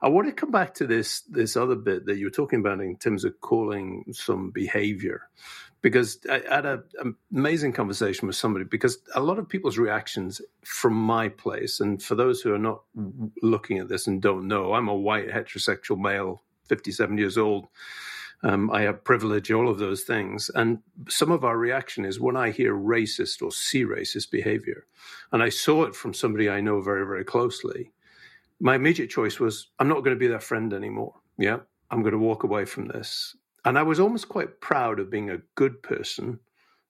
I 0.03 0.09
want 0.09 0.27
to 0.27 0.33
come 0.33 0.49
back 0.49 0.73
to 0.75 0.87
this 0.87 1.21
this 1.21 1.55
other 1.55 1.75
bit 1.75 2.07
that 2.07 2.17
you 2.17 2.25
were 2.25 2.31
talking 2.31 2.59
about 2.59 2.81
in 2.81 2.97
terms 2.97 3.23
of 3.23 3.39
calling 3.39 4.05
some 4.11 4.49
behavior, 4.49 5.29
because 5.81 6.19
I 6.29 6.41
had 6.47 6.65
an 6.65 7.15
amazing 7.31 7.73
conversation 7.73 8.27
with 8.27 8.35
somebody 8.35 8.65
because 8.65 8.99
a 9.15 9.21
lot 9.21 9.39
of 9.39 9.49
people's 9.49 9.77
reactions 9.77 10.41
from 10.63 10.93
my 10.93 11.29
place, 11.29 11.79
and 11.79 12.01
for 12.01 12.15
those 12.15 12.41
who 12.41 12.53
are 12.53 12.59
not 12.59 12.81
looking 13.41 13.79
at 13.79 13.89
this 13.89 14.07
and 14.07 14.21
don't 14.21 14.47
know, 14.47 14.73
I'm 14.73 14.87
a 14.87 14.95
white 14.95 15.29
heterosexual 15.29 15.99
male, 15.99 16.43
57 16.67 17.17
years 17.17 17.37
old. 17.37 17.67
Um, 18.43 18.71
I 18.71 18.81
have 18.81 19.03
privilege, 19.03 19.51
all 19.51 19.69
of 19.69 19.77
those 19.77 20.01
things. 20.01 20.49
And 20.55 20.79
some 21.07 21.31
of 21.31 21.43
our 21.43 21.57
reaction 21.57 22.05
is 22.05 22.19
when 22.19 22.35
I 22.35 22.49
hear 22.49 22.73
racist 22.73 23.43
or 23.43 23.51
see 23.51 23.85
racist 23.85 24.31
behavior, 24.31 24.85
and 25.31 25.43
I 25.43 25.49
saw 25.49 25.83
it 25.83 25.95
from 25.95 26.13
somebody 26.13 26.49
I 26.49 26.61
know 26.61 26.81
very, 26.81 27.05
very 27.05 27.23
closely 27.23 27.91
my 28.61 28.75
immediate 28.75 29.09
choice 29.09 29.39
was 29.39 29.67
I'm 29.79 29.87
not 29.89 30.03
going 30.03 30.15
to 30.15 30.19
be 30.19 30.27
their 30.27 30.39
friend 30.39 30.71
anymore. 30.71 31.15
Yeah, 31.37 31.59
I'm 31.89 32.01
going 32.01 32.13
to 32.13 32.19
walk 32.19 32.43
away 32.43 32.65
from 32.65 32.87
this. 32.87 33.35
And 33.63 33.77
I 33.77 33.83
was 33.83 33.99
almost 33.99 34.29
quite 34.29 34.59
proud 34.59 34.99
of 34.99 35.11
being 35.11 35.29
a 35.29 35.41
good 35.55 35.83
person 35.83 36.39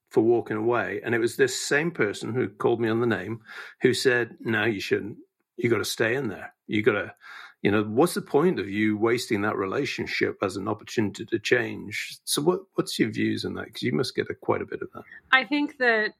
for 0.09 0.21
walking 0.21 0.57
away. 0.57 1.01
And 1.03 1.15
it 1.15 1.19
was 1.19 1.35
this 1.35 1.59
same 1.59 1.91
person 1.91 2.33
who 2.33 2.49
called 2.49 2.81
me 2.81 2.89
on 2.89 2.99
the 2.99 3.07
name 3.07 3.41
who 3.81 3.93
said, 3.93 4.37
No, 4.41 4.65
you 4.65 4.79
shouldn't. 4.79 5.17
You 5.57 5.69
got 5.69 5.77
to 5.77 5.85
stay 5.85 6.15
in 6.15 6.27
there. 6.27 6.53
You 6.67 6.81
got 6.81 6.93
to, 6.93 7.13
you 7.61 7.71
know, 7.71 7.83
what's 7.83 8.13
the 8.13 8.21
point 8.21 8.59
of 8.59 8.69
you 8.69 8.97
wasting 8.97 9.41
that 9.41 9.57
relationship 9.57 10.37
as 10.41 10.55
an 10.55 10.67
opportunity 10.67 11.25
to 11.25 11.39
change? 11.39 12.17
So, 12.25 12.41
what, 12.41 12.61
what's 12.75 12.97
your 12.97 13.09
views 13.09 13.45
on 13.45 13.53
that? 13.55 13.65
Because 13.65 13.83
you 13.83 13.93
must 13.93 14.15
get 14.15 14.29
a, 14.29 14.33
quite 14.33 14.61
a 14.61 14.65
bit 14.65 14.81
of 14.81 14.89
that. 14.93 15.03
I 15.31 15.45
think 15.45 15.77
that 15.77 16.13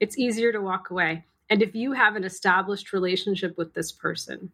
it's 0.00 0.18
easier 0.18 0.52
to 0.52 0.60
walk 0.60 0.90
away. 0.90 1.24
And 1.50 1.62
if 1.62 1.74
you 1.74 1.92
have 1.92 2.16
an 2.16 2.24
established 2.24 2.92
relationship 2.92 3.56
with 3.56 3.74
this 3.74 3.92
person, 3.92 4.50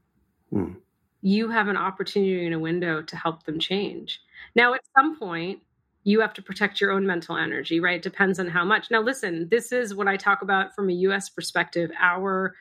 mm. 0.53 0.77
You 1.23 1.49
have 1.49 1.69
an 1.69 1.77
opportunity 1.77 2.45
and 2.45 2.55
a 2.55 2.59
window 2.59 3.01
to 3.01 3.17
help 3.17 3.45
them 3.45 3.59
change. 3.59 4.21
Now, 4.55 4.75
at 4.75 4.83
some 4.97 5.17
point, 5.19 5.61
you 6.05 6.21
have 6.21 6.35
to 6.35 6.43
protect 6.43 6.81
your 6.81 6.91
own 6.91 7.07
mental 7.07 7.37
energy, 7.37 7.79
right? 7.79 7.97
It 7.97 8.03
depends 8.03 8.41
on 8.41 8.49
how 8.49 8.65
much. 8.65 8.91
Now, 8.91 9.01
listen, 9.01 9.49
this 9.49 9.71
is 9.71 9.95
what 9.95 10.09
I 10.09 10.17
talk 10.17 10.43
about 10.43 10.75
from 10.75 10.91
a 10.91 10.93
US 10.93 11.29
perspective. 11.29 11.93
Our 11.99 12.57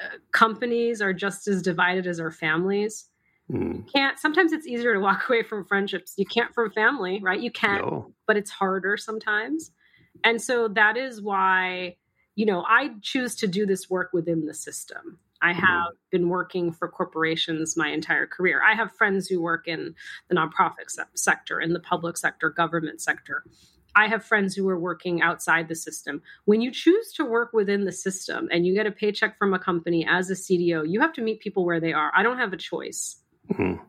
uh, 0.00 0.18
companies 0.30 1.02
are 1.02 1.12
just 1.12 1.48
as 1.48 1.60
divided 1.60 2.06
as 2.06 2.20
our 2.20 2.30
families. 2.30 3.08
Mm. 3.50 3.90
can't 3.90 4.18
sometimes 4.18 4.52
it's 4.52 4.66
easier 4.66 4.92
to 4.92 5.00
walk 5.00 5.24
away 5.28 5.42
from 5.42 5.64
friendships. 5.64 6.14
You 6.16 6.26
can't 6.26 6.54
from 6.54 6.70
family, 6.70 7.18
right? 7.22 7.40
You 7.40 7.50
can, 7.50 7.80
no. 7.80 8.12
but 8.26 8.36
it's 8.36 8.50
harder 8.50 8.96
sometimes. 8.96 9.72
And 10.22 10.40
so 10.40 10.68
that 10.68 10.96
is 10.96 11.22
why, 11.22 11.96
you 12.34 12.44
know, 12.44 12.62
I 12.68 12.90
choose 13.00 13.34
to 13.36 13.46
do 13.46 13.64
this 13.64 13.88
work 13.88 14.10
within 14.12 14.44
the 14.44 14.54
system. 14.54 15.18
I 15.42 15.52
mm-hmm. 15.52 15.60
have 15.60 15.92
been 16.10 16.28
working 16.28 16.72
for 16.72 16.88
corporations 16.88 17.76
my 17.76 17.88
entire 17.88 18.26
career. 18.26 18.62
I 18.62 18.74
have 18.74 18.92
friends 18.92 19.28
who 19.28 19.40
work 19.40 19.68
in 19.68 19.94
the 20.28 20.34
nonprofit 20.34 20.88
se- 20.88 21.02
sector, 21.14 21.60
in 21.60 21.72
the 21.72 21.80
public 21.80 22.16
sector, 22.16 22.50
government 22.50 23.00
sector. 23.00 23.44
I 23.94 24.06
have 24.06 24.24
friends 24.24 24.54
who 24.54 24.68
are 24.68 24.78
working 24.78 25.22
outside 25.22 25.68
the 25.68 25.74
system. 25.74 26.22
When 26.44 26.60
you 26.60 26.70
choose 26.70 27.12
to 27.14 27.24
work 27.24 27.52
within 27.52 27.84
the 27.84 27.92
system 27.92 28.48
and 28.52 28.66
you 28.66 28.74
get 28.74 28.86
a 28.86 28.92
paycheck 28.92 29.38
from 29.38 29.54
a 29.54 29.58
company 29.58 30.06
as 30.08 30.30
a 30.30 30.34
CDO, 30.34 30.88
you 30.88 31.00
have 31.00 31.12
to 31.14 31.22
meet 31.22 31.40
people 31.40 31.64
where 31.64 31.80
they 31.80 31.92
are. 31.92 32.12
I 32.14 32.22
don't 32.22 32.38
have 32.38 32.52
a 32.52 32.56
choice 32.56 33.16
mm-hmm. 33.50 33.82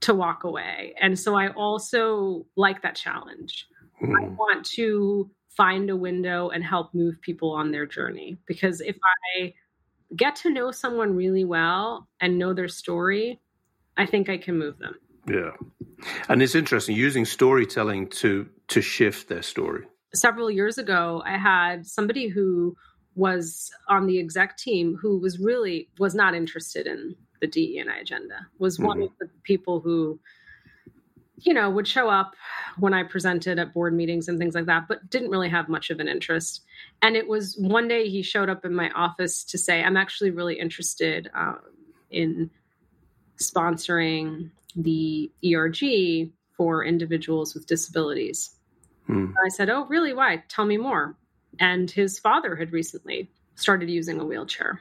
to 0.00 0.14
walk 0.14 0.44
away. 0.44 0.94
And 1.00 1.18
so 1.18 1.34
I 1.34 1.48
also 1.48 2.46
like 2.56 2.82
that 2.82 2.94
challenge. 2.94 3.66
Mm-hmm. 4.02 4.16
I 4.16 4.28
want 4.28 4.64
to 4.76 5.30
find 5.56 5.90
a 5.90 5.96
window 5.96 6.48
and 6.48 6.64
help 6.64 6.94
move 6.94 7.20
people 7.20 7.50
on 7.50 7.72
their 7.72 7.84
journey 7.84 8.38
because 8.46 8.80
if 8.80 8.96
I 9.36 9.52
get 10.16 10.36
to 10.36 10.50
know 10.50 10.70
someone 10.70 11.16
really 11.16 11.44
well 11.44 12.08
and 12.20 12.38
know 12.38 12.52
their 12.52 12.68
story, 12.68 13.40
I 13.96 14.06
think 14.06 14.28
I 14.28 14.38
can 14.38 14.58
move 14.58 14.78
them. 14.78 14.94
Yeah. 15.28 15.52
And 16.28 16.42
it's 16.42 16.54
interesting 16.54 16.96
using 16.96 17.24
storytelling 17.24 18.08
to 18.08 18.48
to 18.68 18.80
shift 18.80 19.28
their 19.28 19.42
story. 19.42 19.84
Several 20.14 20.50
years 20.50 20.78
ago, 20.78 21.22
I 21.24 21.38
had 21.38 21.86
somebody 21.86 22.28
who 22.28 22.76
was 23.14 23.70
on 23.88 24.06
the 24.06 24.18
exec 24.18 24.56
team 24.56 24.96
who 25.00 25.18
was 25.18 25.38
really 25.38 25.88
was 25.98 26.14
not 26.14 26.34
interested 26.34 26.86
in 26.86 27.14
the 27.40 27.46
DE&I 27.46 27.96
agenda. 28.00 28.46
Was 28.58 28.76
mm-hmm. 28.76 28.86
one 28.86 29.02
of 29.02 29.10
the 29.20 29.28
people 29.42 29.80
who 29.80 30.18
you 31.42 31.52
know, 31.52 31.68
would 31.70 31.88
show 31.88 32.08
up 32.08 32.34
when 32.78 32.94
I 32.94 33.02
presented 33.02 33.58
at 33.58 33.74
board 33.74 33.94
meetings 33.94 34.28
and 34.28 34.38
things 34.38 34.54
like 34.54 34.66
that, 34.66 34.88
but 34.88 35.10
didn't 35.10 35.30
really 35.30 35.48
have 35.48 35.68
much 35.68 35.90
of 35.90 36.00
an 36.00 36.08
interest. 36.08 36.62
And 37.02 37.16
it 37.16 37.26
was 37.26 37.56
one 37.58 37.88
day 37.88 38.08
he 38.08 38.22
showed 38.22 38.48
up 38.48 38.64
in 38.64 38.74
my 38.74 38.90
office 38.90 39.44
to 39.44 39.58
say, 39.58 39.82
I'm 39.82 39.96
actually 39.96 40.30
really 40.30 40.58
interested 40.58 41.30
um, 41.34 41.60
in 42.10 42.50
sponsoring 43.38 44.50
the 44.76 45.30
ERG 45.44 46.30
for 46.56 46.84
individuals 46.84 47.54
with 47.54 47.66
disabilities. 47.66 48.54
Mm. 49.08 49.34
I 49.44 49.48
said, 49.48 49.68
Oh, 49.68 49.86
really? 49.86 50.14
Why? 50.14 50.42
Tell 50.48 50.64
me 50.64 50.76
more. 50.76 51.16
And 51.58 51.90
his 51.90 52.18
father 52.18 52.56
had 52.56 52.72
recently 52.72 53.30
started 53.56 53.90
using 53.90 54.20
a 54.20 54.24
wheelchair. 54.24 54.80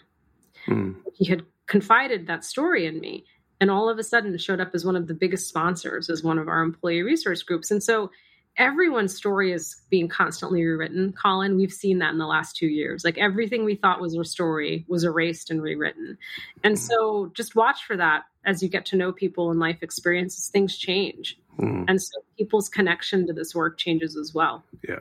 Mm. 0.68 0.96
He 1.16 1.26
had 1.26 1.44
confided 1.66 2.28
that 2.28 2.46
story 2.46 2.86
in 2.86 3.00
me 3.00 3.26
and 3.62 3.72
all 3.72 3.88
of 3.88 4.00
a 4.00 4.04
sudden 4.04 4.38
showed 4.38 4.60
up 4.60 4.72
as 4.74 4.84
one 4.84 4.98
of 4.98 5.08
the 5.08 5.14
biggest 5.14 5.48
sponsors 5.48 6.10
as 6.10 6.24
one 6.24 6.40
of 6.40 6.50
our 6.50 6.62
employee 6.62 7.04
resource 7.04 7.44
groups. 7.44 7.72
And 7.72 7.82
so 7.82 8.12
everyone's 8.58 9.16
story 9.16 9.54
is 9.54 9.82
being 9.90 10.10
constantly 10.10 10.64
rewritten. 10.66 11.14
Colin, 11.14 11.56
we've 11.56 11.72
seen 11.72 12.00
that 12.00 12.12
in 12.12 12.18
the 12.18 12.28
last 12.28 12.58
two 12.58 12.68
years. 12.68 13.06
Like 13.06 13.18
everything 13.18 13.64
we 13.64 13.76
thought 13.76 14.02
was 14.02 14.16
a 14.16 14.26
story 14.26 14.84
was 14.90 15.04
erased 15.04 15.52
and 15.52 15.62
rewritten. 15.62 16.18
And 16.64 16.78
so 16.78 17.32
just 17.34 17.56
watch 17.56 17.86
for 17.86 17.96
that 17.96 18.24
as 18.44 18.62
you 18.64 18.68
get 18.68 18.88
to 18.88 18.98
know 18.98 19.12
people 19.12 19.52
and 19.52 19.60
life 19.60 19.84
experiences, 19.84 20.50
things 20.50 20.76
change. 20.76 21.38
Mm. 21.60 21.86
And 21.88 22.02
so 22.02 22.20
people's 22.38 22.68
connection 22.68 23.28
to 23.28 23.34
this 23.34 23.54
work 23.54 23.78
changes 23.78 24.18
as 24.18 24.34
well. 24.34 24.64
Yeah. 24.88 25.00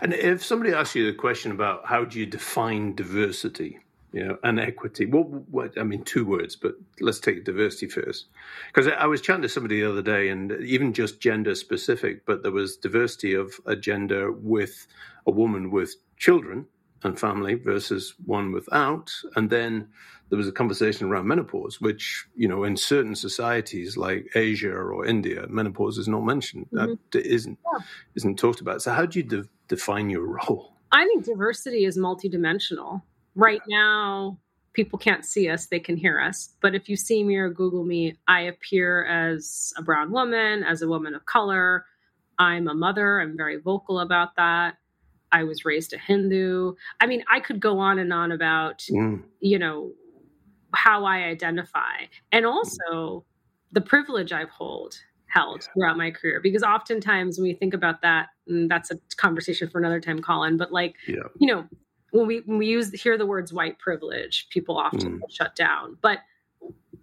And 0.00 0.14
if 0.14 0.44
somebody 0.44 0.72
asks 0.72 0.94
you 0.94 1.04
the 1.04 1.16
question 1.16 1.52
about 1.52 1.84
how 1.86 2.04
do 2.04 2.18
you 2.18 2.26
define 2.26 2.94
diversity, 2.94 3.78
you 4.12 4.24
know, 4.24 4.38
and 4.42 4.58
equity, 4.58 5.06
what, 5.06 5.26
what 5.50 5.78
I 5.78 5.82
mean, 5.82 6.02
two 6.02 6.24
words, 6.24 6.56
but 6.56 6.74
let's 7.00 7.20
take 7.20 7.44
diversity 7.44 7.88
first. 7.88 8.26
Because 8.72 8.90
I 8.98 9.06
was 9.06 9.20
chatting 9.20 9.42
to 9.42 9.48
somebody 9.48 9.80
the 9.80 9.90
other 9.90 10.02
day, 10.02 10.30
and 10.30 10.52
even 10.62 10.92
just 10.92 11.20
gender 11.20 11.54
specific, 11.54 12.24
but 12.24 12.42
there 12.42 12.52
was 12.52 12.76
diversity 12.76 13.34
of 13.34 13.52
a 13.66 13.76
gender 13.76 14.32
with 14.32 14.86
a 15.26 15.30
woman 15.30 15.70
with 15.70 15.94
children 16.16 16.66
and 17.02 17.18
family 17.18 17.54
versus 17.54 18.14
one 18.24 18.52
without, 18.52 19.12
and 19.36 19.50
then 19.50 19.88
there 20.30 20.36
was 20.36 20.48
a 20.48 20.52
conversation 20.52 21.08
around 21.08 21.26
menopause, 21.26 21.80
which 21.80 22.26
you 22.34 22.48
know 22.48 22.64
in 22.64 22.76
certain 22.76 23.14
societies 23.14 23.96
like 23.96 24.30
Asia 24.34 24.72
or 24.72 25.06
India, 25.06 25.46
menopause 25.48 25.98
is 25.98 26.08
not 26.08 26.24
mentioned. 26.24 26.66
Mm-hmm. 26.72 26.94
That 27.12 27.26
isn't 27.26 27.58
yeah. 27.72 27.84
isn't 28.14 28.38
talked 28.38 28.60
about. 28.60 28.82
So 28.82 28.92
how 28.92 29.06
do 29.06 29.18
you 29.18 29.22
de- 29.24 29.48
define 29.68 30.10
your 30.10 30.26
role? 30.26 30.74
I 30.90 31.04
think 31.04 31.24
diversity 31.24 31.84
is 31.84 31.98
multidimensional. 31.98 33.02
Right 33.38 33.62
yeah. 33.68 33.78
now, 33.78 34.38
people 34.74 34.98
can't 34.98 35.24
see 35.24 35.48
us; 35.48 35.66
they 35.66 35.80
can 35.80 35.96
hear 35.96 36.20
us. 36.20 36.54
But 36.60 36.74
if 36.74 36.88
you 36.88 36.96
see 36.96 37.24
me 37.24 37.36
or 37.36 37.48
Google 37.48 37.84
me, 37.84 38.16
I 38.26 38.42
appear 38.42 39.06
as 39.06 39.72
a 39.76 39.82
brown 39.82 40.10
woman, 40.10 40.64
as 40.64 40.82
a 40.82 40.88
woman 40.88 41.14
of 41.14 41.24
color. 41.24 41.86
I'm 42.38 42.68
a 42.68 42.74
mother. 42.74 43.20
I'm 43.20 43.36
very 43.36 43.56
vocal 43.56 44.00
about 44.00 44.36
that. 44.36 44.76
I 45.32 45.44
was 45.44 45.64
raised 45.64 45.92
a 45.92 45.98
Hindu. 45.98 46.74
I 47.00 47.06
mean, 47.06 47.24
I 47.30 47.40
could 47.40 47.60
go 47.60 47.78
on 47.78 47.98
and 47.98 48.12
on 48.12 48.32
about, 48.32 48.78
mm. 48.90 49.22
you 49.40 49.58
know, 49.58 49.92
how 50.74 51.04
I 51.04 51.24
identify 51.24 52.06
and 52.32 52.46
also 52.46 53.24
the 53.72 53.80
privilege 53.80 54.32
I've 54.32 54.50
hold 54.50 54.96
held 55.26 55.62
yeah. 55.62 55.72
throughout 55.74 55.96
my 55.96 56.10
career. 56.10 56.40
Because 56.40 56.62
oftentimes 56.62 57.38
when 57.38 57.44
we 57.44 57.54
think 57.54 57.74
about 57.74 58.02
that, 58.02 58.28
and 58.46 58.70
that's 58.70 58.90
a 58.90 58.98
conversation 59.16 59.68
for 59.68 59.78
another 59.78 60.00
time, 60.00 60.20
Colin, 60.20 60.56
but 60.56 60.72
like, 60.72 60.94
yeah. 61.06 61.24
you 61.38 61.46
know, 61.46 61.66
when 62.10 62.26
we 62.26 62.40
when 62.46 62.58
we 62.58 62.66
use 62.66 62.90
hear 62.92 63.18
the 63.18 63.26
words 63.26 63.52
white 63.52 63.78
privilege, 63.78 64.48
people 64.50 64.76
often 64.78 65.20
Mm. 65.20 65.30
shut 65.30 65.54
down. 65.54 65.98
But 66.00 66.20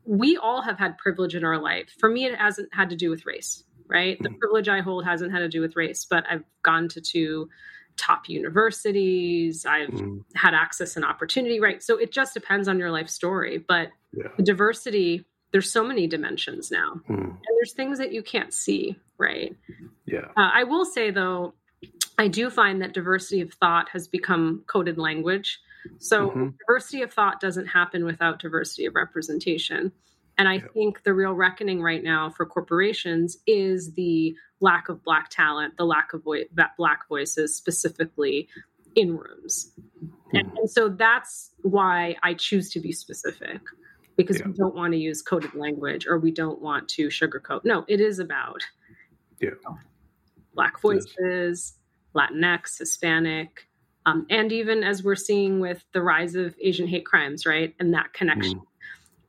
we 0.05 0.37
all 0.37 0.61
have 0.61 0.77
had 0.77 0.97
privilege 0.97 1.35
in 1.35 1.43
our 1.43 1.57
life. 1.57 1.89
For 1.99 2.09
me, 2.09 2.25
it 2.25 2.35
hasn't 2.35 2.73
had 2.73 2.89
to 2.91 2.95
do 2.95 3.09
with 3.09 3.25
race, 3.25 3.63
right? 3.87 4.17
The 4.21 4.29
Mm. 4.29 4.39
privilege 4.39 4.69
I 4.69 4.81
hold 4.81 5.05
hasn't 5.05 5.31
had 5.31 5.39
to 5.39 5.47
do 5.49 5.61
with 5.61 5.75
race, 5.75 6.05
but 6.05 6.25
I've 6.29 6.43
gone 6.63 6.87
to 6.89 7.01
two 7.01 7.49
top 7.97 8.27
universities. 8.29 9.65
I've 9.65 9.89
Mm. 9.89 10.23
had 10.35 10.53
access 10.53 10.95
and 10.95 11.05
opportunity, 11.05 11.59
right? 11.59 11.81
So 11.81 11.97
it 11.97 12.11
just 12.11 12.33
depends 12.33 12.67
on 12.67 12.77
your 12.77 12.91
life 12.91 13.09
story. 13.09 13.57
But 13.57 13.91
Yeah. 14.13 14.27
the 14.37 14.43
diversity, 14.43 15.25
there's 15.51 15.71
so 15.71 15.83
many 15.83 16.05
dimensions 16.07 16.71
now. 16.71 17.01
Mm. 17.09 17.17
And 17.29 17.57
there's 17.57 17.73
things 17.73 17.97
that 17.99 18.11
you 18.11 18.21
can't 18.21 18.53
see, 18.53 18.99
right? 19.17 19.55
Yeah. 20.05 20.25
Uh, 20.35 20.51
I 20.53 20.65
will 20.65 20.85
say 20.85 21.09
though, 21.11 21.53
I 22.17 22.27
do 22.27 22.49
find 22.49 22.81
that 22.81 22.93
diversity 22.93 23.41
of 23.41 23.53
thought 23.53 23.89
has 23.89 24.07
become 24.07 24.63
coded 24.67 24.97
language. 24.97 25.59
So 25.99 26.29
Mhm. 26.31 26.57
diversity 26.67 27.01
of 27.01 27.13
thought 27.13 27.39
doesn't 27.39 27.67
happen 27.67 28.05
without 28.05 28.39
diversity 28.39 28.85
of 28.85 28.95
representation. 28.95 29.91
And 30.37 30.47
I 30.47 30.55
Yeah. 30.55 30.67
think 30.73 31.03
the 31.03 31.13
real 31.13 31.33
reckoning 31.33 31.81
right 31.81 32.03
now 32.03 32.29
for 32.29 32.45
corporations 32.45 33.37
is 33.45 33.93
the 33.93 34.35
lack 34.59 34.89
of 34.89 35.03
black 35.03 35.29
talent, 35.29 35.77
the 35.77 35.85
lack 35.85 36.13
of 36.13 36.23
vo- 36.23 36.43
black 36.77 37.07
voices 37.07 37.55
specifically 37.55 38.49
in 38.95 39.17
rooms. 39.17 39.73
And, 40.33 40.47
Mm. 40.51 40.57
and 40.59 40.69
so 40.69 40.89
that's 40.89 41.53
why 41.61 42.17
I 42.23 42.33
choose 42.33 42.69
to 42.71 42.79
be 42.79 42.91
specific 42.91 43.61
because 44.15 44.39
Yeah. 44.39 44.47
we 44.47 44.53
don't 44.53 44.75
want 44.75 44.93
to 44.93 44.97
use 44.97 45.21
coded 45.21 45.53
language 45.53 46.07
or 46.07 46.17
we 46.17 46.31
don't 46.31 46.61
want 46.61 46.87
to 46.89 47.07
sugarcoat. 47.07 47.63
No, 47.65 47.85
it 47.87 47.99
is 48.01 48.19
about 48.19 48.61
Yeah. 49.39 49.51
black 50.53 50.79
voices, 50.79 51.77
Latinx, 52.15 52.79
Hispanic, 52.79 53.67
um, 54.05 54.25
and 54.29 54.51
even 54.51 54.83
as 54.83 55.03
we're 55.03 55.15
seeing 55.15 55.59
with 55.59 55.83
the 55.91 56.01
rise 56.01 56.35
of 56.35 56.55
Asian 56.61 56.87
hate 56.87 57.05
crimes, 57.05 57.45
right? 57.45 57.73
And 57.79 57.93
that 57.93 58.13
connection 58.13 58.61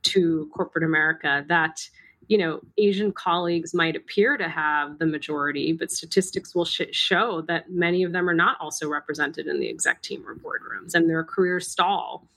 to 0.03 0.51
corporate 0.55 0.85
America, 0.85 1.45
that 1.49 1.89
you 2.29 2.39
know 2.39 2.61
Asian 2.79 3.13
colleagues 3.13 3.73
might 3.73 3.97
appear 3.97 4.37
to 4.37 4.49
have 4.49 4.99
the 4.99 5.07
majority, 5.07 5.73
but 5.73 5.91
statistics 5.91 6.55
will 6.55 6.65
sh- 6.65 6.93
show 6.93 7.43
that 7.43 7.71
many 7.71 8.03
of 8.03 8.13
them 8.13 8.29
are 8.29 8.35
not 8.35 8.59
also 8.61 8.89
represented 8.89 9.47
in 9.47 9.61
the 9.61 9.69
exec 9.69 10.03
team 10.03 10.25
or 10.27 10.35
boardrooms, 10.35 10.95
and 10.95 11.09
their 11.09 11.25
careers 11.25 11.69
stall 11.69 12.29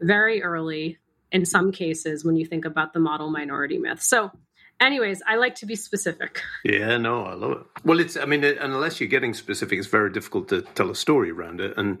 very 0.00 0.42
early 0.42 0.98
in 1.32 1.44
some 1.44 1.72
cases 1.72 2.24
when 2.24 2.36
you 2.36 2.46
think 2.46 2.64
about 2.64 2.92
the 2.92 3.00
model 3.00 3.30
minority 3.30 3.78
myth. 3.78 4.02
So 4.02 4.30
anyways, 4.80 5.22
I 5.26 5.36
like 5.36 5.56
to 5.56 5.66
be 5.66 5.76
specific. 5.76 6.42
Yeah, 6.64 6.96
no, 6.96 7.24
I 7.24 7.34
love 7.34 7.52
it. 7.52 7.66
Well, 7.84 8.00
it's 8.00 8.16
I 8.16 8.24
mean, 8.24 8.44
unless 8.44 9.00
you're 9.00 9.08
getting 9.08 9.34
specific, 9.34 9.78
it's 9.78 9.88
very 9.88 10.10
difficult 10.10 10.48
to 10.48 10.62
tell 10.62 10.90
a 10.90 10.94
story 10.94 11.30
around 11.30 11.60
it 11.60 11.76
and 11.76 11.98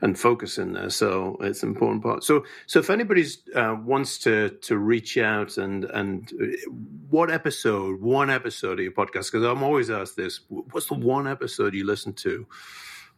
and 0.00 0.18
focus 0.18 0.58
in 0.58 0.72
there. 0.72 0.90
So 0.90 1.36
it's 1.40 1.62
an 1.62 1.70
important 1.70 2.02
part. 2.02 2.24
So 2.24 2.44
so 2.66 2.78
if 2.78 2.90
anybody's 2.90 3.42
uh, 3.54 3.76
wants 3.82 4.18
to 4.20 4.50
to 4.50 4.78
reach 4.78 5.18
out 5.18 5.58
and 5.58 5.84
and 5.84 6.32
uh, 6.40 6.70
what 7.10 7.30
episode, 7.30 8.00
one 8.00 8.30
episode 8.30 8.78
of 8.78 8.84
your 8.84 8.92
podcast? 8.92 9.32
Because 9.32 9.44
I'm 9.44 9.62
always 9.62 9.90
asked 9.90 10.16
this: 10.16 10.40
what's 10.48 10.86
the 10.86 10.94
one 10.94 11.26
episode 11.26 11.74
you 11.74 11.84
listen 11.84 12.12
to? 12.14 12.46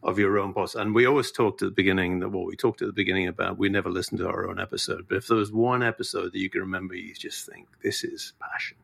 Of 0.05 0.19
your 0.19 0.37
own 0.37 0.53
podcast, 0.53 0.75
and 0.75 0.93
we 0.93 1.05
always 1.05 1.31
talked 1.31 1.61
at 1.61 1.67
the 1.67 1.71
beginning 1.71 2.19
that 2.19 2.27
well, 2.27 2.43
we 2.43 2.57
talked 2.57 2.81
at 2.81 2.87
the 2.87 2.91
beginning 2.91 3.29
about 3.29 3.57
we 3.57 3.69
never 3.69 3.89
listened 3.89 4.19
to 4.19 4.27
our 4.27 4.49
own 4.49 4.59
episode. 4.59 5.05
But 5.07 5.15
if 5.15 5.27
there 5.27 5.37
was 5.37 5.49
one 5.49 5.81
episode 5.81 6.33
that 6.33 6.39
you 6.39 6.49
can 6.49 6.59
remember, 6.59 6.93
you 6.93 7.13
just 7.13 7.45
think 7.45 7.69
this 7.81 8.03
is 8.03 8.33
passion. 8.37 8.75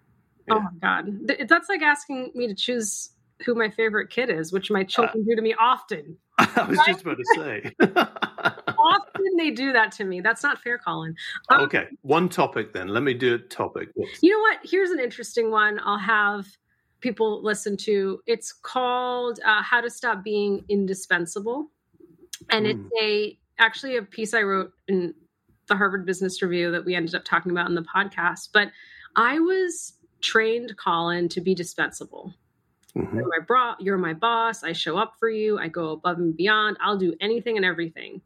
Oh 0.52 0.60
my 0.62 0.70
god, 0.82 1.28
Th- 1.28 1.48
that's 1.48 1.70
like 1.70 1.82
asking 1.82 2.32
me 2.36 2.48
to 2.48 2.56
choose 2.56 3.12
who 3.46 3.56
my 3.56 3.70
favorite 3.70 4.10
kid 4.10 4.30
is, 4.30 4.52
which 4.52 4.70
my 4.70 4.84
children 4.84 5.24
do 5.26 5.36
to 5.36 5.42
me 5.42 5.54
often. 5.60 6.18
I 6.40 6.64
was 6.68 6.80
just 6.86 7.02
about 7.02 7.18
to 7.18 7.26
say. 7.36 7.74
Often 8.80 9.36
they 9.38 9.52
do 9.52 9.74
that 9.74 9.92
to 9.94 10.06
me. 10.06 10.22
That's 10.22 10.42
not 10.44 10.60
fair, 10.62 10.78
Colin. 10.78 11.16
Um, 11.50 11.62
okay, 11.62 11.88
one 12.02 12.30
topic 12.30 12.74
then. 12.74 12.88
Let 12.88 13.04
me 13.04 13.14
do 13.14 13.36
a 13.36 13.38
topic. 13.38 13.90
What's- 13.94 14.22
You 14.24 14.32
know 14.32 14.40
what? 14.40 14.60
Here's 14.64 14.90
an 14.92 15.00
interesting 15.00 15.52
one. 15.52 15.80
I'll 15.84 15.98
have 16.00 16.46
people 17.02 17.42
listen 17.44 17.76
to. 17.78 18.22
It's 18.26 18.52
called 18.54 19.40
uh, 19.46 19.62
"How 19.62 19.82
to 19.82 19.90
Stop 19.90 20.24
Being 20.24 20.64
Indispensable," 20.70 21.72
and 22.50 22.66
Hmm. 22.66 22.72
it's 22.72 22.90
a 23.02 23.40
actually 23.62 23.98
a 23.98 24.02
piece 24.04 24.34
I 24.34 24.42
wrote 24.44 24.72
in 24.88 25.14
the 25.68 25.76
Harvard 25.76 26.06
Business 26.06 26.42
Review 26.42 26.72
that 26.72 26.84
we 26.86 26.96
ended 26.96 27.16
up 27.16 27.26
talking 27.26 27.52
about 27.52 27.68
in 27.68 27.76
the 27.76 27.84
podcast. 27.84 28.50
But 28.54 28.72
I 29.16 29.40
was 29.40 29.94
trained, 30.22 30.76
Colin, 30.78 31.30
to 31.30 31.42
be 31.42 31.56
dispensable. 31.56 32.34
Mhm. 32.96 33.14
You're 33.16 33.28
my 33.28 33.40
bra, 33.46 33.76
you're 33.80 33.98
my 33.98 34.14
boss. 34.14 34.64
I 34.64 34.74
show 34.74 34.98
up 34.98 35.16
for 35.20 35.30
you. 35.30 35.60
I 35.60 35.68
go 35.68 35.92
above 35.92 36.18
and 36.18 36.36
beyond. 36.36 36.78
I'll 36.80 36.98
do 36.98 37.14
anything 37.22 37.56
and 37.56 37.66
everything. 37.66 38.22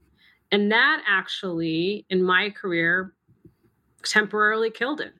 And 0.51 0.71
that 0.71 1.03
actually, 1.07 2.05
in 2.09 2.23
my 2.23 2.49
career, 2.49 3.13
temporarily 4.03 4.69
killed 4.69 5.01
it 5.01 5.13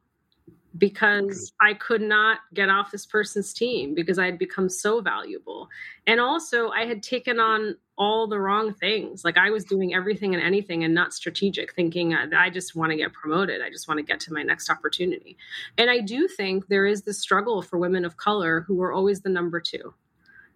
because 0.77 1.53
I 1.61 1.73
could 1.75 2.01
not 2.01 2.39
get 2.53 2.69
off 2.69 2.91
this 2.91 3.05
person's 3.05 3.53
team 3.53 3.93
because 3.93 4.17
I 4.17 4.25
had 4.25 4.37
become 4.37 4.69
so 4.69 5.01
valuable. 5.01 5.69
And 6.07 6.19
also, 6.19 6.69
I 6.69 6.85
had 6.85 7.03
taken 7.03 7.39
on 7.39 7.77
all 7.97 8.27
the 8.27 8.39
wrong 8.39 8.73
things. 8.73 9.23
Like 9.23 9.37
I 9.37 9.51
was 9.51 9.65
doing 9.65 9.93
everything 9.93 10.33
and 10.33 10.43
anything 10.43 10.83
and 10.83 10.93
not 10.93 11.13
strategic, 11.13 11.73
thinking 11.73 12.13
I, 12.13 12.49
just 12.49 12.75
want 12.75 12.91
to 12.91 12.97
get 12.97 13.13
promoted. 13.13 13.61
I 13.61 13.69
just 13.69 13.87
want 13.87 13.99
to 13.99 14.03
get 14.03 14.19
to 14.21 14.33
my 14.33 14.41
next 14.41 14.69
opportunity. 14.69 15.37
And 15.77 15.89
I 15.89 15.99
do 15.99 16.27
think 16.27 16.67
there 16.67 16.85
is 16.85 17.03
this 17.03 17.19
struggle 17.19 17.61
for 17.61 17.77
women 17.77 18.05
of 18.05 18.17
color 18.17 18.61
who 18.61 18.81
are 18.81 18.91
always 18.91 19.21
the 19.21 19.29
number 19.29 19.59
two, 19.59 19.93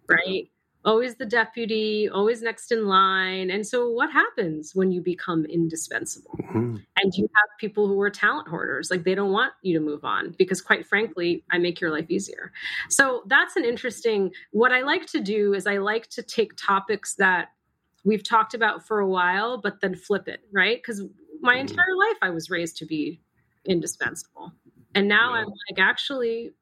right? 0.08 0.50
Always 0.84 1.16
the 1.16 1.26
deputy, 1.26 2.08
always 2.08 2.40
next 2.40 2.70
in 2.72 2.86
line. 2.86 3.50
And 3.50 3.66
so, 3.66 3.90
what 3.90 4.10
happens 4.12 4.74
when 4.74 4.90
you 4.92 5.00
become 5.00 5.44
indispensable? 5.46 6.36
Mhm. 6.38 6.84
and 7.00 7.12
you 7.14 7.28
have 7.34 7.58
people 7.60 7.86
who 7.86 8.00
are 8.00 8.10
talent 8.10 8.48
hoarders 8.48 8.90
like 8.90 9.04
they 9.04 9.14
don't 9.14 9.30
want 9.32 9.52
you 9.62 9.72
to 9.78 9.84
move 9.84 10.04
on 10.04 10.34
because 10.38 10.60
quite 10.60 10.84
frankly 10.86 11.44
i 11.52 11.58
make 11.58 11.80
your 11.80 11.90
life 11.92 12.06
easier 12.10 12.52
so 12.88 13.22
that's 13.26 13.54
an 13.56 13.64
interesting 13.64 14.32
what 14.50 14.72
i 14.72 14.80
like 14.82 15.06
to 15.06 15.20
do 15.20 15.54
is 15.54 15.66
i 15.66 15.78
like 15.78 16.08
to 16.08 16.22
take 16.22 16.52
topics 16.56 17.14
that 17.14 17.50
we've 18.04 18.24
talked 18.24 18.52
about 18.54 18.84
for 18.86 18.98
a 19.00 19.06
while 19.08 19.58
but 19.58 19.80
then 19.80 19.94
flip 19.94 20.26
it 20.28 20.40
right 20.52 20.78
because 20.78 21.02
my 21.40 21.56
Mhm. 21.56 21.60
entire 21.60 21.94
life 22.08 22.18
i 22.22 22.30
was 22.30 22.50
raised 22.50 22.76
to 22.78 22.84
be 22.86 23.20
indispensable 23.64 24.52
And 24.94 25.06
now 25.08 25.34
yeah. 25.34 25.40
I'm 25.42 25.46
like, 25.48 25.78
actually, 25.78 26.52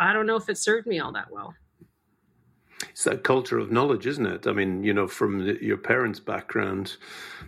I 0.00 0.12
don't 0.12 0.26
know 0.26 0.36
if 0.36 0.48
it 0.48 0.58
served 0.58 0.86
me 0.86 0.98
all 1.00 1.12
that 1.12 1.30
well. 1.30 1.54
It's 2.92 3.04
that 3.04 3.24
culture 3.24 3.58
of 3.58 3.72
knowledge, 3.72 4.06
isn't 4.06 4.26
it? 4.26 4.46
I 4.46 4.52
mean, 4.52 4.84
you 4.84 4.92
know, 4.92 5.08
from 5.08 5.46
the, 5.46 5.58
your 5.64 5.78
parents' 5.78 6.20
background, 6.20 6.96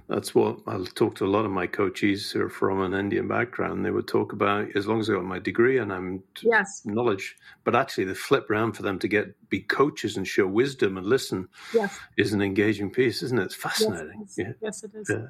that's 0.09 0.35
what 0.35 0.59
I'll 0.67 0.87
talk 0.87 1.15
to 1.17 1.27
a 1.27 1.29
lot 1.29 1.45
of 1.45 1.51
my 1.51 1.67
coaches 1.67 2.31
who 2.31 2.41
are 2.43 2.49
from 2.49 2.81
an 2.81 2.95
Indian 2.95 3.29
background. 3.29 3.85
They 3.85 3.91
would 3.91 4.09
talk 4.09 4.33
about 4.33 4.75
as 4.75 4.87
long 4.87 5.01
as 5.01 5.11
I 5.11 5.15
got 5.15 5.25
my 5.25 5.39
degree 5.39 5.79
and 5.79 5.93
I'm 5.93 6.23
yes 6.43 6.83
knowledge, 6.87 7.37
but 7.63 7.77
actually 7.77 8.05
the 8.05 8.15
flip 8.15 8.49
around 8.51 8.73
for 8.73 8.83
them 8.83 8.99
to 9.01 9.09
get 9.09 9.35
be 9.51 9.61
coaches 9.61 10.17
and 10.17 10.27
show 10.27 10.47
wisdom 10.47 10.97
and 10.97 11.07
listen 11.07 11.49
yes. 11.75 11.99
is 12.17 12.33
an 12.33 12.41
engaging 12.41 12.91
piece, 12.91 13.23
isn't 13.23 13.39
it? 13.39 13.45
It's 13.45 13.55
fascinating. 13.55 14.21
Yes, 14.21 14.35
yeah. 14.39 14.53
yes 14.63 14.83
it 14.83 14.93
is. 14.95 15.11
Yeah, 15.11 15.27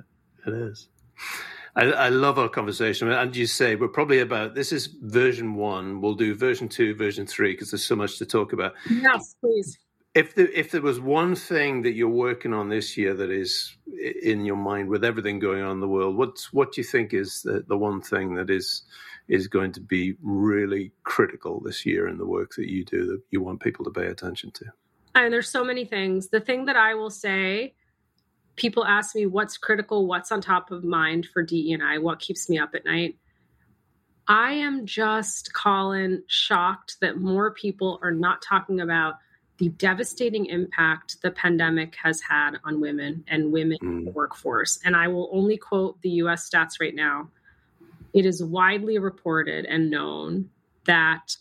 it 0.46 0.54
is. 0.54 0.88
I, 1.76 1.84
I, 1.90 2.08
love 2.08 2.38
our 2.38 2.48
conversation. 2.48 3.10
And 3.10 3.34
you 3.34 3.46
say 3.46 3.74
we're 3.74 3.88
probably 3.88 4.20
about 4.20 4.54
this 4.54 4.72
is 4.72 4.86
version 5.02 5.54
one. 5.54 6.00
We'll 6.00 6.14
do 6.14 6.34
version 6.34 6.68
two, 6.68 6.94
version 6.94 7.26
three 7.26 7.52
because 7.52 7.72
there's 7.72 7.84
so 7.84 7.96
much 7.96 8.18
to 8.18 8.26
talk 8.26 8.52
about. 8.52 8.74
Yes, 8.88 9.34
please. 9.40 9.76
If 10.14 10.34
the, 10.36 10.58
if 10.58 10.70
there 10.70 10.80
was 10.80 11.00
one 11.00 11.34
thing 11.34 11.82
that 11.82 11.94
you're 11.94 12.08
working 12.08 12.54
on 12.54 12.68
this 12.68 12.96
year 12.96 13.14
that 13.14 13.30
is 13.30 13.76
in 14.22 14.44
your 14.44 14.56
mind 14.56 14.88
with 14.88 15.04
everything 15.04 15.40
going 15.40 15.62
on 15.62 15.72
in 15.72 15.80
the 15.80 15.88
world, 15.88 16.16
what's 16.16 16.52
what 16.52 16.72
do 16.72 16.80
you 16.80 16.84
think 16.84 17.12
is 17.12 17.42
the, 17.42 17.64
the 17.66 17.76
one 17.76 18.00
thing 18.00 18.34
that 18.34 18.48
is 18.48 18.82
is 19.26 19.48
going 19.48 19.72
to 19.72 19.80
be 19.80 20.14
really 20.22 20.92
critical 21.02 21.60
this 21.60 21.84
year 21.84 22.06
in 22.06 22.18
the 22.18 22.26
work 22.26 22.52
that 22.56 22.70
you 22.70 22.84
do 22.84 23.06
that 23.06 23.22
you 23.30 23.42
want 23.42 23.60
people 23.60 23.84
to 23.84 23.90
pay 23.90 24.06
attention 24.06 24.50
to? 24.52 24.66
And 25.14 25.32
there's 25.32 25.48
so 25.48 25.64
many 25.64 25.84
things. 25.84 26.28
The 26.28 26.40
thing 26.40 26.66
that 26.66 26.76
I 26.76 26.94
will 26.94 27.10
say 27.10 27.74
people 28.56 28.84
ask 28.84 29.14
me 29.14 29.26
what's 29.26 29.56
critical, 29.56 30.06
what's 30.06 30.30
on 30.30 30.40
top 30.40 30.70
of 30.70 30.84
mind 30.84 31.26
for 31.32 31.42
DE 31.42 31.72
and 31.72 31.82
I, 31.82 31.98
what 31.98 32.20
keeps 32.20 32.48
me 32.48 32.58
up 32.58 32.74
at 32.74 32.84
night. 32.84 33.16
I 34.26 34.52
am 34.52 34.86
just, 34.86 35.52
Colin, 35.52 36.22
shocked 36.26 36.96
that 37.00 37.18
more 37.18 37.52
people 37.52 37.98
are 38.02 38.12
not 38.12 38.42
talking 38.42 38.80
about 38.80 39.14
the 39.58 39.68
devastating 39.70 40.46
impact 40.46 41.22
the 41.22 41.30
pandemic 41.30 41.94
has 42.02 42.20
had 42.20 42.56
on 42.64 42.80
women 42.80 43.24
and 43.28 43.52
women 43.52 43.78
mm. 43.82 43.98
in 43.98 44.04
the 44.04 44.10
mm. 44.10 44.14
workforce. 44.14 44.80
And 44.84 44.96
I 44.96 45.08
will 45.08 45.28
only 45.32 45.56
quote 45.56 46.00
the 46.02 46.10
US 46.10 46.48
stats 46.48 46.80
right 46.80 46.94
now. 46.94 47.28
It 48.12 48.26
is 48.26 48.42
widely 48.42 48.98
reported 48.98 49.64
and 49.64 49.90
known 49.90 50.50
that 50.86 51.36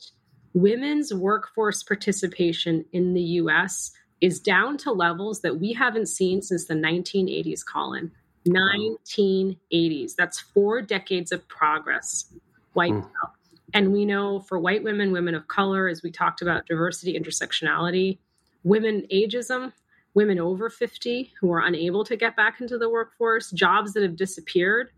women's 0.54 1.14
workforce 1.14 1.84
participation 1.84 2.86
in 2.94 3.14
the 3.14 3.22
US 3.22 3.92
is 4.22 4.40
down 4.40 4.78
to 4.78 4.92
levels 4.92 5.42
that 5.42 5.60
we 5.60 5.74
haven't 5.74 6.08
seen 6.08 6.42
since 6.42 6.66
the 6.66 6.76
1980s, 6.76 7.66
Colin. 7.66 8.12
1980s. 8.48 10.16
That's 10.16 10.40
four 10.40 10.82
decades 10.82 11.32
of 11.32 11.48
progress 11.48 12.26
wiped 12.74 12.94
mm. 12.94 13.12
out. 13.24 13.34
And 13.74 13.92
we 13.92 14.06
know 14.06 14.40
for 14.40 14.60
white 14.60 14.84
women, 14.84 15.12
women 15.12 15.36
of 15.36 15.48
color, 15.48 15.88
as 15.88 16.04
we 16.04 16.12
talked 16.12 16.42
about 16.42 16.68
diversity, 16.68 17.20
intersectionality, 17.20 18.20
women 18.64 19.08
ageism, 19.12 19.74
women 20.14 20.40
over 20.40 20.70
50 20.70 21.34
who 21.42 21.52
are 21.52 21.62
unable 21.62 22.04
to 22.04 22.16
get 22.16 22.36
back 22.36 22.62
into 22.62 22.78
the 22.78 22.90
workforce, 22.90 23.50
jobs 23.52 23.94
that 23.94 24.04
have 24.04 24.16
disappeared. 24.16 24.90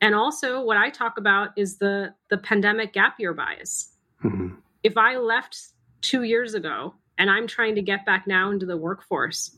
And 0.00 0.14
also 0.14 0.62
what 0.62 0.76
I 0.76 0.90
talk 0.90 1.18
about 1.18 1.50
is 1.56 1.78
the 1.78 2.14
the 2.30 2.38
pandemic 2.38 2.92
gap 2.92 3.16
year 3.18 3.34
bias. 3.34 3.92
Mm-hmm. 4.22 4.54
If 4.82 4.96
I 4.96 5.16
left 5.16 5.58
2 6.02 6.22
years 6.22 6.54
ago 6.54 6.94
and 7.18 7.28
I'm 7.28 7.46
trying 7.46 7.74
to 7.74 7.82
get 7.82 8.06
back 8.06 8.26
now 8.26 8.50
into 8.50 8.66
the 8.66 8.76
workforce, 8.76 9.56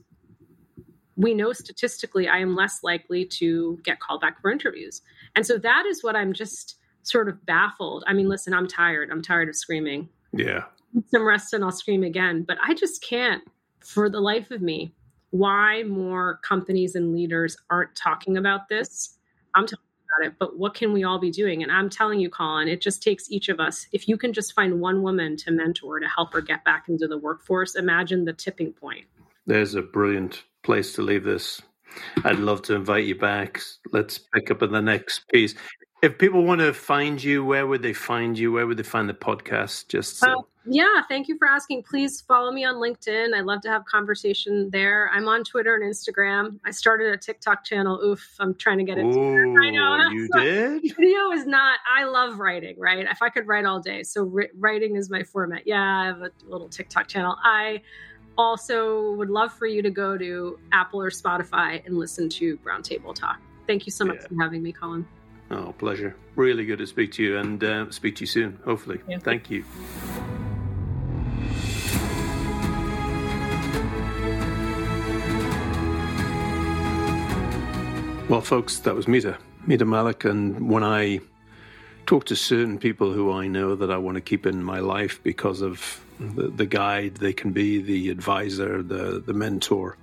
we 1.17 1.35
know 1.35 1.53
statistically 1.53 2.29
I 2.29 2.39
am 2.39 2.57
less 2.57 2.81
likely 2.83 3.25
to 3.27 3.79
get 3.85 4.01
called 4.01 4.21
back 4.21 4.41
for 4.41 4.51
interviews. 4.51 5.03
And 5.37 5.47
so 5.47 5.59
that 5.59 5.85
is 5.87 6.03
what 6.03 6.17
I'm 6.17 6.33
just 6.33 6.77
sort 7.05 7.29
of 7.29 7.45
baffled. 7.47 8.05
I 8.07 8.13
mean, 8.13 8.29
listen, 8.29 8.53
I'm 8.53 8.67
tired. 8.67 9.11
I'm 9.11 9.23
tired 9.23 9.49
of 9.49 9.57
screaming. 9.57 10.09
Yeah. 10.33 10.65
Some 11.09 11.25
rest 11.25 11.53
and 11.53 11.63
I'll 11.63 11.73
scream 11.73 12.03
again. 12.03 12.43
But 12.43 12.59
I 12.65 12.75
just 12.75 13.03
can't, 13.03 13.43
for 13.81 14.11
the 14.11 14.21
life 14.21 14.51
of 14.51 14.63
me, 14.63 14.95
why 15.31 15.83
more 15.83 16.39
companies 16.43 16.95
and 16.95 17.13
leaders 17.13 17.57
aren't 17.69 17.95
talking 17.97 18.37
about 18.37 18.69
this. 18.69 19.19
I'm 19.55 19.67
talking 19.67 19.85
about 20.19 20.29
it, 20.29 20.35
but 20.39 20.57
what 20.59 20.75
can 20.75 20.93
we 20.93 21.03
all 21.03 21.19
be 21.19 21.33
doing? 21.33 21.63
And 21.65 21.73
I'm 21.73 21.91
telling 21.91 22.21
you, 22.21 22.31
Colin, 22.31 22.69
it 22.69 22.81
just 22.81 23.03
takes 23.03 23.31
each 23.31 23.49
of 23.49 23.59
us. 23.59 23.89
If 23.93 24.09
you 24.09 24.17
can 24.17 24.33
just 24.33 24.53
find 24.53 24.81
one 24.81 25.03
woman 25.03 25.37
to 25.39 25.51
mentor 25.51 25.99
to 25.99 26.07
help 26.07 26.33
her 26.35 26.41
get 26.41 26.65
back 26.65 26.89
into 26.89 27.09
the 27.09 27.19
workforce, 27.19 27.75
imagine 27.75 28.25
the 28.25 28.33
tipping 28.33 28.73
point. 28.73 29.07
There's 29.47 29.75
a 29.75 29.83
brilliant 29.83 30.45
place 30.63 30.95
to 30.95 31.03
leave 31.03 31.25
this. 31.25 31.61
I'd 32.25 32.39
love 32.39 32.63
to 32.63 32.75
invite 32.75 33.05
you 33.05 33.17
back. 33.17 33.61
Let's 33.93 34.19
pick 34.19 34.51
up 34.51 34.63
in 34.63 34.73
the 34.73 34.81
next 34.81 35.29
piece. 35.29 35.55
If 36.03 36.19
people 36.19 36.45
want 36.45 36.61
to 36.61 36.75
find 36.75 37.23
you, 37.23 37.45
where 37.45 37.67
would 37.67 37.83
they 37.83 37.95
find 37.95 38.39
you? 38.39 38.53
Where 38.53 38.67
would 38.67 38.77
they 38.77 38.83
find 38.83 39.09
the 39.09 39.15
podcast? 39.15 39.89
Just 39.89 40.19
so. 40.19 40.31
uh, 40.31 40.43
yeah, 40.67 41.03
thank 41.09 41.29
you 41.29 41.37
for 41.37 41.47
asking. 41.47 41.83
Please 41.83 42.23
follow 42.23 42.51
me 42.51 42.65
on 42.65 42.77
LinkedIn. 42.77 43.35
I 43.35 43.41
love 43.41 43.61
to 43.63 43.69
have 43.69 43.85
conversation 43.85 44.71
there. 44.71 45.11
I'm 45.13 45.29
on 45.29 45.45
Twitter 45.45 45.75
and 45.75 45.85
Instagram. 45.85 46.59
I 46.65 46.71
started 46.71 47.13
a 47.13 47.19
TikTok 47.19 47.65
channel. 47.65 48.01
Oof, 48.03 48.35
I'm 48.41 48.55
trying 48.55 48.79
to 48.79 48.85
get 48.85 48.97
it. 48.97 49.05
Ooh, 49.05 49.63
I 49.63 49.71
know. 49.71 50.09
You 50.11 50.29
did? 50.35 50.83
Video 50.97 51.33
is 51.33 51.47
not, 51.47 51.81
I 51.91 52.05
love 52.05 52.39
writing, 52.39 52.79
right? 52.79 53.07
If 53.07 53.21
I 53.21 53.29
could 53.29 53.47
write 53.47 53.67
all 53.67 53.81
day. 53.81 54.03
So 54.05 54.25
writing 54.59 54.97
is 54.97 55.11
my 55.11 55.23
format. 55.23 55.67
Yeah, 55.67 55.83
I 55.83 56.07
have 56.07 56.23
a 56.23 56.31
little 56.47 56.69
TikTok 56.69 57.09
channel. 57.09 57.37
I 57.43 57.83
also 58.39 59.13
would 59.13 59.31
love 59.31 59.53
for 59.53 59.67
you 59.67 59.83
to 59.83 59.91
go 59.91 60.17
to 60.17 60.59
Apple 60.73 61.01
or 61.01 61.11
Spotify 61.11 61.85
and 61.85 61.99
listen 61.99 62.29
to 62.31 62.57
Brown 62.59 62.83
Table 62.83 63.13
Talk. 63.13 63.39
Thank 63.67 63.87
you 63.87 63.93
so 63.93 64.05
much 64.05 64.19
yeah. 64.23 64.29
for 64.29 64.43
having 64.43 64.63
me, 64.63 64.73
Colin. 64.73 65.07
Oh, 65.55 65.73
pleasure. 65.79 66.17
Really 66.35 66.65
good 66.65 66.79
to 66.79 66.87
speak 66.87 67.13
to 67.13 67.23
you 67.23 67.39
and 67.39 67.63
uh, 67.63 67.91
speak 67.93 68.17
to 68.17 68.23
you 68.23 68.27
soon, 68.27 68.59
hopefully. 68.65 69.01
Yeah. 69.07 69.19
Thank 69.19 69.51
you. 69.51 69.65
Well, 78.29 78.41
folks, 78.41 78.81
that 78.81 78.97
was 78.97 79.07
Mita, 79.07 79.39
Mita 79.65 79.85
Mallick. 79.85 80.29
And 80.29 80.69
when 80.69 80.83
I 80.83 81.21
talk 82.07 82.27
to 82.27 82.37
certain 82.37 82.79
people 82.79 83.13
who 83.13 83.33
I 83.33 83.47
know 83.47 83.75
that 83.77 83.91
I 83.91 83.97
want 83.97 84.17
to 84.17 84.21
keep 84.21 84.47
in 84.47 84.63
my 84.63 84.81
life 84.81 85.23
because 85.23 85.61
of 85.61 86.01
the, 86.21 86.49
the 86.49 86.67
guide 86.67 87.17
they 87.17 87.33
can 87.33 87.53
be, 87.53 87.83
the 87.83 88.11
advisor, 88.11 88.83
the, 88.83 89.23
the 89.25 89.33
mentor, 89.33 89.97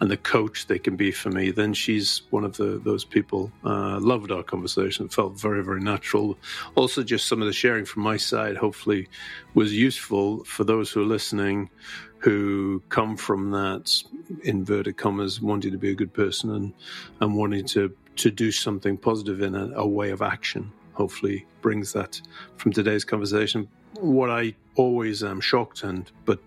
and 0.00 0.10
the 0.10 0.16
coach 0.16 0.66
they 0.66 0.78
can 0.78 0.96
be 0.96 1.10
for 1.10 1.30
me, 1.30 1.50
then 1.50 1.74
she's 1.74 2.22
one 2.30 2.44
of 2.44 2.56
the, 2.56 2.80
those 2.84 3.04
people. 3.04 3.50
Uh, 3.64 3.98
loved 3.98 4.30
our 4.30 4.42
conversation. 4.42 5.08
felt 5.08 5.38
very, 5.40 5.64
very 5.64 5.80
natural. 5.80 6.38
Also, 6.74 7.02
just 7.02 7.26
some 7.26 7.40
of 7.40 7.46
the 7.46 7.52
sharing 7.52 7.84
from 7.84 8.02
my 8.02 8.16
side 8.16 8.56
hopefully 8.56 9.08
was 9.54 9.72
useful 9.72 10.44
for 10.44 10.64
those 10.64 10.90
who 10.90 11.02
are 11.02 11.06
listening 11.06 11.70
who 12.18 12.82
come 12.88 13.16
from 13.16 13.50
that 13.50 14.02
inverted 14.42 14.96
commas 14.96 15.40
wanting 15.40 15.70
to 15.70 15.78
be 15.78 15.90
a 15.90 15.94
good 15.94 16.12
person 16.12 16.50
and, 16.50 16.72
and 17.20 17.36
wanting 17.36 17.64
to, 17.64 17.94
to 18.16 18.30
do 18.30 18.50
something 18.50 18.96
positive 18.96 19.42
in 19.42 19.54
a, 19.54 19.70
a 19.76 19.86
way 19.86 20.10
of 20.10 20.22
action. 20.22 20.72
Hopefully, 20.96 21.44
brings 21.60 21.92
that 21.92 22.18
from 22.56 22.72
today's 22.72 23.04
conversation. 23.04 23.68
What 24.00 24.30
I 24.30 24.54
always 24.76 25.22
am 25.22 25.40
shocked 25.40 25.82
and, 25.84 26.10
but 26.24 26.40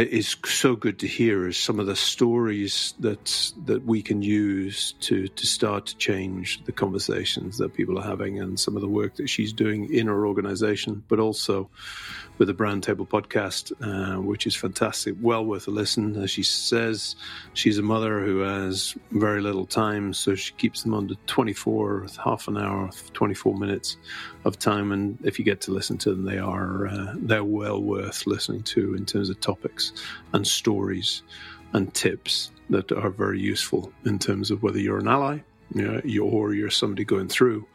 is 0.00 0.36
so 0.46 0.74
good 0.74 0.98
to 1.00 1.06
hear 1.06 1.46
is 1.46 1.58
some 1.58 1.78
of 1.78 1.86
the 1.86 1.96
stories 1.96 2.94
that 3.00 3.52
that 3.66 3.84
we 3.84 4.00
can 4.00 4.22
use 4.22 4.92
to 5.00 5.28
to 5.28 5.46
start 5.46 5.86
to 5.86 5.96
change 5.96 6.64
the 6.64 6.72
conversations 6.72 7.58
that 7.58 7.74
people 7.74 7.98
are 7.98 8.04
having 8.04 8.40
and 8.40 8.58
some 8.58 8.74
of 8.74 8.80
the 8.80 8.88
work 8.88 9.16
that 9.16 9.28
she's 9.28 9.52
doing 9.52 9.92
in 9.92 10.06
her 10.06 10.26
organization, 10.26 11.02
but 11.08 11.18
also 11.18 11.68
with 12.38 12.48
the 12.48 12.54
Brown 12.54 12.80
Table 12.80 13.04
podcast, 13.04 13.72
uh, 13.82 14.20
which 14.20 14.46
is 14.46 14.56
fantastic, 14.56 15.14
well 15.20 15.44
worth 15.44 15.68
a 15.68 15.70
listen. 15.70 16.16
As 16.22 16.30
she 16.30 16.42
says, 16.42 17.14
she's 17.52 17.76
a 17.76 17.82
mother 17.82 18.20
who 18.20 18.38
has 18.38 18.96
very 19.10 19.42
little 19.42 19.66
time, 19.66 20.14
so 20.14 20.34
she 20.34 20.54
keeps 20.54 20.82
them 20.82 20.94
under 20.94 21.14
24, 21.26 22.06
half 22.24 22.48
an 22.48 22.56
hour, 22.56 22.90
24 23.12 23.54
minutes 23.58 23.98
of 24.44 24.58
time. 24.58 24.90
And 24.90 25.18
if 25.22 25.38
you 25.38 25.44
get 25.44 25.60
to 25.62 25.70
listen 25.70 25.98
to 25.98 26.10
them, 26.10 26.24
they 26.24 26.38
are 26.38 26.86
uh, 26.86 27.14
they're 27.16 27.44
well 27.44 27.80
worth 27.80 28.26
listening 28.26 28.62
to 28.62 28.94
in 28.94 29.04
terms 29.04 29.28
of 29.28 29.38
topics 29.40 29.81
and 30.32 30.46
stories 30.46 31.22
and 31.72 31.92
tips 31.94 32.50
that 32.70 32.92
are 32.92 33.10
very 33.10 33.40
useful 33.40 33.92
in 34.04 34.18
terms 34.18 34.50
of 34.50 34.62
whether 34.62 34.78
you're 34.78 34.98
an 34.98 35.08
ally 35.08 35.38
you 35.74 35.82
know, 35.82 36.24
or 36.24 36.54
you're 36.54 36.70
somebody 36.70 37.04
going 37.04 37.28
through 37.28 37.66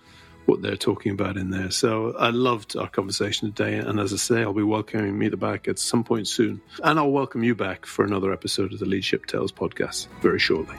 what 0.46 0.62
they're 0.62 0.78
talking 0.78 1.12
about 1.12 1.38
in 1.38 1.50
there. 1.50 1.70
So 1.72 2.16
I 2.18 2.30
loved 2.30 2.78
our 2.78 2.88
conversation 2.88 3.52
today. 3.52 3.78
And 3.78 4.00
as 4.00 4.14
I 4.14 4.18
say, 4.18 4.42
I'll 4.42 4.54
be 4.54 4.64
welcoming 4.64 5.20
Mita 5.20 5.38
back 5.38 5.68
at 5.68 5.78
some 5.78 6.04
point 6.04 6.28
soon. 6.28 6.62
And 6.84 6.98
I'll 6.98 7.12
welcome 7.12 7.44
you 7.44 7.54
back 7.54 7.86
for 7.86 8.06
another 8.06 8.32
episode 8.32 8.72
of 8.74 8.80
the 8.80 8.86
Leadership 8.86 9.26
Tales 9.26 9.52
podcast 9.52 10.08
very 10.22 10.40
shortly. 10.40 10.78